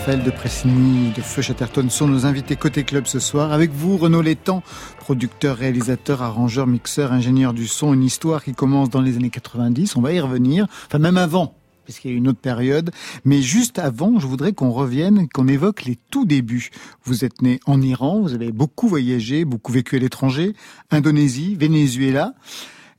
Raphaël 0.00 0.22
de 0.22 0.30
Pressigny, 0.30 1.10
de 1.10 1.20
Feu 1.20 1.42
Chatterton 1.42 1.90
sont 1.90 2.08
nos 2.08 2.24
invités 2.24 2.56
côté 2.56 2.84
club 2.84 3.06
ce 3.06 3.18
soir. 3.18 3.52
Avec 3.52 3.70
vous, 3.70 3.98
Renaud 3.98 4.22
Létang, 4.22 4.62
producteur, 4.96 5.58
réalisateur, 5.58 6.22
arrangeur, 6.22 6.66
mixeur, 6.66 7.12
ingénieur 7.12 7.52
du 7.52 7.66
son, 7.66 7.92
une 7.92 8.02
histoire 8.02 8.42
qui 8.42 8.54
commence 8.54 8.88
dans 8.88 9.02
les 9.02 9.18
années 9.18 9.28
90. 9.28 9.96
On 9.96 10.00
va 10.00 10.14
y 10.14 10.20
revenir. 10.20 10.68
Enfin, 10.86 10.98
même 10.98 11.18
avant, 11.18 11.54
puisqu'il 11.84 12.12
y 12.12 12.14
a 12.14 12.16
une 12.16 12.28
autre 12.28 12.38
période. 12.38 12.92
Mais 13.26 13.42
juste 13.42 13.78
avant, 13.78 14.18
je 14.18 14.26
voudrais 14.26 14.54
qu'on 14.54 14.70
revienne, 14.70 15.28
qu'on 15.28 15.48
évoque 15.48 15.84
les 15.84 15.98
tout 16.10 16.24
débuts. 16.24 16.70
Vous 17.04 17.26
êtes 17.26 17.42
né 17.42 17.60
en 17.66 17.82
Iran, 17.82 18.22
vous 18.22 18.32
avez 18.32 18.52
beaucoup 18.52 18.88
voyagé, 18.88 19.44
beaucoup 19.44 19.70
vécu 19.70 19.96
à 19.96 19.98
l'étranger, 19.98 20.54
Indonésie, 20.90 21.56
Venezuela. 21.56 22.32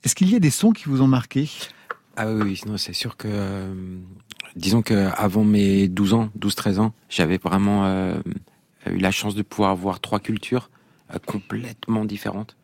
Est-ce 0.04 0.14
qu'il 0.14 0.32
y 0.32 0.36
a 0.36 0.39
des 0.39 0.52
sons 0.52 0.72
qui 0.72 0.84
vous 0.86 1.02
ont 1.02 1.08
marqué? 1.08 1.49
Ah 2.16 2.28
oui, 2.28 2.41
oui, 2.43 2.56
sinon 2.58 2.78
c'est 2.78 2.93
sûr 2.93 3.18
que 3.18 3.28
euh, 3.28 3.74
disons 4.56 4.82
que 4.82 5.10
avant 5.16 5.43
mes 5.43 5.88
12 5.88 6.14
ans, 6.14 6.30
12-13 6.39 6.80
ans, 6.80 6.93
j'avais 7.10 7.38
vraiment 7.38 7.86
euh, 7.86 8.16
eu 8.89 8.97
la 8.97 9.12
chance 9.12 9.36
de 9.36 9.41
pouvoir 9.41 9.76
voir 9.76 9.99
trois 9.99 10.20
cultures 10.20 10.70
euh, 11.14 11.18
complètement 11.26 12.06
différentes. 12.06 12.56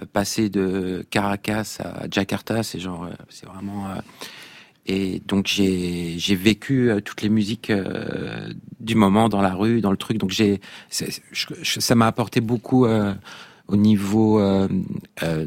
Euh, 0.00 0.06
passer 0.12 0.48
de 0.48 1.06
Caracas 1.10 1.78
à 1.80 2.06
Jakarta, 2.10 2.62
c'est 2.62 2.80
genre, 2.80 3.08
c'est 3.28 3.46
vraiment. 3.46 3.86
et 4.86 5.22
donc 5.26 5.46
j'ai 5.46 6.18
j'ai 6.18 6.36
vécu 6.36 6.90
toutes 7.04 7.22
les 7.22 7.28
musiques 7.28 7.72
du 8.80 8.94
moment 8.94 9.28
dans 9.28 9.42
la 9.42 9.54
rue, 9.54 9.80
dans 9.80 9.90
le 9.90 9.96
truc. 9.96 10.18
Donc 10.18 10.30
j'ai 10.30 10.60
ça 10.90 11.94
m'a 11.94 12.06
apporté 12.06 12.40
beaucoup 12.40 12.86
au 13.68 13.76
niveau 13.76 14.40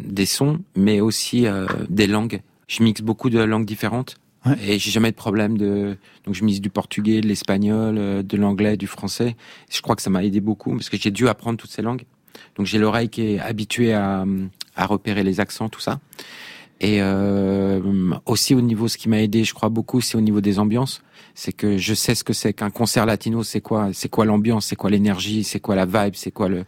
des 0.03 0.26
sons, 0.26 0.59
mais 0.76 0.99
aussi 0.99 1.45
des 1.89 2.07
langues. 2.07 2.41
Je 2.67 2.84
mixe 2.84 3.01
beaucoup 3.01 3.30
de 3.30 3.39
langues 3.39 3.65
différentes. 3.65 4.17
Et 4.61 4.79
j'ai 4.79 4.91
jamais 4.91 5.11
de 5.11 5.15
problème 5.15 5.57
de. 5.57 5.97
Donc 6.25 6.33
je 6.33 6.43
mise 6.45 6.61
du 6.61 6.69
portugais, 6.69 7.21
de 7.21 7.27
l'espagnol, 7.27 7.97
euh, 7.97 8.23
de 8.23 8.37
l'anglais, 8.37 8.77
du 8.77 8.87
français. 8.87 9.35
Je 9.69 9.81
crois 9.81 9.95
que 9.95 10.01
ça 10.01 10.09
m'a 10.09 10.23
aidé 10.23 10.39
beaucoup 10.39 10.71
parce 10.71 10.89
que 10.89 10.97
j'ai 10.97 11.11
dû 11.11 11.27
apprendre 11.27 11.57
toutes 11.57 11.71
ces 11.71 11.81
langues. 11.81 12.03
Donc 12.55 12.65
j'ai 12.65 12.77
l'oreille 12.77 13.09
qui 13.09 13.21
est 13.23 13.39
habituée 13.39 13.93
à, 13.93 14.25
à 14.75 14.85
repérer 14.85 15.23
les 15.23 15.39
accents, 15.39 15.67
tout 15.67 15.81
ça. 15.81 15.99
Et 16.81 17.01
euh, 17.01 17.81
aussi 18.25 18.55
au 18.55 18.61
niveau, 18.61 18.87
ce 18.87 18.97
qui 18.97 19.09
m'a 19.09 19.21
aidé, 19.21 19.43
je 19.43 19.53
crois 19.53 19.69
beaucoup, 19.69 19.99
c'est 19.99 20.17
au 20.17 20.21
niveau 20.21 20.39
des 20.39 20.59
ambiances. 20.59 21.01
C'est 21.35 21.51
que 21.51 21.77
je 21.77 21.93
sais 21.93 22.15
ce 22.15 22.23
que 22.23 22.33
c'est 22.33 22.53
qu'un 22.53 22.69
concert 22.69 23.05
latino, 23.05 23.43
c'est 23.43 23.61
quoi, 23.61 23.89
c'est 23.93 24.09
quoi 24.09 24.25
l'ambiance, 24.25 24.67
c'est 24.67 24.75
quoi 24.77 24.89
l'énergie, 24.89 25.43
c'est 25.43 25.59
quoi 25.59 25.75
la 25.75 25.85
vibe, 25.85 26.15
c'est 26.15 26.31
quoi 26.31 26.47
le. 26.47 26.63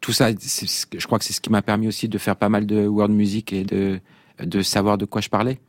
tout 0.00 0.12
ça, 0.12 0.30
je 0.30 1.06
crois 1.06 1.18
que 1.18 1.24
c'est 1.24 1.34
ce 1.34 1.40
qui 1.40 1.50
m'a 1.50 1.62
permis 1.62 1.88
aussi 1.88 2.08
de 2.08 2.16
faire 2.18 2.36
pas 2.36 2.48
mal 2.48 2.64
de 2.64 2.86
world 2.86 3.14
music 3.14 3.52
et 3.52 3.64
de, 3.64 4.00
de 4.42 4.62
savoir 4.62 4.96
de 4.96 5.04
quoi 5.04 5.20
je 5.20 5.28
parlais. 5.28 5.60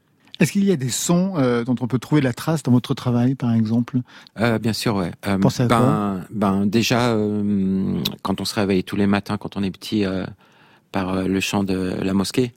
Est-ce 0.41 0.53
qu'il 0.53 0.65
y 0.65 0.71
a 0.71 0.75
des 0.75 0.89
sons 0.89 1.33
euh, 1.37 1.63
dont 1.63 1.75
on 1.81 1.87
peut 1.87 1.99
trouver 1.99 2.19
la 2.19 2.33
trace 2.33 2.63
dans 2.63 2.71
votre 2.71 2.95
travail, 2.95 3.35
par 3.35 3.53
exemple? 3.53 3.99
Euh, 4.39 4.57
Bien 4.57 4.73
sûr, 4.73 4.95
ouais. 4.95 5.11
Euh, 5.27 5.37
Pensez 5.37 5.61
à 5.61 5.67
ben, 5.67 5.77
quoi? 5.77 6.19
ben 6.31 6.65
déjà, 6.65 7.09
euh, 7.11 8.01
quand 8.23 8.41
on 8.41 8.45
se 8.45 8.55
réveille 8.55 8.83
tous 8.83 8.95
les 8.95 9.05
matins, 9.05 9.37
quand 9.37 9.55
on 9.55 9.61
est 9.61 9.69
petit, 9.69 10.03
par 10.91 11.15
le 11.27 11.39
chant 11.39 11.63
de 11.63 11.95
la 12.01 12.13
mosquée, 12.15 12.53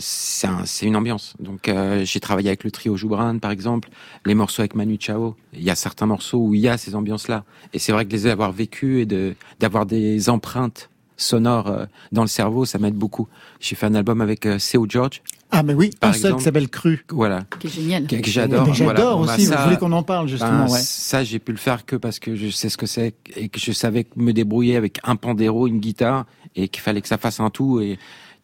c'est 0.00 0.48
un, 0.48 0.64
une 0.82 0.96
ambiance. 0.96 1.34
Donc 1.38 1.70
j'ai 2.02 2.18
travaillé 2.18 2.48
avec 2.48 2.64
le 2.64 2.72
trio 2.72 2.96
Joubran, 2.96 3.38
par 3.38 3.52
exemple, 3.52 3.88
les 4.24 4.34
morceaux 4.34 4.62
avec 4.62 4.74
Manu 4.74 4.96
Chao. 4.98 5.36
Il 5.52 5.62
y 5.62 5.70
a 5.70 5.76
certains 5.76 6.06
morceaux 6.06 6.38
où 6.38 6.54
il 6.54 6.60
y 6.60 6.68
a 6.68 6.76
ces 6.76 6.96
ambiances-là, 6.96 7.44
et 7.72 7.78
c'est 7.78 7.92
vrai 7.92 8.04
que 8.04 8.10
les 8.10 8.26
avoir 8.26 8.50
vécus 8.50 9.02
et 9.02 9.06
de 9.06 9.36
d'avoir 9.60 9.86
des 9.86 10.28
empreintes 10.28 10.90
sonores 11.16 11.86
dans 12.12 12.22
le 12.22 12.28
cerveau, 12.28 12.64
ça 12.64 12.78
m'aide 12.78 12.94
beaucoup. 12.94 13.28
J'ai 13.60 13.76
fait 13.76 13.86
un 13.86 13.94
album 13.94 14.20
avec 14.20 14.46
Seu 14.58 14.82
George, 14.88 15.22
ah 15.50 15.62
mais 15.62 15.74
oui, 15.74 15.90
un 16.02 16.12
seul 16.12 16.36
qui 16.36 16.42
s'appelle 16.42 16.68
Cru. 16.68 17.04
Voilà. 17.10 17.44
Qui 17.60 17.66
est 17.66 17.70
génial. 17.70 18.06
Que, 18.06 18.16
j'adore. 18.24 18.74
J'adore 18.74 19.20
aussi, 19.20 19.48
bah, 19.48 19.56
vous 19.58 19.64
voulez 19.64 19.76
qu'on 19.76 19.92
en 19.92 20.02
parle 20.02 20.28
justement. 20.28 20.66
Ben, 20.66 20.72
ouais. 20.72 20.80
Ça, 20.80 21.24
j'ai 21.24 21.38
pu 21.38 21.52
le 21.52 21.58
faire 21.58 21.86
que 21.86 21.96
parce 21.96 22.18
que 22.18 22.34
je 22.34 22.48
sais 22.50 22.68
ce 22.68 22.76
que 22.76 22.86
c'est 22.86 23.14
et 23.36 23.48
que 23.48 23.60
je 23.60 23.72
savais 23.72 24.06
me 24.16 24.32
débrouiller 24.32 24.76
avec 24.76 24.98
un 25.04 25.16
pandéro, 25.16 25.66
une 25.66 25.80
guitare 25.80 26.26
et 26.54 26.68
qu'il 26.68 26.82
fallait 26.82 27.00
que 27.00 27.08
ça 27.08 27.18
fasse 27.18 27.40
un 27.40 27.50
tout 27.50 27.80
et 27.80 27.98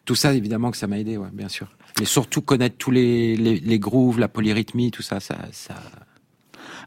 tout 0.05 0.15
ça 0.15 0.33
évidemment 0.33 0.71
que 0.71 0.77
ça 0.77 0.87
m'a 0.87 0.99
aidé, 0.99 1.17
ouais, 1.17 1.29
bien 1.33 1.49
sûr. 1.49 1.67
Mais 1.99 2.05
surtout 2.05 2.41
connaître 2.41 2.77
tous 2.77 2.91
les, 2.91 3.35
les, 3.35 3.59
les 3.59 3.79
grooves, 3.79 4.19
la 4.19 4.27
polyrythmie, 4.27 4.91
tout 4.91 5.03
ça, 5.03 5.19
ça, 5.19 5.37
ça. 5.51 5.75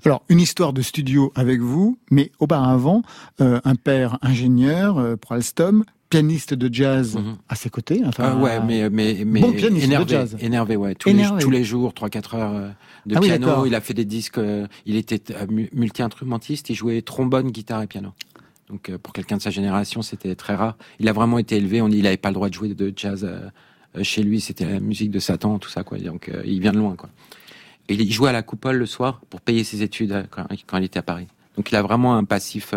Alors, 0.04 0.22
une 0.28 0.40
histoire 0.40 0.72
de 0.72 0.82
studio 0.82 1.32
avec 1.34 1.60
vous, 1.60 1.98
mais 2.10 2.30
auparavant, 2.38 3.02
euh, 3.40 3.60
un 3.64 3.74
père 3.74 4.18
ingénieur 4.22 4.98
euh, 4.98 5.16
pour 5.16 5.32
Alstom, 5.32 5.84
pianiste 6.08 6.54
de 6.54 6.72
jazz 6.72 7.16
mhm. 7.16 7.36
à 7.48 7.54
ses 7.54 7.70
côtés. 7.70 8.02
Enfin, 8.04 8.32
ah 8.32 8.36
ouais, 8.36 8.60
mais 8.60 8.88
mais 8.90 9.24
mais 9.24 9.40
bon 9.40 9.52
pianiste 9.52 9.84
énervé, 9.84 10.04
de 10.04 10.10
jazz. 10.10 10.36
énervé, 10.40 10.76
ouais. 10.76 10.94
Tous, 10.94 11.10
Les, 11.10 11.24
tous 11.40 11.50
les 11.50 11.64
jours, 11.64 11.92
3-4 11.92 12.36
heures 12.36 12.54
euh, 12.54 12.68
de 13.06 13.16
ah 13.16 13.20
piano. 13.20 13.66
il 13.66 13.74
a 13.74 13.80
fait 13.80 13.94
des 13.94 14.04
disques. 14.04 14.38
Euh, 14.38 14.66
il 14.84 14.96
était 14.96 15.22
euh, 15.34 15.46
multi-instrumentiste. 15.72 16.70
Il 16.70 16.74
jouait 16.74 17.02
trombone, 17.02 17.50
guitare 17.50 17.82
et 17.82 17.86
piano. 17.86 18.12
Donc 18.68 18.90
pour 18.96 19.12
quelqu'un 19.12 19.36
de 19.36 19.42
sa 19.42 19.50
génération, 19.50 20.02
c'était 20.02 20.34
très 20.34 20.54
rare. 20.54 20.76
Il 20.98 21.08
a 21.08 21.12
vraiment 21.12 21.38
été 21.38 21.56
élevé. 21.56 21.80
On, 21.80 21.88
il 21.88 22.02
n'avait 22.02 22.16
pas 22.16 22.30
le 22.30 22.34
droit 22.34 22.48
de 22.48 22.54
jouer 22.54 22.74
de 22.74 22.92
jazz 22.94 23.28
chez 24.02 24.22
lui. 24.22 24.40
C'était 24.40 24.64
la 24.64 24.80
musique 24.80 25.12
de 25.12 25.20
Satan, 25.20 25.58
tout 25.58 25.68
ça, 25.68 25.84
quoi. 25.84 25.98
Donc 25.98 26.30
il 26.44 26.60
vient 26.60 26.72
de 26.72 26.78
loin, 26.78 26.96
quoi. 26.96 27.08
Et 27.88 27.94
il 27.94 28.12
jouait 28.12 28.30
à 28.30 28.32
la 28.32 28.42
coupole 28.42 28.76
le 28.76 28.86
soir 28.86 29.20
pour 29.30 29.40
payer 29.40 29.62
ses 29.62 29.84
études 29.84 30.26
quand, 30.30 30.48
quand 30.66 30.78
il 30.78 30.84
était 30.84 30.98
à 30.98 31.02
Paris. 31.02 31.28
Donc 31.56 31.70
il 31.70 31.76
a 31.76 31.82
vraiment 31.82 32.16
un 32.16 32.24
passif 32.24 32.74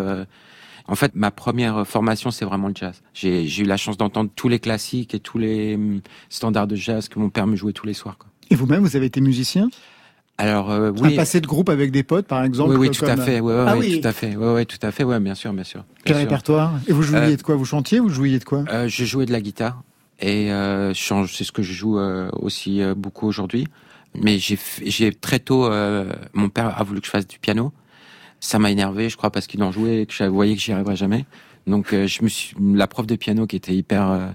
en 0.90 0.96
fait, 0.96 1.14
ma 1.16 1.32
première 1.32 1.86
formation, 1.88 2.32
c'est 2.32 2.46
vraiment 2.46 2.68
le 2.68 2.74
jazz. 2.76 3.02
J'ai 3.14 3.62
eu 3.62 3.64
la 3.64 3.78
chance 3.78 3.98
d'entendre 3.98 4.30
tous 4.36 4.50
les 4.50 4.60
classiques 4.60 5.14
et 5.14 5.20
tous 5.20 5.38
les 5.38 5.76
hum, 5.76 6.02
standards 6.30 6.68
de 6.68 6.76
jazz 6.76 7.08
que 7.08 7.20
mon 7.20 7.30
père 7.30 7.48
me 7.48 7.56
jouait 7.56 7.74
tous 7.74 7.86
les 7.86 7.94
soirs. 7.94 8.18
Quoi. 8.18 8.30
Et 8.50 8.56
vous-même, 8.56 8.82
vous 8.82 8.96
avez 8.96 9.06
été 9.06 9.22
musicien? 9.22 9.70
Alors 10.40 10.72
euh, 10.72 10.92
oui. 11.02 11.14
Un 11.14 11.16
passé 11.18 11.42
de 11.42 11.48
groupe 11.48 11.70
avec 11.70 11.92
des 11.92 12.04
potes, 12.04 12.26
par 12.26 12.44
exemple. 12.44 12.72
Oui, 12.72 12.88
oui, 12.88 12.92
tout 12.92 13.06
à 13.06 13.18
fait. 13.18 13.40
Ouais, 13.40 13.54
ah, 13.68 13.76
oui, 13.78 14.00
tout 14.02 14.08
à 14.08 14.14
fait. 14.14 14.36
Ouais, 14.36 14.54
ouais, 14.54 14.66
tout 14.66 14.80
à 14.82 14.92
fait. 14.92 15.04
Ouais, 15.04 15.20
bien 15.20 15.36
sûr, 15.36 15.54
bien 15.54 15.66
sûr. 15.66 15.84
Quel 16.06 16.16
répertoire? 16.16 16.74
Et 16.88 16.94
vous 16.94 17.04
jouiez 17.04 17.20
euh, 17.20 17.36
de 17.36 17.42
quoi? 17.42 17.56
Vous 17.56 17.66
chantiez 17.66 18.00
ou 18.00 18.04
vous 18.04 18.14
jouiez 18.14 18.40
de 18.40 18.46
quoi? 18.46 18.64
Euh, 18.72 18.88
Je 18.88 19.06
jouais 19.06 19.26
de 19.26 19.32
la 19.32 19.42
guitare 19.42 19.84
et 20.20 20.52
euh, 20.52 20.94
c'est 20.94 21.44
ce 21.44 21.52
que 21.52 21.62
je 21.62 21.74
joue 21.74 22.00
euh, 22.00 22.30
aussi 22.34 22.82
euh, 22.82 22.96
beaucoup 22.96 23.28
aujourd'hui. 23.28 23.68
Mais 24.16 24.40
j'ai 24.40 25.14
très 25.14 25.40
tôt, 25.40 25.70
mon 26.34 26.50
père 26.50 26.80
a 26.80 26.84
voulu 26.84 27.00
que 27.00 27.06
je 27.06 27.12
fasse 27.12 27.28
du 27.28 27.38
piano 27.38 27.72
ça 28.40 28.60
m'a 28.60 28.72
énervé, 28.72 29.10
je 29.10 29.18
crois, 29.18 29.32
parce 29.32 29.48
qu'il 29.48 29.62
en 29.64 29.72
jouait 29.72 30.02
et 30.02 30.06
que 30.06 30.14
je 30.14 30.24
voyais 30.24 30.56
que 30.56 30.62
j'y 30.62 30.72
arriverais 30.72 30.96
jamais. 30.96 31.26
Donc, 31.68 31.94
euh, 31.94 32.08
je 32.08 32.24
me 32.24 32.30
suis, 32.30 32.56
la 32.60 32.88
prof 32.88 33.06
de 33.06 33.16
piano 33.16 33.46
qui 33.48 33.56
était 33.56 33.76
hyper 33.76 34.10
euh, 34.10 34.28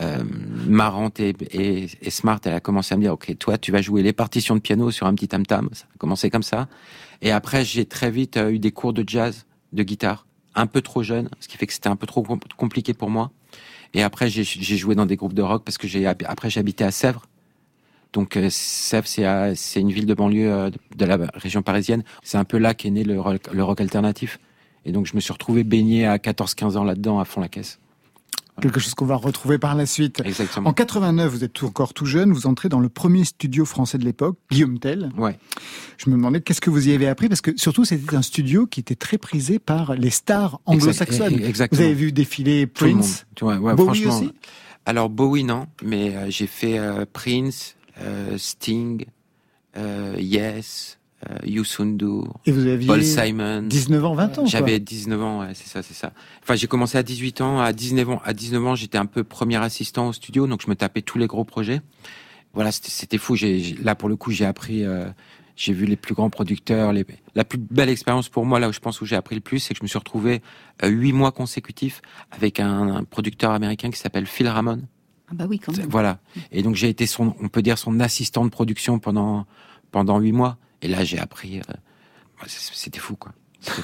euh, 0.00 0.22
marrante 0.66 1.20
et, 1.20 1.34
et, 1.50 1.88
et, 2.00 2.10
smart, 2.10 2.40
elle 2.44 2.54
a 2.54 2.60
commencé 2.60 2.94
à 2.94 2.96
me 2.96 3.02
dire, 3.02 3.12
ok, 3.12 3.36
toi, 3.38 3.58
tu 3.58 3.72
vas 3.72 3.82
jouer 3.82 4.02
les 4.02 4.12
partitions 4.12 4.54
de 4.54 4.60
piano 4.60 4.90
sur 4.90 5.06
un 5.06 5.14
petit 5.14 5.28
tam 5.28 5.44
tam. 5.44 5.68
Ça 5.72 5.86
a 5.94 5.98
commencé 5.98 6.30
comme 6.30 6.42
ça. 6.42 6.68
Et 7.22 7.30
après, 7.30 7.64
j'ai 7.64 7.84
très 7.84 8.10
vite 8.10 8.38
eu 8.50 8.58
des 8.58 8.72
cours 8.72 8.92
de 8.92 9.04
jazz, 9.06 9.46
de 9.72 9.82
guitare, 9.82 10.26
un 10.54 10.66
peu 10.66 10.80
trop 10.80 11.02
jeune, 11.02 11.28
ce 11.40 11.48
qui 11.48 11.56
fait 11.56 11.66
que 11.66 11.72
c'était 11.72 11.88
un 11.88 11.96
peu 11.96 12.06
trop 12.06 12.24
compliqué 12.56 12.94
pour 12.94 13.10
moi. 13.10 13.30
Et 13.94 14.02
après, 14.02 14.28
j'ai 14.28 14.44
joué 14.76 14.94
dans 14.94 15.06
des 15.06 15.16
groupes 15.16 15.32
de 15.32 15.42
rock 15.42 15.64
parce 15.64 15.78
que 15.78 15.88
j'ai 15.88 16.06
après 16.06 16.58
habité 16.58 16.84
à 16.84 16.90
Sèvres 16.90 17.26
donc 18.16 18.38
euh, 18.38 18.48
Sèvres, 18.50 19.06
c'est 19.06 19.78
une 19.78 19.92
ville 19.92 20.06
de 20.06 20.14
banlieue 20.14 20.50
euh, 20.50 20.70
de 20.96 21.04
la 21.04 21.18
région 21.34 21.60
parisienne. 21.60 22.02
C'est 22.22 22.38
un 22.38 22.44
peu 22.44 22.56
là 22.56 22.72
qu'est 22.72 22.88
né 22.88 23.04
le 23.04 23.20
rock, 23.20 23.42
le 23.52 23.62
rock 23.62 23.78
alternatif. 23.82 24.40
Et 24.86 24.92
donc 24.92 25.04
je 25.04 25.14
me 25.14 25.20
suis 25.20 25.34
retrouvé 25.34 25.64
baigné 25.64 26.06
à 26.06 26.16
14-15 26.16 26.78
ans 26.78 26.84
là-dedans, 26.84 27.20
à 27.20 27.26
fond 27.26 27.42
la 27.42 27.48
caisse. 27.48 27.78
Quelque 28.62 28.80
chose 28.80 28.94
qu'on 28.94 29.04
va 29.04 29.16
retrouver 29.16 29.58
par 29.58 29.74
la 29.74 29.84
suite. 29.84 30.22
Exactement. 30.24 30.70
En 30.70 30.72
89, 30.72 31.30
vous 31.30 31.44
êtes 31.44 31.62
encore 31.62 31.92
tout 31.92 32.06
jeune, 32.06 32.32
vous 32.32 32.46
entrez 32.46 32.70
dans 32.70 32.80
le 32.80 32.88
premier 32.88 33.22
studio 33.26 33.66
français 33.66 33.98
de 33.98 34.04
l'époque, 34.06 34.38
Guillaume 34.50 34.78
Tell. 34.78 35.10
Ouais. 35.18 35.38
Je 35.98 36.08
me 36.08 36.16
demandais 36.16 36.40
qu'est-ce 36.40 36.62
que 36.62 36.70
vous 36.70 36.88
y 36.88 36.92
avez 36.94 37.08
appris, 37.08 37.28
parce 37.28 37.42
que 37.42 37.50
surtout 37.58 37.84
c'était 37.84 38.16
un 38.16 38.22
studio 38.22 38.66
qui 38.66 38.80
était 38.80 38.94
très 38.94 39.18
prisé 39.18 39.58
par 39.58 39.94
les 39.94 40.08
stars 40.08 40.58
anglo-saxonnes. 40.64 41.44
Exactement. 41.44 41.78
Vous 41.78 41.84
avez 41.84 41.94
vu 41.94 42.12
défiler 42.12 42.66
Prince, 42.66 43.26
ouais, 43.42 43.58
ouais, 43.58 43.74
Bowie 43.74 44.06
aussi? 44.06 44.32
Alors 44.86 45.10
Bowie 45.10 45.44
non, 45.44 45.66
mais 45.82 46.16
euh, 46.16 46.30
j'ai 46.30 46.46
fait 46.46 46.80
Prince, 47.12 47.75
Sting, 48.36 49.06
euh, 49.76 50.16
Yes, 50.18 50.98
euh, 51.30 51.38
Et 52.44 52.52
vous 52.52 52.66
aviez 52.66 52.86
Paul 52.86 53.02
Simon. 53.02 53.62
19 53.62 54.04
ans, 54.04 54.14
20 54.14 54.38
ans. 54.38 54.46
J'avais 54.46 54.78
19 54.78 55.22
ans, 55.22 55.40
ouais, 55.40 55.52
c'est 55.54 55.66
ça, 55.66 55.82
c'est 55.82 55.94
ça. 55.94 56.12
Enfin, 56.42 56.56
j'ai 56.56 56.66
commencé 56.66 56.98
à 56.98 57.02
18 57.02 57.40
ans. 57.40 57.60
À 57.60 57.72
19 57.72 58.10
ans, 58.10 58.22
à 58.24 58.32
19 58.32 58.66
ans, 58.66 58.74
j'étais 58.74 58.98
un 58.98 59.06
peu 59.06 59.24
premier 59.24 59.56
assistant 59.56 60.08
au 60.08 60.12
studio, 60.12 60.46
donc 60.46 60.62
je 60.62 60.68
me 60.68 60.76
tapais 60.76 61.02
tous 61.02 61.18
les 61.18 61.26
gros 61.26 61.44
projets. 61.44 61.80
Voilà, 62.52 62.70
c'était 62.70 63.18
fou. 63.18 63.34
J'ai 63.34 63.76
là 63.82 63.94
pour 63.94 64.08
le 64.08 64.16
coup, 64.16 64.30
j'ai 64.30 64.44
appris. 64.44 64.84
Euh, 64.84 65.06
j'ai 65.56 65.72
vu 65.72 65.86
les 65.86 65.96
plus 65.96 66.14
grands 66.14 66.28
producteurs. 66.28 66.92
Les... 66.92 67.06
La 67.34 67.44
plus 67.44 67.58
belle 67.58 67.88
expérience 67.88 68.28
pour 68.28 68.44
moi, 68.44 68.60
là 68.60 68.68
où 68.68 68.72
je 68.72 68.80
pense 68.80 69.00
où 69.00 69.06
j'ai 69.06 69.16
appris 69.16 69.34
le 69.34 69.40
plus, 69.40 69.58
c'est 69.58 69.72
que 69.72 69.78
je 69.78 69.84
me 69.84 69.88
suis 69.88 69.98
retrouvé 69.98 70.42
huit 70.84 71.12
mois 71.12 71.32
consécutifs 71.32 72.02
avec 72.30 72.60
un, 72.60 72.96
un 72.96 73.04
producteur 73.04 73.52
américain 73.52 73.90
qui 73.90 73.98
s'appelle 73.98 74.26
Phil 74.26 74.48
Ramon. 74.48 74.82
Ah 75.28 75.34
bah 75.34 75.46
oui, 75.48 75.58
quand 75.58 75.76
même. 75.76 75.88
Voilà. 75.88 76.20
Et 76.52 76.62
donc 76.62 76.76
j'ai 76.76 76.88
été 76.88 77.06
son, 77.06 77.34
on 77.40 77.48
peut 77.48 77.62
dire 77.62 77.78
son 77.78 78.00
assistant 78.00 78.44
de 78.44 78.50
production 78.50 78.98
pendant 78.98 79.46
pendant 79.90 80.18
huit 80.18 80.32
mois. 80.32 80.56
Et 80.82 80.88
là 80.88 81.04
j'ai 81.04 81.18
appris, 81.18 81.60
euh, 81.60 82.46
c'était 82.46 83.00
fou 83.00 83.16
quoi. 83.16 83.32
Fou. 83.60 83.82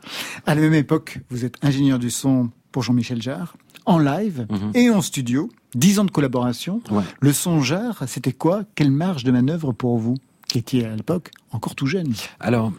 à 0.46 0.54
la 0.54 0.60
même 0.60 0.74
époque, 0.74 1.18
vous 1.30 1.44
êtes 1.44 1.56
ingénieur 1.62 1.98
du 1.98 2.10
son 2.10 2.50
pour 2.72 2.82
Jean-Michel 2.82 3.20
Jarre, 3.20 3.56
en 3.84 3.98
live 3.98 4.46
mhm. 4.50 4.72
et 4.74 4.90
en 4.90 5.02
studio. 5.02 5.50
Dix 5.74 6.00
ans 6.00 6.04
de 6.04 6.10
collaboration. 6.10 6.82
Ouais. 6.90 7.04
Le 7.20 7.32
son 7.32 7.62
Jarre, 7.62 8.02
c'était 8.08 8.32
quoi? 8.32 8.64
Quelle 8.74 8.90
marge 8.90 9.22
de 9.22 9.30
manœuvre 9.30 9.72
pour 9.72 9.98
vous 9.98 10.16
qui 10.48 10.58
étiez 10.58 10.84
à 10.84 10.96
l'époque 10.96 11.30
encore 11.52 11.76
tout 11.76 11.86
jeune? 11.86 12.12
Alors, 12.40 12.72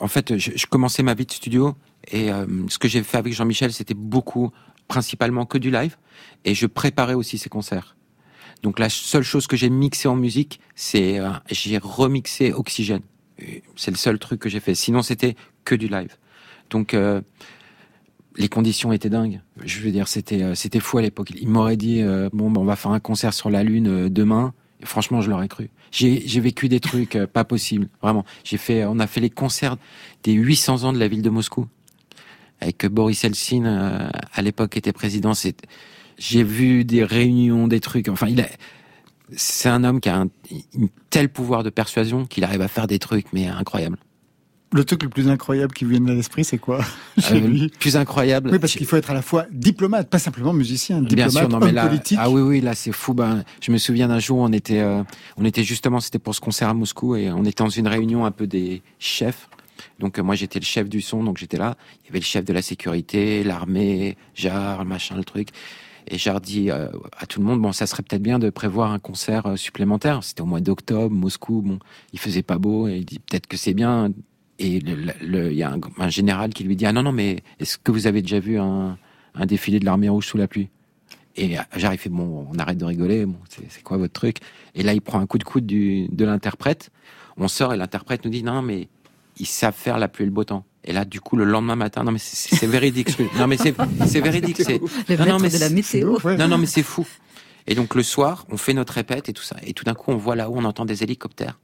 en 0.00 0.08
fait, 0.08 0.38
je, 0.38 0.52
je, 0.54 0.66
commençais 0.66 1.02
ma 1.02 1.12
vie 1.12 1.26
de 1.26 1.32
studio 1.32 1.74
et 2.10 2.32
euh, 2.32 2.46
ce 2.68 2.78
que 2.78 2.88
j'ai 2.88 3.02
fait 3.02 3.18
avec 3.18 3.34
Jean-Michel, 3.34 3.72
c'était 3.72 3.94
beaucoup 3.94 4.50
principalement 4.88 5.46
que 5.46 5.58
du 5.58 5.70
live, 5.70 5.96
et 6.44 6.54
je 6.54 6.66
préparais 6.66 7.14
aussi 7.14 7.38
ces 7.38 7.48
concerts. 7.48 7.96
Donc 8.62 8.78
la 8.78 8.88
seule 8.88 9.22
chose 9.22 9.46
que 9.46 9.56
j'ai 9.56 9.70
mixé 9.70 10.08
en 10.08 10.16
musique, 10.16 10.60
c'est 10.74 11.18
euh, 11.18 11.30
j'ai 11.50 11.78
remixé 11.78 12.52
Oxygène. 12.52 13.02
C'est 13.76 13.90
le 13.90 13.96
seul 13.98 14.18
truc 14.18 14.40
que 14.40 14.48
j'ai 14.48 14.60
fait. 14.60 14.74
Sinon, 14.74 15.02
c'était 15.02 15.36
que 15.64 15.74
du 15.74 15.88
live. 15.88 16.16
Donc 16.70 16.94
euh, 16.94 17.20
les 18.36 18.48
conditions 18.48 18.92
étaient 18.92 19.10
dingues. 19.10 19.40
Je 19.64 19.80
veux 19.80 19.90
dire, 19.90 20.08
c'était 20.08 20.42
euh, 20.42 20.54
c'était 20.54 20.80
fou 20.80 20.98
à 20.98 21.02
l'époque. 21.02 21.32
Il 21.38 21.48
m'aurait 21.48 21.76
dit 21.76 22.02
euh, 22.02 22.28
bon, 22.32 22.50
ben, 22.50 22.60
on 22.60 22.64
va 22.64 22.76
faire 22.76 22.90
un 22.90 23.00
concert 23.00 23.34
sur 23.34 23.50
la 23.50 23.62
lune 23.62 23.88
euh, 23.88 24.08
demain. 24.08 24.52
Franchement, 24.84 25.22
je 25.22 25.30
l'aurais 25.30 25.48
cru. 25.48 25.70
J'ai 25.90 26.40
vécu 26.40 26.68
des 26.68 26.80
trucs 26.80 27.16
pas 27.32 27.44
possibles, 27.44 27.88
vraiment. 28.02 28.26
J'ai 28.44 28.58
fait, 28.58 28.84
on 28.84 28.98
a 28.98 29.06
fait 29.06 29.20
les 29.20 29.30
concerts 29.30 29.78
des 30.22 30.34
800 30.34 30.84
ans 30.84 30.92
de 30.92 30.98
la 30.98 31.08
ville 31.08 31.22
de 31.22 31.30
Moscou 31.30 31.66
avec 32.60 32.86
Boris 32.86 33.24
Eltsine 33.24 33.66
euh, 33.66 34.08
à 34.32 34.42
l'époque 34.42 34.76
était 34.76 34.92
président. 34.92 35.34
C'est, 35.34 35.56
j'ai 36.18 36.42
vu 36.42 36.84
des 36.84 37.04
réunions, 37.04 37.68
des 37.68 37.80
trucs. 37.80 38.08
Enfin, 38.08 38.28
il 38.28 38.40
a, 38.40 38.46
c'est 39.34 39.68
un 39.68 39.84
homme 39.84 40.00
qui 40.00 40.08
a 40.08 40.20
un, 40.20 40.28
tel 41.10 41.28
pouvoir 41.28 41.62
de 41.62 41.70
persuasion 41.70 42.26
qu'il 42.26 42.44
arrive 42.44 42.62
à 42.62 42.68
faire 42.68 42.86
des 42.86 42.98
trucs, 42.98 43.32
mais 43.32 43.46
incroyables. 43.46 43.98
Le 44.72 44.84
truc 44.84 45.04
le 45.04 45.08
plus 45.08 45.28
incroyable 45.28 45.72
qui 45.72 45.84
vient 45.84 46.04
à 46.06 46.12
l'esprit, 46.12 46.44
c'est 46.44 46.58
quoi? 46.58 46.80
Euh, 47.30 47.40
Le 47.40 47.68
plus 47.68 47.96
incroyable. 47.96 48.50
Oui, 48.52 48.58
parce 48.58 48.74
qu'il 48.74 48.84
faut 48.84 48.96
être 48.96 49.10
à 49.10 49.14
la 49.14 49.22
fois 49.22 49.46
diplomate, 49.50 50.10
pas 50.10 50.18
simplement 50.18 50.52
musicien, 50.52 51.00
diplomate, 51.00 51.32
Bien 51.32 51.40
sûr, 51.40 51.48
non, 51.48 51.60
mais 51.60 51.72
là, 51.72 51.86
politique. 51.86 52.18
Ah 52.20 52.28
oui, 52.28 52.42
oui, 52.42 52.60
là 52.60 52.74
c'est 52.74 52.92
fou. 52.92 53.14
Ben, 53.14 53.42
je 53.62 53.72
me 53.72 53.78
souviens 53.78 54.08
d'un 54.08 54.18
jour, 54.18 54.38
on 54.38 54.52
était, 54.52 54.80
euh, 54.80 55.02
on 55.38 55.44
était 55.46 55.62
justement, 55.62 55.98
c'était 56.00 56.18
pour 56.18 56.34
ce 56.34 56.40
concert 56.40 56.68
à 56.68 56.74
Moscou, 56.74 57.16
et 57.16 57.30
on 57.30 57.44
était 57.44 57.64
dans 57.64 57.70
une 57.70 57.88
réunion 57.88 58.26
un 58.26 58.30
peu 58.32 58.46
des 58.46 58.82
chefs 58.98 59.48
donc 59.98 60.18
euh, 60.18 60.22
moi 60.22 60.34
j'étais 60.34 60.58
le 60.58 60.64
chef 60.64 60.88
du 60.88 61.00
son, 61.00 61.22
donc 61.24 61.38
j'étais 61.38 61.56
là. 61.56 61.76
Il 62.02 62.06
y 62.06 62.10
avait 62.10 62.20
le 62.20 62.24
chef 62.24 62.44
de 62.44 62.52
la 62.52 62.62
sécurité, 62.62 63.44
l'armée, 63.44 64.16
Jarre, 64.34 64.84
machin, 64.84 65.16
le 65.16 65.24
truc. 65.24 65.48
Et 66.08 66.18
Jarre 66.18 66.40
dit 66.40 66.70
euh, 66.70 66.88
à 67.16 67.26
tout 67.26 67.40
le 67.40 67.46
monde, 67.46 67.60
bon, 67.60 67.72
ça 67.72 67.86
serait 67.86 68.02
peut-être 68.02 68.22
bien 68.22 68.38
de 68.38 68.50
prévoir 68.50 68.92
un 68.92 68.98
concert 68.98 69.46
euh, 69.46 69.56
supplémentaire. 69.56 70.22
C'était 70.22 70.42
au 70.42 70.46
mois 70.46 70.60
d'octobre, 70.60 71.14
Moscou, 71.14 71.62
bon, 71.62 71.78
il 72.12 72.18
faisait 72.18 72.42
pas 72.42 72.58
beau, 72.58 72.88
et 72.88 72.98
il 72.98 73.04
dit 73.04 73.18
peut-être 73.18 73.46
que 73.46 73.56
c'est 73.56 73.74
bien. 73.74 74.10
Et 74.58 74.76
il 74.76 75.52
y 75.52 75.62
a 75.62 75.76
un, 75.98 76.08
général 76.08 76.54
qui 76.54 76.64
lui 76.64 76.76
dit, 76.76 76.86
ah 76.86 76.92
non, 76.92 77.02
non, 77.02 77.12
mais 77.12 77.42
est-ce 77.60 77.76
que 77.76 77.92
vous 77.92 78.06
avez 78.06 78.22
déjà 78.22 78.40
vu 78.40 78.58
un, 78.58 78.96
un 79.34 79.46
défilé 79.46 79.80
de 79.80 79.84
l'armée 79.84 80.08
rouge 80.08 80.26
sous 80.26 80.38
la 80.38 80.48
pluie? 80.48 80.70
Et 81.36 81.56
j'arrive, 81.76 82.00
fait 82.00 82.08
bon, 82.08 82.46
on 82.50 82.58
arrête 82.58 82.78
de 82.78 82.84
rigoler, 82.86 83.26
c'est 83.68 83.82
quoi 83.82 83.98
votre 83.98 84.14
truc? 84.14 84.38
Et 84.74 84.82
là, 84.82 84.94
il 84.94 85.02
prend 85.02 85.20
un 85.20 85.26
coup 85.26 85.36
de 85.36 85.44
coude 85.44 85.66
de 85.66 86.24
l'interprète. 86.24 86.90
On 87.36 87.48
sort 87.48 87.74
et 87.74 87.76
l'interprète 87.76 88.24
nous 88.24 88.30
dit 88.30 88.42
non, 88.42 88.62
mais 88.62 88.88
ils 89.38 89.46
savent 89.46 89.74
faire 89.74 89.98
la 89.98 90.08
pluie 90.08 90.24
et 90.24 90.26
le 90.26 90.32
beau 90.32 90.44
temps. 90.44 90.64
Et 90.84 90.92
là, 90.92 91.04
du 91.04 91.20
coup, 91.20 91.36
le 91.36 91.44
lendemain 91.44 91.76
matin, 91.76 92.04
non 92.04 92.12
mais 92.12 92.18
c'est 92.18 92.66
véridique. 92.66 93.18
non 93.36 93.46
mais 93.46 93.56
c'est 93.56 94.20
véridique. 94.20 94.62
C'est 94.62 94.80
non, 95.18 95.26
non 95.26 95.38
mais 95.38 95.50
de 95.50 95.58
la 95.58 95.68
météo. 95.68 96.16
Non 96.38 96.48
non 96.48 96.58
mais 96.58 96.66
c'est 96.66 96.82
fou. 96.82 97.06
Et 97.66 97.74
donc 97.74 97.94
le 97.94 98.02
soir, 98.02 98.46
on 98.48 98.56
fait 98.56 98.72
notre 98.72 98.92
répète 98.92 99.28
et 99.28 99.32
tout 99.32 99.42
ça. 99.42 99.56
Et 99.62 99.72
tout 99.72 99.84
d'un 99.84 99.94
coup, 99.94 100.12
on 100.12 100.16
voit 100.16 100.36
là-haut, 100.36 100.54
on 100.56 100.64
entend 100.64 100.84
des 100.84 101.02
hélicoptères. 101.02 101.58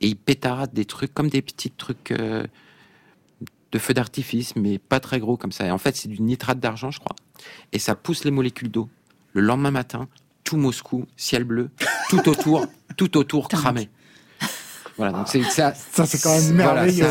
Et 0.00 0.08
ils 0.08 0.16
pétaradent 0.16 0.72
des 0.72 0.84
trucs 0.84 1.12
comme 1.12 1.28
des 1.28 1.42
petits 1.42 1.70
trucs 1.70 2.12
euh, 2.12 2.46
de 3.72 3.78
feu 3.78 3.94
d'artifice, 3.94 4.54
mais 4.54 4.78
pas 4.78 5.00
très 5.00 5.18
gros 5.18 5.36
comme 5.36 5.52
ça. 5.52 5.66
Et 5.66 5.70
en 5.70 5.78
fait, 5.78 5.96
c'est 5.96 6.08
du 6.08 6.22
nitrate 6.22 6.60
d'argent, 6.60 6.90
je 6.90 7.00
crois. 7.00 7.16
Et 7.72 7.78
ça 7.78 7.96
pousse 7.96 8.24
les 8.24 8.30
molécules 8.30 8.70
d'eau. 8.70 8.88
Le 9.32 9.40
lendemain 9.40 9.70
matin, 9.70 10.08
tout 10.44 10.56
Moscou, 10.56 11.06
ciel 11.16 11.44
bleu, 11.44 11.70
tout 12.10 12.28
autour, 12.28 12.66
tout 12.96 13.16
autour 13.16 13.48
cramé. 13.48 13.88
Voilà, 15.02 15.18
donc 15.18 15.26
c'est 15.26 15.42
ça. 15.42 15.74
Ça 15.92 16.06
c'est 16.06 16.22
quand 16.22 16.32
même 16.32 16.54
merveilleux. 16.54 17.04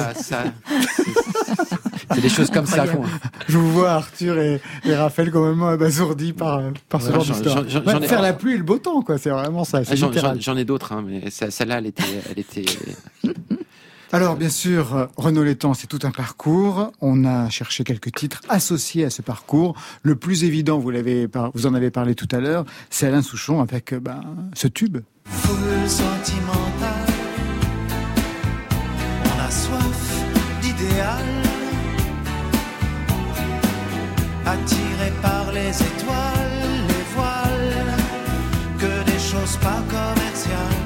c'est 2.14 2.22
des 2.22 2.30
choses 2.30 2.50
comme 2.50 2.66
ça. 2.66 2.86
Je 3.50 3.58
vous 3.58 3.70
vois 3.70 3.92
Arthur 3.92 4.38
et, 4.38 4.62
Raphaël 4.86 5.30
quand 5.30 5.46
même 5.46 5.62
abasourdis 5.62 6.32
par 6.32 6.62
par 6.88 7.02
ce 7.02 7.12
genre 7.12 7.26
d'histoire. 7.26 7.66
Faire 8.04 8.22
la 8.22 8.32
pluie 8.32 8.54
et 8.54 8.58
le 8.58 8.64
beau 8.64 8.78
temps, 8.78 9.02
quoi. 9.02 9.18
C'est 9.18 9.30
vraiment 9.30 9.66
ça. 9.66 9.82
J'en 10.40 10.56
ai 10.56 10.64
d'autres, 10.64 10.94
hein, 10.94 11.04
mais 11.06 11.30
celle-là, 11.30 11.80
elle 11.80 11.88
était, 11.88 12.04
elle 12.30 12.40
était. 12.40 12.66
Alors, 14.14 14.38
bien 14.38 14.50
sûr, 14.50 15.10
Renaud 15.18 15.44
Létang, 15.44 15.74
c'est 15.74 15.88
tout 15.88 16.00
un 16.04 16.12
parcours. 16.12 16.92
On 17.02 17.26
a 17.26 17.50
cherché 17.50 17.84
quelques 17.84 18.14
titres 18.14 18.42
associés 18.48 19.04
à 19.04 19.10
ce 19.10 19.22
parcours. 19.22 19.76
Le 20.04 20.16
plus 20.16 20.46
évident, 20.46 20.80
vous, 20.80 20.92
l'avez, 20.92 21.28
vous 21.54 21.66
en 21.66 21.74
avez 21.74 21.92
parlé 21.92 22.16
tout 22.16 22.28
à 22.32 22.40
l'heure, 22.40 22.66
c'est 22.90 23.08
Alain 23.08 23.22
Souchon 23.22 23.62
avec 23.62 23.94
ben, 23.94 24.22
ce 24.54 24.68
tube. 24.68 25.00
Foule 25.26 25.90
sentimentale, 25.90 27.11
attiré 34.46 35.12
par 35.22 35.52
les 35.52 35.70
étoiles, 35.70 36.58
les 36.88 37.06
voiles, 37.16 37.98
que 38.80 38.94
des 39.12 39.20
choses 39.20 39.58
pas 39.58 39.82
commerciales. 39.90 40.82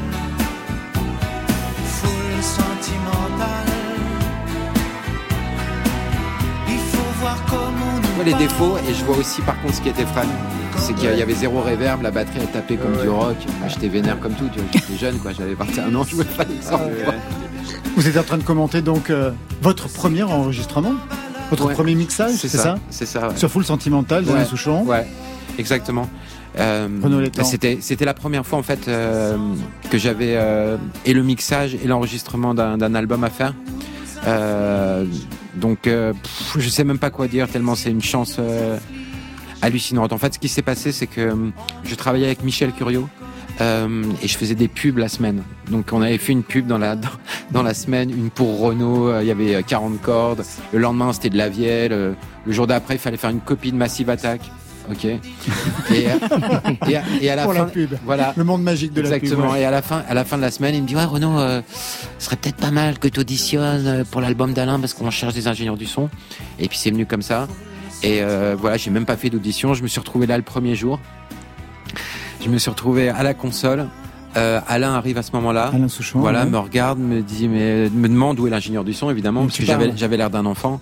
Je 8.18 8.24
vois 8.24 8.24
les 8.24 8.45
défauts 8.45 8.78
et 8.78 8.93
je 8.93 9.03
vois 9.03 9.18
aussi 9.18 9.41
par 9.41 9.60
contre 9.62 9.76
ce 9.76 9.82
qui 9.82 9.89
était 9.89 10.06
fun. 10.06 10.22
C'est 10.78 10.93
qu'il 10.93 11.16
y 11.18 11.22
avait 11.22 11.34
zéro 11.34 11.62
réverb, 11.62 12.01
la 12.01 12.12
batterie 12.12 12.39
elle 12.41 12.51
tapait 12.51 12.78
comme 12.78 12.95
du 13.01 13.10
rock. 13.10 13.36
J'étais 13.68 13.88
vénère 13.89 14.20
comme 14.20 14.34
tout, 14.36 14.49
j'étais 14.74 14.95
jeune 14.95 15.18
quoi, 15.20 15.34
j'avais 15.34 15.56
parti 15.56 15.80
un 15.82 15.93
an, 15.95 16.03
je 16.03 16.16
voulais 16.16 16.30
pas 16.30 16.45
Vous 17.95 18.07
êtes 18.09 18.17
en 18.17 18.23
train 18.23 18.37
de 18.37 18.43
commenter 18.43 18.81
donc 18.81 19.09
euh, 19.09 19.31
votre 19.61 19.87
premier 19.87 20.23
enregistrement 20.23 20.93
Votre 21.49 21.71
premier 21.71 21.95
mixage, 21.95 22.33
c'est 22.35 22.49
ça 22.49 22.77
C'est 22.89 23.05
ça. 23.05 23.29
Sur 23.35 23.49
Full 23.49 23.65
Sentimental, 23.65 24.25
ouais. 24.25 24.45
Souchon 24.45 24.83
Ouais, 24.83 25.07
exactement. 25.57 26.09
Euh, 26.57 26.87
c'était 27.43 27.79
c'était 27.81 28.05
la 28.05 28.13
première 28.13 28.45
fois 28.45 28.57
en 28.57 28.63
fait 28.63 28.87
euh, 28.87 29.37
que 29.89 29.97
j'avais 29.97 30.37
et 31.05 31.13
le 31.13 31.23
mixage 31.23 31.75
et 31.75 31.87
l'enregistrement 31.87 32.53
d'un 32.53 32.95
album 32.95 33.23
à 33.23 33.29
faire. 33.29 33.53
donc 35.55 35.79
je 35.87 36.69
sais 36.69 36.83
même 36.83 36.99
pas 36.99 37.09
quoi 37.09 37.27
dire 37.27 37.47
tellement 37.47 37.75
c'est 37.75 37.91
une 37.91 38.03
chance 38.03 38.39
hallucinante. 39.61 40.13
En 40.13 40.17
fait, 40.17 40.33
ce 40.33 40.39
qui 40.39 40.49
s'est 40.49 40.61
passé, 40.61 40.91
c'est 40.91 41.07
que 41.07 41.33
je 41.83 41.95
travaillais 41.95 42.27
avec 42.27 42.43
Michel 42.43 42.71
Curio. 42.71 43.07
Et 43.59 44.27
je 44.27 44.37
faisais 44.37 44.55
des 44.55 44.67
pubs 44.67 44.97
la 44.97 45.07
semaine. 45.07 45.43
Donc 45.71 45.87
on 45.91 46.01
avait 46.01 46.17
fait 46.17 46.33
une 46.33 46.43
pub 46.43 46.67
dans 46.67 46.77
la 46.77 46.95
dans, 47.51 47.63
la 47.63 47.73
semaine, 47.73 48.09
une 48.09 48.29
pour 48.29 48.59
Renault, 48.59 49.19
il 49.21 49.27
y 49.27 49.31
avait 49.31 49.63
40 49.63 50.01
cordes. 50.01 50.43
Le 50.73 50.79
lendemain 50.79 51.13
c'était 51.13 51.29
de 51.29 51.37
la 51.37 51.49
vielle. 51.49 51.91
le 51.91 52.51
jour 52.51 52.67
d'après 52.67 52.95
il 52.95 52.99
fallait 52.99 53.17
faire 53.17 53.29
une 53.29 53.41
copie 53.41 53.71
de 53.71 53.77
Massive 53.77 54.09
Attack 54.09 54.41
ok. 54.91 55.05
Et, 55.05 55.19
et, 57.21 57.29
à, 57.29 57.35
la 57.35 57.43
Pour 57.43 57.53
fin, 57.53 57.59
la 57.59 57.65
pub. 57.65 57.93
voilà, 58.05 58.33
le 58.35 58.43
monde 58.43 58.63
magique 58.63 58.93
de 58.93 59.01
la 59.01 59.09
pub. 59.09 59.23
Exactement. 59.23 59.55
Et 59.55 59.65
à 59.65 59.71
la 59.71 59.81
fin, 59.81 60.03
à 60.07 60.13
la 60.13 60.23
fin 60.23 60.37
de 60.37 60.41
la 60.41 60.51
semaine, 60.51 60.75
il 60.75 60.83
me 60.83 60.87
dit 60.87 60.95
ouais 60.95 61.03
Renaud, 61.03 61.39
euh, 61.39 61.61
ce 62.19 62.25
serait 62.25 62.35
peut-être 62.35 62.57
pas 62.57 62.71
mal 62.71 62.99
que 62.99 63.07
tu 63.07 63.19
auditionnes 63.19 63.87
euh, 63.87 64.03
pour 64.09 64.21
l'album 64.21 64.53
d'Alain 64.53 64.79
parce 64.79 64.93
qu'on 64.93 65.11
cherche 65.11 65.33
des 65.33 65.47
ingénieurs 65.47 65.77
du 65.77 65.85
son. 65.85 66.09
Et 66.59 66.67
puis 66.67 66.77
c'est 66.77 66.91
venu 66.91 67.05
comme 67.05 67.21
ça. 67.21 67.47
Et 68.03 68.21
euh, 68.21 68.55
voilà, 68.57 68.77
j'ai 68.77 68.91
même 68.91 69.05
pas 69.05 69.17
fait 69.17 69.29
d'audition. 69.29 69.73
Je 69.73 69.83
me 69.83 69.87
suis 69.87 69.99
retrouvé 69.99 70.27
là 70.27 70.37
le 70.37 70.43
premier 70.43 70.75
jour. 70.75 70.99
Je 72.45 72.51
me 72.51 72.59
suis 72.59 72.69
retrouvé 72.69 73.09
à 73.09 73.23
la 73.23 73.33
console. 73.33 73.87
Euh, 74.37 74.61
Alain 74.67 74.93
arrive 74.93 75.17
à 75.17 75.23
ce 75.23 75.31
moment-là. 75.31 75.71
Alain 75.73 75.87
Souchon. 75.87 76.19
Voilà, 76.19 76.45
me 76.45 76.59
regarde, 76.59 76.99
me 76.99 77.21
dit, 77.21 77.47
mais 77.47 77.89
me 77.89 78.07
demande 78.07 78.39
où 78.39 78.45
est 78.45 78.51
l'ingénieur 78.51 78.83
du 78.83 78.93
son, 78.93 79.09
évidemment, 79.09 79.45
parce 79.45 79.57
que 79.57 79.65
j'avais 79.65 79.91
j'avais 79.97 80.15
l'air 80.15 80.29
d'un 80.29 80.45
enfant. 80.45 80.79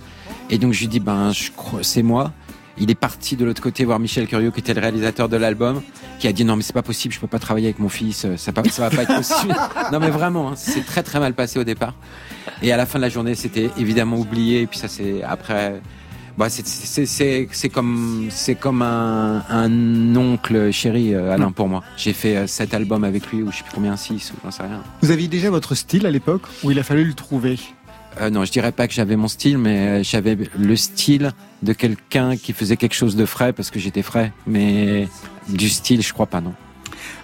Et 0.49 0.57
donc 0.57 0.73
je 0.73 0.81
lui 0.81 0.89
dis, 0.89 0.99
ben, 0.99 1.31
je 1.31 1.51
crois, 1.55 1.79
c'est 1.81 2.03
moi. 2.03 2.33
Il 2.77 2.91
est 2.91 2.95
parti 2.95 3.37
de 3.37 3.45
l'autre 3.45 3.61
côté 3.61 3.85
voir 3.85 3.97
Michel 3.97 4.27
Curio, 4.27 4.51
qui 4.51 4.59
était 4.59 4.73
le 4.73 4.81
réalisateur 4.81 5.29
de 5.29 5.37
l'album, 5.37 5.81
qui 6.19 6.27
a 6.27 6.33
dit 6.33 6.43
non 6.43 6.57
mais 6.57 6.63
c'est 6.63 6.73
pas 6.73 6.81
possible, 6.81 7.13
je 7.13 7.19
peux 7.21 7.27
pas 7.27 7.39
travailler 7.39 7.67
avec 7.67 7.79
mon 7.79 7.87
fils, 7.87 8.27
ça, 8.35 8.35
ça 8.35 8.51
va 8.51 8.89
pas 8.89 9.03
être 9.03 9.15
possible. 9.15 9.55
non 9.93 9.99
mais 10.01 10.09
vraiment, 10.09 10.49
hein, 10.49 10.53
c'est 10.57 10.85
très 10.85 11.03
très 11.03 11.21
mal 11.21 11.33
passé 11.33 11.59
au 11.59 11.63
départ. 11.63 11.93
Et 12.61 12.73
à 12.73 12.77
la 12.77 12.85
fin 12.85 12.99
de 12.99 13.03
la 13.03 13.09
journée, 13.09 13.35
c'était 13.35 13.69
évidemment 13.77 14.17
oublié. 14.17 14.63
Et 14.63 14.67
puis 14.67 14.79
ça 14.79 14.89
c'est 14.89 15.23
après. 15.23 15.81
Bah, 16.37 16.47
c'est 16.49 17.69
comme 17.69 18.27
c'est 18.29 18.55
comme 18.55 18.81
un, 18.81 19.43
un, 19.49 20.15
oncle 20.15 20.71
chéri 20.71 21.13
euh, 21.13 21.31
Alain 21.31 21.51
pour 21.51 21.67
moi. 21.67 21.83
J'ai 21.95 22.13
fait 22.13 22.35
euh, 22.35 22.47
sept 22.47 22.73
albums 22.73 23.03
avec 23.03 23.31
lui 23.31 23.43
ou 23.43 23.51
je 23.51 23.57
sais 23.57 23.63
plus 23.63 23.73
combien 23.73 23.95
six 23.95 24.31
ou 24.31 24.35
j'en 24.43 24.51
sais 24.51 24.63
rien. 24.63 24.81
Vous 25.01 25.11
aviez 25.11 25.27
déjà 25.27 25.51
votre 25.51 25.75
style 25.75 26.05
à 26.07 26.11
l'époque 26.11 26.43
ou 26.63 26.71
il 26.71 26.79
a 26.79 26.83
fallu 26.83 27.03
le 27.05 27.13
trouver? 27.13 27.59
Euh, 28.19 28.29
non, 28.29 28.45
je 28.45 28.51
dirais 28.51 28.71
pas 28.71 28.87
que 28.87 28.93
j'avais 28.93 29.15
mon 29.15 29.27
style, 29.27 29.57
mais 29.57 30.03
j'avais 30.03 30.37
le 30.57 30.75
style 30.75 31.31
de 31.61 31.73
quelqu'un 31.73 32.35
qui 32.35 32.53
faisait 32.53 32.77
quelque 32.77 32.95
chose 32.95 33.15
de 33.15 33.25
frais 33.25 33.53
parce 33.53 33.69
que 33.69 33.79
j'étais 33.79 34.03
frais. 34.03 34.31
Mais 34.47 35.07
du 35.49 35.69
style, 35.69 36.01
je 36.01 36.13
crois 36.13 36.27
pas, 36.27 36.41
non. 36.41 36.53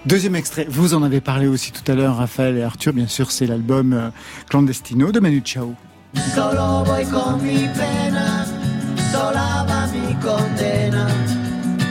Deuxième 0.06 0.36
extrait, 0.36 0.66
vous 0.70 0.94
en 0.94 1.04
avez 1.04 1.22
parlé 1.22 1.48
aussi 1.48 1.72
tout 1.72 1.90
à 1.92 1.96
l'heure, 1.96 2.18
Raphaël 2.18 2.58
et 2.58 2.64
Arthur, 2.64 2.94
bien 2.94 3.08
sûr, 3.08 3.32
c'est 3.32 3.46
l'album 3.46 4.12
Clandestino 4.50 5.12
de 5.12 5.20
Manu 5.20 5.42
Chao. 5.44 5.76
Solo 6.34 6.84
voy 6.86 7.06
con 7.06 7.42
mi 7.44 7.68
pena, 7.68 8.46
sola 9.20 9.66
va 9.68 9.82
mi 9.94 10.16
condena, 10.26 11.06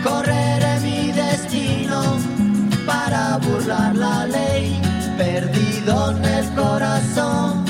correre 0.02 0.72
mi 0.84 1.12
destino 1.12 2.00
para 2.86 3.38
burlar 3.44 3.94
la 3.94 4.26
ley, 4.26 4.80
perdido 5.18 6.12
nel 6.12 6.46
corazón. 6.54 7.68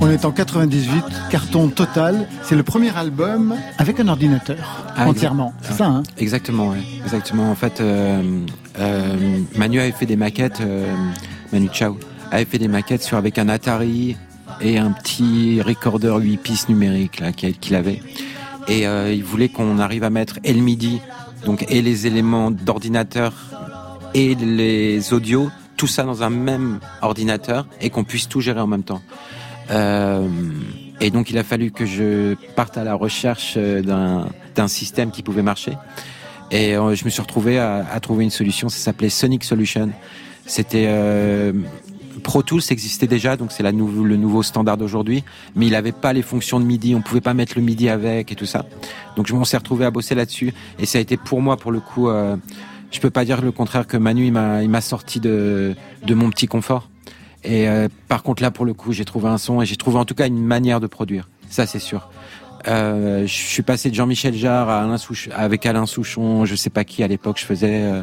On 0.00 0.10
est 0.10 0.24
en 0.24 0.32
98, 0.32 1.04
carton 1.30 1.68
total. 1.68 2.26
C'est 2.42 2.54
le 2.54 2.62
premier 2.62 2.96
album 2.96 3.54
avec 3.78 4.00
un 4.00 4.08
ordinateur 4.08 4.56
ah, 4.96 5.08
entièrement. 5.08 5.52
C'est 5.62 5.74
ça, 5.74 5.86
hein? 5.86 6.02
Exactement, 6.18 6.74
exactement. 7.04 7.50
En 7.50 7.54
fait, 7.54 7.80
euh, 7.80 8.44
Manu 9.56 9.80
avait 9.80 9.92
fait 9.92 10.06
des 10.06 10.16
maquettes. 10.16 10.60
Euh, 10.60 10.92
Manu 11.52 11.68
Chao 11.72 11.98
avait 12.30 12.44
fait 12.44 12.58
des 12.58 12.68
maquettes 12.68 13.02
sur 13.02 13.16
avec 13.16 13.38
un 13.38 13.48
Atari 13.48 14.16
et 14.60 14.78
un 14.78 14.92
petit 14.92 15.60
recorder 15.62 16.14
8 16.18 16.36
pistes 16.38 16.68
numérique 16.68 17.20
là 17.20 17.32
qu'il 17.32 17.74
avait. 17.74 18.00
Et 18.68 18.82
il 18.82 19.22
voulait 19.22 19.48
qu'on 19.48 19.78
arrive 19.78 20.02
à 20.02 20.10
mettre 20.10 20.38
El 20.42 20.60
MIDI 20.60 21.00
donc 21.46 21.64
et 21.68 21.80
les 21.80 22.06
éléments 22.06 22.50
d'ordinateur 22.50 23.32
et 24.14 24.34
les 24.34 25.12
audios, 25.12 25.50
tout 25.76 25.86
ça 25.86 26.02
dans 26.02 26.22
un 26.22 26.30
même 26.30 26.80
ordinateur 27.02 27.66
et 27.80 27.90
qu'on 27.90 28.04
puisse 28.04 28.28
tout 28.28 28.40
gérer 28.40 28.60
en 28.60 28.66
même 28.66 28.82
temps. 28.82 29.02
Euh, 29.70 30.28
et 31.00 31.10
donc 31.10 31.30
il 31.30 31.38
a 31.38 31.44
fallu 31.44 31.70
que 31.70 31.86
je 31.86 32.34
parte 32.54 32.78
à 32.78 32.84
la 32.84 32.94
recherche 32.94 33.54
euh, 33.56 34.26
d'un 34.54 34.68
système 34.68 35.10
qui 35.10 35.22
pouvait 35.22 35.42
marcher. 35.42 35.72
Et 36.50 36.76
euh, 36.76 36.94
je 36.94 37.04
me 37.04 37.10
suis 37.10 37.20
retrouvé 37.20 37.58
à, 37.58 37.86
à 37.92 38.00
trouver 38.00 38.24
une 38.24 38.30
solution. 38.30 38.68
Ça 38.68 38.78
s'appelait 38.78 39.10
Sonic 39.10 39.44
Solution. 39.44 39.90
C'était 40.46 40.86
euh, 40.88 41.52
Pro 42.22 42.42
Tools 42.42 42.62
existait 42.70 43.06
déjà, 43.06 43.36
donc 43.36 43.52
c'est 43.52 43.62
le 43.62 43.72
nouveau 43.72 44.42
standard 44.42 44.76
d'aujourd'hui, 44.76 45.24
mais 45.54 45.66
il 45.66 45.72
n'avait 45.72 45.92
pas 45.92 46.12
les 46.12 46.22
fonctions 46.22 46.60
de 46.60 46.64
MIDI, 46.64 46.94
on 46.94 47.02
pouvait 47.02 47.20
pas 47.20 47.34
mettre 47.34 47.54
le 47.56 47.62
MIDI 47.62 47.88
avec 47.88 48.32
et 48.32 48.34
tout 48.34 48.46
ça. 48.46 48.64
Donc 49.16 49.26
je 49.26 49.34
m'en 49.34 49.44
suis 49.44 49.56
retrouvé 49.56 49.84
à 49.84 49.90
bosser 49.90 50.14
là-dessus, 50.14 50.54
et 50.78 50.86
ça 50.86 50.98
a 50.98 51.00
été 51.00 51.16
pour 51.16 51.42
moi, 51.42 51.56
pour 51.56 51.72
le 51.72 51.80
coup, 51.80 52.08
euh, 52.08 52.36
je 52.90 53.00
peux 53.00 53.10
pas 53.10 53.24
dire 53.24 53.42
le 53.42 53.52
contraire 53.52 53.86
que 53.86 53.96
Manu, 53.96 54.26
il 54.26 54.32
m'a, 54.32 54.62
il 54.62 54.70
m'a 54.70 54.80
sorti 54.80 55.20
de, 55.20 55.74
de 56.04 56.14
mon 56.14 56.30
petit 56.30 56.46
confort. 56.46 56.88
Et 57.44 57.68
euh, 57.68 57.88
par 58.08 58.22
contre 58.22 58.42
là, 58.42 58.50
pour 58.50 58.64
le 58.64 58.74
coup, 58.74 58.92
j'ai 58.92 59.04
trouvé 59.04 59.28
un 59.28 59.38
son 59.38 59.62
et 59.62 59.66
j'ai 59.66 59.76
trouvé 59.76 59.98
en 59.98 60.04
tout 60.04 60.14
cas 60.14 60.26
une 60.26 60.42
manière 60.42 60.80
de 60.80 60.86
produire. 60.86 61.28
Ça, 61.48 61.66
c'est 61.66 61.78
sûr. 61.78 62.08
Euh, 62.68 63.26
je 63.26 63.32
suis 63.32 63.62
passé 63.62 63.90
de 63.90 63.94
Jean-Michel 63.94 64.34
Jarre 64.34 64.68
à 64.68 64.82
Alain 64.82 64.98
Souchon, 64.98 65.30
avec 65.34 65.66
Alain 65.66 65.86
Souchon, 65.86 66.44
je 66.44 66.56
sais 66.56 66.70
pas 66.70 66.84
qui 66.84 67.02
à 67.02 67.08
l'époque 67.08 67.38
je 67.38 67.44
faisais, 67.44 67.82
euh, 67.82 68.02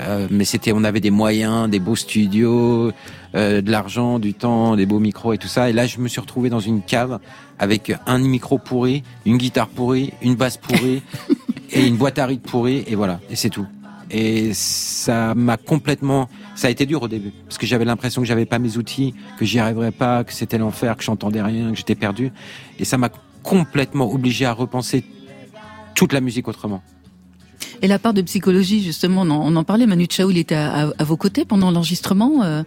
euh 0.00 0.26
mais 0.30 0.44
c'était, 0.44 0.72
on 0.72 0.84
avait 0.84 1.00
des 1.00 1.10
moyens, 1.10 1.70
des 1.70 1.80
beaux 1.80 1.96
studios, 1.96 2.92
euh, 3.34 3.62
de 3.62 3.70
l'argent, 3.70 4.18
du 4.18 4.34
temps, 4.34 4.76
des 4.76 4.84
beaux 4.84 4.98
micros 4.98 5.32
et 5.32 5.38
tout 5.38 5.48
ça. 5.48 5.70
Et 5.70 5.72
là, 5.72 5.86
je 5.86 5.98
me 6.00 6.08
suis 6.08 6.20
retrouvé 6.20 6.50
dans 6.50 6.60
une 6.60 6.82
cave 6.82 7.18
avec 7.58 7.92
un 8.06 8.18
micro 8.18 8.58
pourri, 8.58 9.02
une 9.24 9.38
guitare 9.38 9.68
pourrie, 9.68 10.12
une 10.20 10.34
basse 10.34 10.58
pourrie 10.58 11.02
et 11.72 11.86
une 11.86 11.96
boîte 11.96 12.18
à 12.18 12.26
rythme 12.26 12.48
pourrie. 12.48 12.84
Et 12.86 12.96
voilà, 12.96 13.20
et 13.30 13.36
c'est 13.36 13.50
tout. 13.50 13.66
Et 14.10 14.52
ça 14.52 15.34
m'a 15.34 15.56
complètement, 15.56 16.28
ça 16.54 16.68
a 16.68 16.70
été 16.70 16.84
dur 16.84 17.02
au 17.02 17.08
début, 17.08 17.32
parce 17.46 17.56
que 17.56 17.66
j'avais 17.66 17.86
l'impression 17.86 18.20
que 18.20 18.28
j'avais 18.28 18.44
pas 18.44 18.58
mes 18.58 18.76
outils, 18.76 19.14
que 19.38 19.44
j'y 19.46 19.58
arriverais 19.58 19.92
pas, 19.92 20.24
que 20.24 20.32
c'était 20.32 20.58
l'enfer, 20.58 20.96
que 20.96 21.02
j'entendais 21.02 21.42
rien, 21.42 21.70
que 21.70 21.76
j'étais 21.76 21.94
perdu. 21.94 22.30
Et 22.78 22.84
ça 22.84 22.98
m'a 22.98 23.08
complètement 23.44 24.10
obligé 24.10 24.46
à 24.46 24.52
repenser 24.52 25.04
toute 25.94 26.12
la 26.12 26.20
musique 26.20 26.48
autrement. 26.48 26.82
Et 27.82 27.86
la 27.86 27.98
part 27.98 28.14
de 28.14 28.22
psychologie, 28.22 28.82
justement, 28.82 29.22
on 29.22 29.56
en, 29.56 29.64
parlait, 29.64 29.86
Manu 29.86 30.06
Chao, 30.10 30.30
il 30.30 30.38
était 30.38 30.54
à, 30.54 30.92
vos 31.00 31.16
côtés 31.16 31.44
pendant 31.44 31.70
l'enregistrement. 31.70 32.42
Euh, 32.42 32.62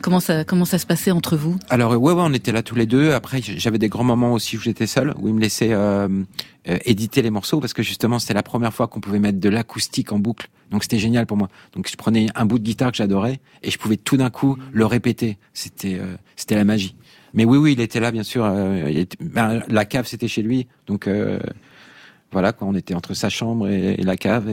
comment 0.00 0.18
ça, 0.18 0.44
comment 0.44 0.64
ça 0.64 0.78
se 0.78 0.86
passait 0.86 1.10
entre 1.10 1.36
vous? 1.36 1.56
Alors 1.68 1.92
ouais, 1.92 2.12
ouais, 2.12 2.22
on 2.24 2.32
était 2.32 2.52
là 2.52 2.62
tous 2.62 2.74
les 2.74 2.86
deux. 2.86 3.12
Après, 3.12 3.40
j'avais 3.42 3.78
des 3.78 3.88
grands 3.88 4.04
moments 4.04 4.32
aussi 4.32 4.56
où 4.56 4.60
j'étais 4.60 4.86
seul, 4.86 5.14
où 5.18 5.28
il 5.28 5.34
me 5.34 5.40
laissait 5.40 5.72
euh, 5.72 6.08
euh, 6.68 6.78
éditer 6.84 7.22
les 7.22 7.30
morceaux 7.30 7.60
parce 7.60 7.74
que 7.74 7.82
justement, 7.82 8.18
c'était 8.18 8.34
la 8.34 8.42
première 8.42 8.72
fois 8.72 8.88
qu'on 8.88 9.00
pouvait 9.00 9.18
mettre 9.18 9.40
de 9.40 9.48
l'acoustique 9.48 10.10
en 10.12 10.18
boucle. 10.18 10.48
Donc 10.70 10.84
c'était 10.84 10.98
génial 10.98 11.26
pour 11.26 11.36
moi. 11.36 11.48
Donc 11.74 11.88
je 11.90 11.96
prenais 11.96 12.28
un 12.34 12.46
bout 12.46 12.58
de 12.58 12.64
guitare 12.64 12.92
que 12.92 12.96
j'adorais 12.96 13.40
et 13.62 13.70
je 13.70 13.78
pouvais 13.78 13.98
tout 13.98 14.16
d'un 14.16 14.30
coup 14.30 14.56
le 14.72 14.86
répéter. 14.86 15.36
C'était, 15.52 16.00
c'était 16.34 16.54
la 16.54 16.64
magie. 16.64 16.94
Mais 17.34 17.44
oui, 17.44 17.58
oui, 17.58 17.72
il 17.72 17.80
était 17.80 18.00
là, 18.00 18.10
bien 18.10 18.22
sûr. 18.22 18.42
Ben, 19.20 19.62
la 19.68 19.84
cave, 19.84 20.06
c'était 20.06 20.28
chez 20.28 20.42
lui, 20.42 20.66
donc 20.86 21.08
voilà, 22.32 22.52
quand 22.52 22.66
on 22.66 22.74
était 22.74 22.94
entre 22.94 23.14
sa 23.14 23.28
chambre 23.28 23.68
et, 23.68 23.96
la 23.98 24.16
cave. 24.16 24.50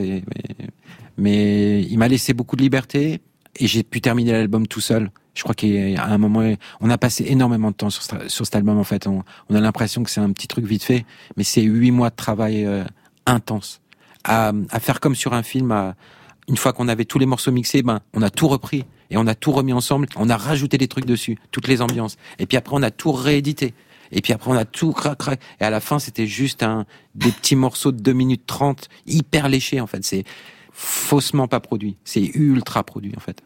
Mais, 1.16 1.82
il 1.82 1.98
m'a 1.98 2.08
laissé 2.08 2.34
beaucoup 2.34 2.56
de 2.56 2.62
liberté 2.62 3.20
et 3.56 3.66
j'ai 3.66 3.82
pu 3.82 4.00
terminer 4.00 4.32
l'album 4.32 4.66
tout 4.66 4.80
seul. 4.80 5.10
Je 5.34 5.42
crois 5.42 5.54
qu'à 5.54 6.04
un 6.04 6.18
moment, 6.18 6.42
on 6.80 6.90
a 6.90 6.98
passé 6.98 7.24
énormément 7.28 7.70
de 7.70 7.76
temps 7.76 7.90
sur, 7.90 8.02
sur 8.28 8.44
cet 8.44 8.54
album. 8.54 8.78
En 8.78 8.84
fait, 8.84 9.06
on, 9.06 9.22
a 9.54 9.60
l'impression 9.60 10.02
que 10.02 10.10
c'est 10.10 10.20
un 10.20 10.32
petit 10.32 10.46
truc 10.46 10.66
vite 10.66 10.84
fait, 10.84 11.06
mais 11.36 11.44
c'est 11.44 11.62
huit 11.62 11.90
mois 11.90 12.10
de 12.10 12.16
travail 12.16 12.64
euh, 12.66 12.84
intense 13.26 13.80
à, 14.24 14.52
à, 14.70 14.80
faire 14.80 15.00
comme 15.00 15.14
sur 15.14 15.32
un 15.32 15.42
film. 15.42 15.72
une 16.48 16.56
fois 16.56 16.72
qu'on 16.72 16.88
avait 16.88 17.06
tous 17.06 17.18
les 17.18 17.26
morceaux 17.26 17.52
mixés, 17.52 17.82
ben 17.82 18.00
on 18.12 18.20
a 18.22 18.28
tout 18.28 18.48
repris 18.48 18.84
et 19.10 19.16
on 19.16 19.26
a 19.26 19.34
tout 19.34 19.52
remis 19.52 19.72
ensemble. 19.72 20.06
On 20.16 20.30
a 20.30 20.36
rajouté 20.36 20.78
des 20.78 20.88
trucs 20.88 21.06
dessus, 21.06 21.38
toutes 21.50 21.68
les 21.68 21.82
ambiances. 21.82 22.16
Et 22.38 22.46
puis 22.46 22.56
après, 22.56 22.74
on 22.76 22.82
a 22.82 22.90
tout 22.90 23.12
réédité. 23.12 23.74
Et 24.12 24.20
puis 24.20 24.32
après, 24.32 24.50
on 24.50 24.56
a 24.56 24.64
tout 24.64 24.92
crac. 24.92 25.18
Et 25.60 25.64
à 25.64 25.70
la 25.70 25.80
fin, 25.80 25.98
c'était 25.98 26.26
juste 26.26 26.62
un, 26.62 26.86
des 27.14 27.30
petits 27.30 27.56
morceaux 27.56 27.92
de 27.92 28.00
2 28.00 28.12
minutes 28.12 28.46
30, 28.46 28.88
hyper 29.06 29.48
léchés, 29.48 29.80
en 29.80 29.86
fait. 29.86 30.04
C'est 30.04 30.24
faussement 30.72 31.48
pas 31.48 31.60
produit. 31.60 31.96
C'est 32.04 32.24
ultra 32.34 32.82
produit, 32.84 33.12
en 33.16 33.20
fait. 33.20 33.42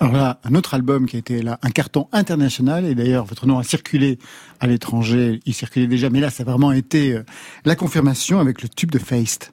Alors 0.00 0.14
là, 0.14 0.40
un 0.44 0.54
autre 0.54 0.74
album 0.74 1.06
qui 1.06 1.16
a 1.16 1.18
été 1.18 1.42
là, 1.42 1.58
un 1.62 1.70
carton 1.70 2.08
international, 2.12 2.86
et 2.86 2.94
d'ailleurs 2.94 3.24
votre 3.24 3.46
nom 3.46 3.58
a 3.58 3.62
circulé 3.62 4.18
à 4.60 4.66
l'étranger, 4.66 5.40
il 5.44 5.54
circulait 5.54 5.86
déjà, 5.86 6.08
mais 6.08 6.20
là 6.20 6.30
ça 6.30 6.42
a 6.42 6.46
vraiment 6.46 6.72
été 6.72 7.12
euh, 7.12 7.24
la 7.64 7.76
confirmation 7.76 8.38
avec 8.40 8.62
le 8.62 8.68
tube 8.68 8.90
de 8.90 8.98
Feist. 8.98 9.52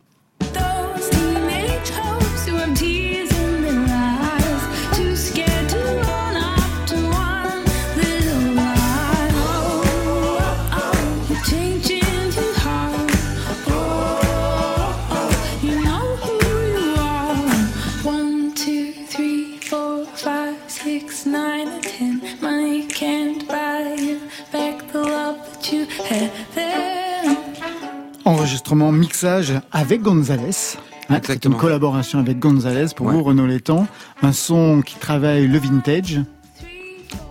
Enregistrement, 28.73 28.91
mixage 28.91 29.53
avec 29.71 30.01
Gonzalez. 30.01 30.77
Hein, 31.09 31.19
une 31.45 31.55
collaboration 31.55 32.17
avec 32.17 32.39
Gonzalez 32.39 32.87
pour 32.95 33.11
vous, 33.11 33.21
Renaud 33.21 33.45
Létang. 33.45 33.85
Un 34.23 34.31
son 34.31 34.81
qui 34.81 34.97
travaille 34.97 35.45
le 35.45 35.59
vintage. 35.59 36.21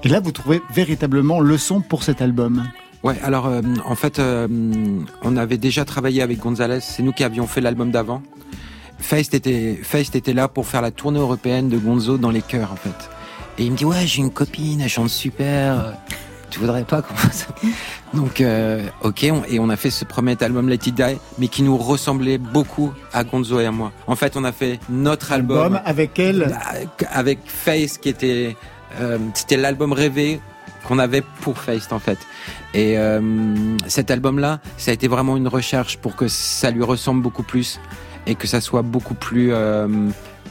Et 0.05 0.09
là, 0.09 0.21
vous 0.21 0.31
trouvez 0.31 0.63
véritablement 0.73 1.41
le 1.41 1.59
son 1.59 1.81
pour 1.81 2.05
cet 2.05 2.23
album. 2.23 2.63
Ouais, 3.03 3.17
alors 3.25 3.47
euh, 3.47 3.61
en 3.85 3.97
fait, 3.97 4.21
euh, 4.21 4.47
on 5.23 5.37
avait 5.37 5.59
déjà 5.59 5.85
travaillé 5.85 6.23
avec 6.23 6.39
Gonzalez. 6.39 6.79
C'est 6.81 7.03
nous 7.03 7.13
qui 7.13 7.25
avions 7.25 7.49
fait 7.49 7.61
l'album 7.61 7.91
d'avant. 7.91 8.23
Feist 9.01 9.35
était, 9.35 9.81
Feist 9.83 10.15
était 10.15 10.35
là 10.35 10.47
pour 10.47 10.69
faire 10.69 10.81
la 10.81 10.93
tournée 10.93 11.19
européenne 11.19 11.69
de 11.69 11.77
Gonzo 11.77 12.19
dans 12.19 12.31
les 12.31 12.43
chœurs, 12.43 12.71
en 12.73 12.77
fait. 12.77 13.11
Et 13.59 13.65
il 13.65 13.73
me 13.73 13.77
dit 13.77 13.85
ouais, 13.85 14.07
j'ai 14.07 14.21
une 14.21 14.31
copine, 14.31 14.81
elle 14.81 14.89
chante 14.89 15.09
super 15.09 15.95
tu 16.53 16.61
voudrais 16.61 16.85
pas 16.85 17.01
commencer 17.03 17.47
Donc, 18.15 18.41
euh, 18.41 18.85
ok, 19.03 19.25
et 19.25 19.59
on 19.59 19.71
a 19.71 19.77
fait 19.77 19.91
ce 19.91 20.05
premier 20.05 20.37
album 20.41 20.69
Let 20.69 20.75
It 20.75 20.95
Die, 20.95 21.19
mais 21.39 21.49
qui 21.49 21.63
nous 21.63 21.79
ressemblait 21.79 22.37
beaucoup 22.37 22.93
à 23.13 23.25
Gonzo 23.25 23.59
et 23.59 23.67
à 23.67 23.73
moi. 23.73 23.91
En 24.07 24.17
fait, 24.17 24.37
on 24.37 24.45
a 24.45 24.53
fait 24.53 24.79
notre 24.91 25.33
album, 25.33 25.81
avec 25.85 26.19
elle, 26.19 26.55
avec 27.11 27.39
Face, 27.47 27.97
qui 27.97 28.11
était, 28.11 28.55
euh, 29.01 29.19
c'était 29.33 29.57
l'album 29.57 29.95
rêvé 29.95 30.41
qu'on 30.87 30.99
avait 30.99 31.23
pour 31.41 31.59
Face 31.59 31.91
en 31.91 31.99
fait. 31.99 32.19
Et 32.75 32.99
euh, 32.99 33.21
cet 33.87 34.11
album-là, 34.11 34.61
ça 34.77 34.91
a 34.91 34.95
été 34.95 35.09
vraiment 35.09 35.39
une 35.39 35.49
recherche 35.49 35.97
pour 35.97 36.17
que 36.17 36.29
ça 36.29 36.71
lui 36.71 36.83
ressemble 36.83 37.23
beaucoup 37.23 37.45
plus 37.45 37.81
et 38.27 38.35
que 38.35 38.47
ça 38.47 38.61
soit 38.61 38.83
beaucoup 38.83 39.15
plus 39.15 39.53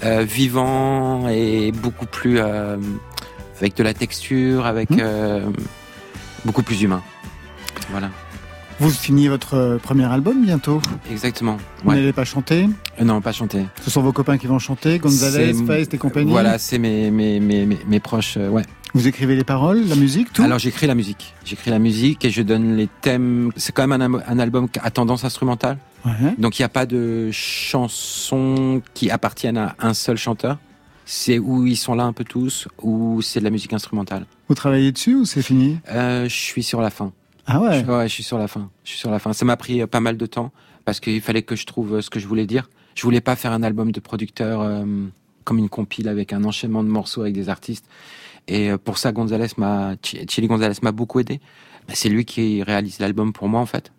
vivant 0.02 1.30
et 1.30 1.72
beaucoup 1.72 2.08
plus 2.08 2.40
avec 2.40 3.76
de 3.76 3.84
la 3.84 3.94
texture, 3.94 4.66
avec 4.66 4.90
mmh 4.90 5.04
beaucoup 6.46 6.64
plus 6.64 6.82
humain. 6.82 7.02
Voilà. 7.90 8.10
Vous 8.82 8.90
signez 8.90 9.30
votre 9.30 9.54
euh, 9.54 9.78
premier 9.78 10.06
album 10.06 10.44
bientôt 10.44 10.82
Exactement. 11.12 11.58
Vous 11.84 11.92
n'allez 11.92 12.14
pas 12.14 12.26
chanter 12.26 12.68
euh, 13.00 13.04
Non, 13.04 13.22
pas 13.22 13.32
chanter. 13.32 13.68
Ce 13.84 13.92
sont 13.92 14.02
vos 14.02 14.12
copains 14.12 14.40
qui 14.40 14.48
vont 14.48 14.58
chanter, 14.58 14.98
Gonzalez, 14.98 15.54
Feist 15.54 15.94
et 15.94 16.00
compagnie 16.00 16.32
Voilà, 16.32 16.58
c'est 16.58 16.80
mes, 16.80 17.12
mes, 17.12 17.40
mes, 17.40 17.68
mes, 17.68 18.00
proches, 18.00 18.38
euh, 18.38 18.50
ouais. 18.50 18.64
Vous 18.96 19.08
écrivez 19.08 19.36
les 19.36 19.44
paroles, 19.44 19.88
la 19.88 19.96
musique, 19.96 20.34
tout 20.34 20.42
Alors 20.42 20.58
j'écris 20.58 20.88
la 20.88 20.96
musique. 20.96 21.36
J'écris 21.46 21.70
la 21.70 21.78
musique 21.78 22.26
et 22.26 22.32
je 22.32 22.42
donne 22.42 22.76
les 22.76 22.90
thèmes. 23.02 23.52
C'est 23.56 23.72
quand 23.72 23.86
même 23.86 24.02
un, 24.02 24.20
un, 24.28 24.40
album 24.40 24.68
à 24.82 24.90
tendance 24.90 25.24
instrumentale. 25.26 25.78
Ouais. 26.04 26.34
Donc 26.40 26.58
il 26.58 26.64
n'y 26.64 26.66
a 26.66 26.70
pas 26.70 26.88
de 26.88 27.30
chansons 27.32 28.82
qui 28.96 29.12
appartiennent 29.12 29.60
à 29.60 29.76
un 29.80 29.94
seul 29.94 30.18
chanteur 30.18 30.58
c'est 31.06 31.40
où 31.40 31.66
ils 31.66 31.78
sont 31.78 31.96
là 31.96 32.04
un 32.04 32.14
peu 32.14 32.24
tous, 32.24 32.68
ou 32.82 33.22
c'est 33.22 33.40
de 33.40 33.44
la 33.46 33.50
musique 33.50 33.74
instrumentale. 33.74 34.26
Vous 34.48 34.56
travaillez 34.56 34.92
dessus 34.92 35.16
ou 35.16 35.26
c'est 35.26 35.42
fini? 35.42 35.80
Euh, 35.90 36.24
Je 36.30 36.36
suis 36.36 36.64
sur 36.64 36.82
la 36.82 36.90
fin. 36.90 37.12
Ah 37.48 37.60
ouais? 37.60 37.82
Je, 37.86 37.92
Ouais, 37.92 38.08
je 38.08 38.14
suis 38.14 38.24
sur 38.24 38.38
la 38.38 38.48
fin. 38.48 38.70
Je 38.84 38.90
suis 38.92 39.00
sur 39.00 39.12
la 39.12 39.20
fin. 39.20 39.34
Ça 39.34 39.46
m'a 39.46 39.58
pris 39.58 39.82
euh, 39.82 39.88
pas 39.88 40.00
mal 40.00 40.18
de 40.18 40.26
temps 40.26 40.52
parce 40.86 41.00
qu'il 41.00 41.22
fallait 41.22 41.42
que 41.44 41.56
je 41.56 41.66
trouve 41.66 41.96
euh, 41.96 42.02
ce 42.02 42.10
que 42.10 42.20
je 42.20 42.28
voulais 42.28 42.46
dire. 42.46 42.70
Je 42.96 43.04
voulais 43.04 43.22
pas 43.22 43.36
faire 43.36 43.52
un 43.52 43.64
album 43.64 43.92
de 43.92 44.00
producteur 44.02 44.62
comme 45.46 45.58
une 45.58 45.70
compile 45.70 46.10
avec 46.10 46.34
un 46.34 46.44
enchaînement 46.44 46.84
de 46.84 46.90
morceaux 46.90 47.22
avec 47.22 47.34
des 47.34 47.48
artistes. 47.48 47.86
Et 48.50 48.70
pour 48.84 48.98
ça, 48.98 49.14
Gonzalez 49.14 49.48
m'a, 49.58 49.96
Chili 50.04 50.48
Gonzalez 50.48 50.76
m'a 50.82 50.92
beaucoup 50.92 51.22
aidé. 51.22 51.40
Bah, 51.88 51.94
c'est 51.96 52.10
lui 52.10 52.26
qui 52.26 52.62
réalise 52.64 53.00
l'album 53.00 53.32
pour 53.32 53.48
moi 53.48 53.62
en 53.62 53.66
fait. 53.66 53.94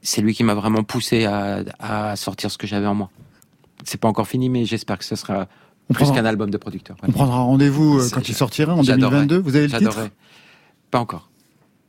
C'est 0.00 0.22
lui 0.22 0.32
qui 0.32 0.44
m'a 0.44 0.54
vraiment 0.54 0.82
poussé 0.82 1.26
à, 1.26 1.62
à 1.78 2.16
sortir 2.16 2.50
ce 2.50 2.56
que 2.56 2.66
j'avais 2.66 2.86
en 2.86 2.94
moi. 2.94 3.10
C'est 3.84 4.00
pas 4.00 4.08
encore 4.08 4.26
fini, 4.26 4.48
mais 4.48 4.64
j'espère 4.64 4.96
que 4.96 5.04
ce 5.04 5.14
sera 5.14 5.46
on 5.90 5.94
plus 5.94 6.10
qu'un 6.12 6.24
album 6.24 6.50
de 6.50 6.58
producteur. 6.58 6.96
On 7.06 7.12
prendra 7.12 7.38
rendez-vous 7.38 8.00
euh, 8.00 8.08
quand 8.12 8.28
il 8.28 8.34
sortira 8.34 8.74
en 8.74 8.82
2022. 8.82 9.38
Vous 9.38 9.56
avez 9.56 9.68
le 9.68 9.78
titre 9.78 10.08
Pas 10.90 10.98
encore. 10.98 11.30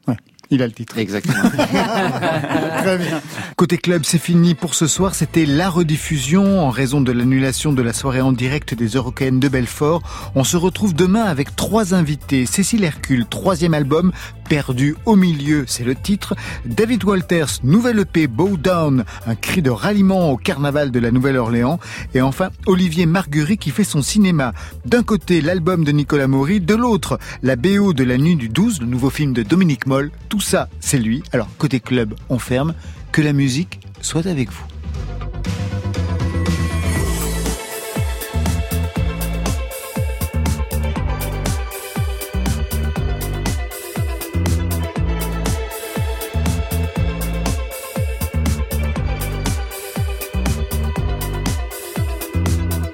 Ouais. 0.08 0.16
Il 0.52 0.64
a 0.64 0.68
le 0.68 0.74
titre. 0.74 0.98
Exactement. 0.98 1.50
Très 1.50 2.98
bien. 2.98 3.22
Côté 3.56 3.78
club, 3.78 4.04
c'est 4.04 4.18
fini 4.18 4.56
pour 4.56 4.74
ce 4.74 4.88
soir. 4.88 5.14
C'était 5.14 5.46
la 5.46 5.70
rediffusion 5.70 6.62
en 6.62 6.72
raison 6.72 7.02
de 7.02 7.12
l'annulation 7.12 7.72
de 7.72 7.82
la 7.84 7.94
soirée 7.94 8.22
en 8.22 8.32
direct 8.32 8.74
des 8.74 8.88
Eurocaines 8.88 9.40
de 9.40 9.48
Belfort. 9.48 10.02
On 10.34 10.44
se 10.44 10.58
retrouve 10.58 10.96
demain 10.96 11.24
avec 11.24 11.56
trois 11.56 11.94
invités. 11.94 12.48
Cécile 12.48 12.84
Hercule, 12.84 13.28
troisième 13.28 13.76
album, 13.76 14.12
Perdu 14.50 14.96
au 15.06 15.16
milieu, 15.16 15.66
c'est 15.68 15.84
le 15.84 15.94
titre. 15.94 16.36
David 16.66 17.04
Walters, 17.04 17.60
nouvelle 17.64 18.00
EP 18.00 18.26
Bow 18.26 18.58
Down, 18.58 19.06
un 19.28 19.36
cri 19.36 19.62
de 19.62 19.70
ralliement 19.70 20.32
au 20.32 20.38
carnaval 20.38 20.90
de 20.90 21.00
la 21.00 21.12
Nouvelle-Orléans. 21.12 21.80
Et 22.16 22.22
enfin, 22.22 22.50
Olivier 22.66 23.06
Marguerite 23.06 23.62
qui 23.62 23.70
fait 23.70 23.84
son 23.84 24.02
cinéma. 24.02 24.54
D'un 24.86 25.04
côté, 25.04 25.42
l'album 25.42 25.84
de 25.84 25.92
Nicolas 25.92 26.28
Maury, 26.28 26.62
de 26.62 26.74
l'autre, 26.74 27.20
la 27.44 27.56
BO 27.56 27.94
de 27.94 28.04
la 28.04 28.18
nuit 28.18 28.36
du 28.36 28.50
12, 28.50 28.82
le 28.82 28.88
nouveau 28.88 29.12
film 29.12 29.34
de 29.34 29.44
Dominique 29.44 29.86
Moll. 29.86 30.10
Tout 30.30 30.42
ça, 30.42 30.68
c'est 30.80 30.98
lui. 30.98 31.22
Alors, 31.32 31.48
côté 31.60 31.80
club, 31.80 32.16
on 32.30 32.40
ferme. 32.40 32.74
Que 33.12 33.22
la 33.22 33.34
musique 33.34 33.80
soit 34.02 34.26
avec 34.26 34.52
vous. 34.52 34.66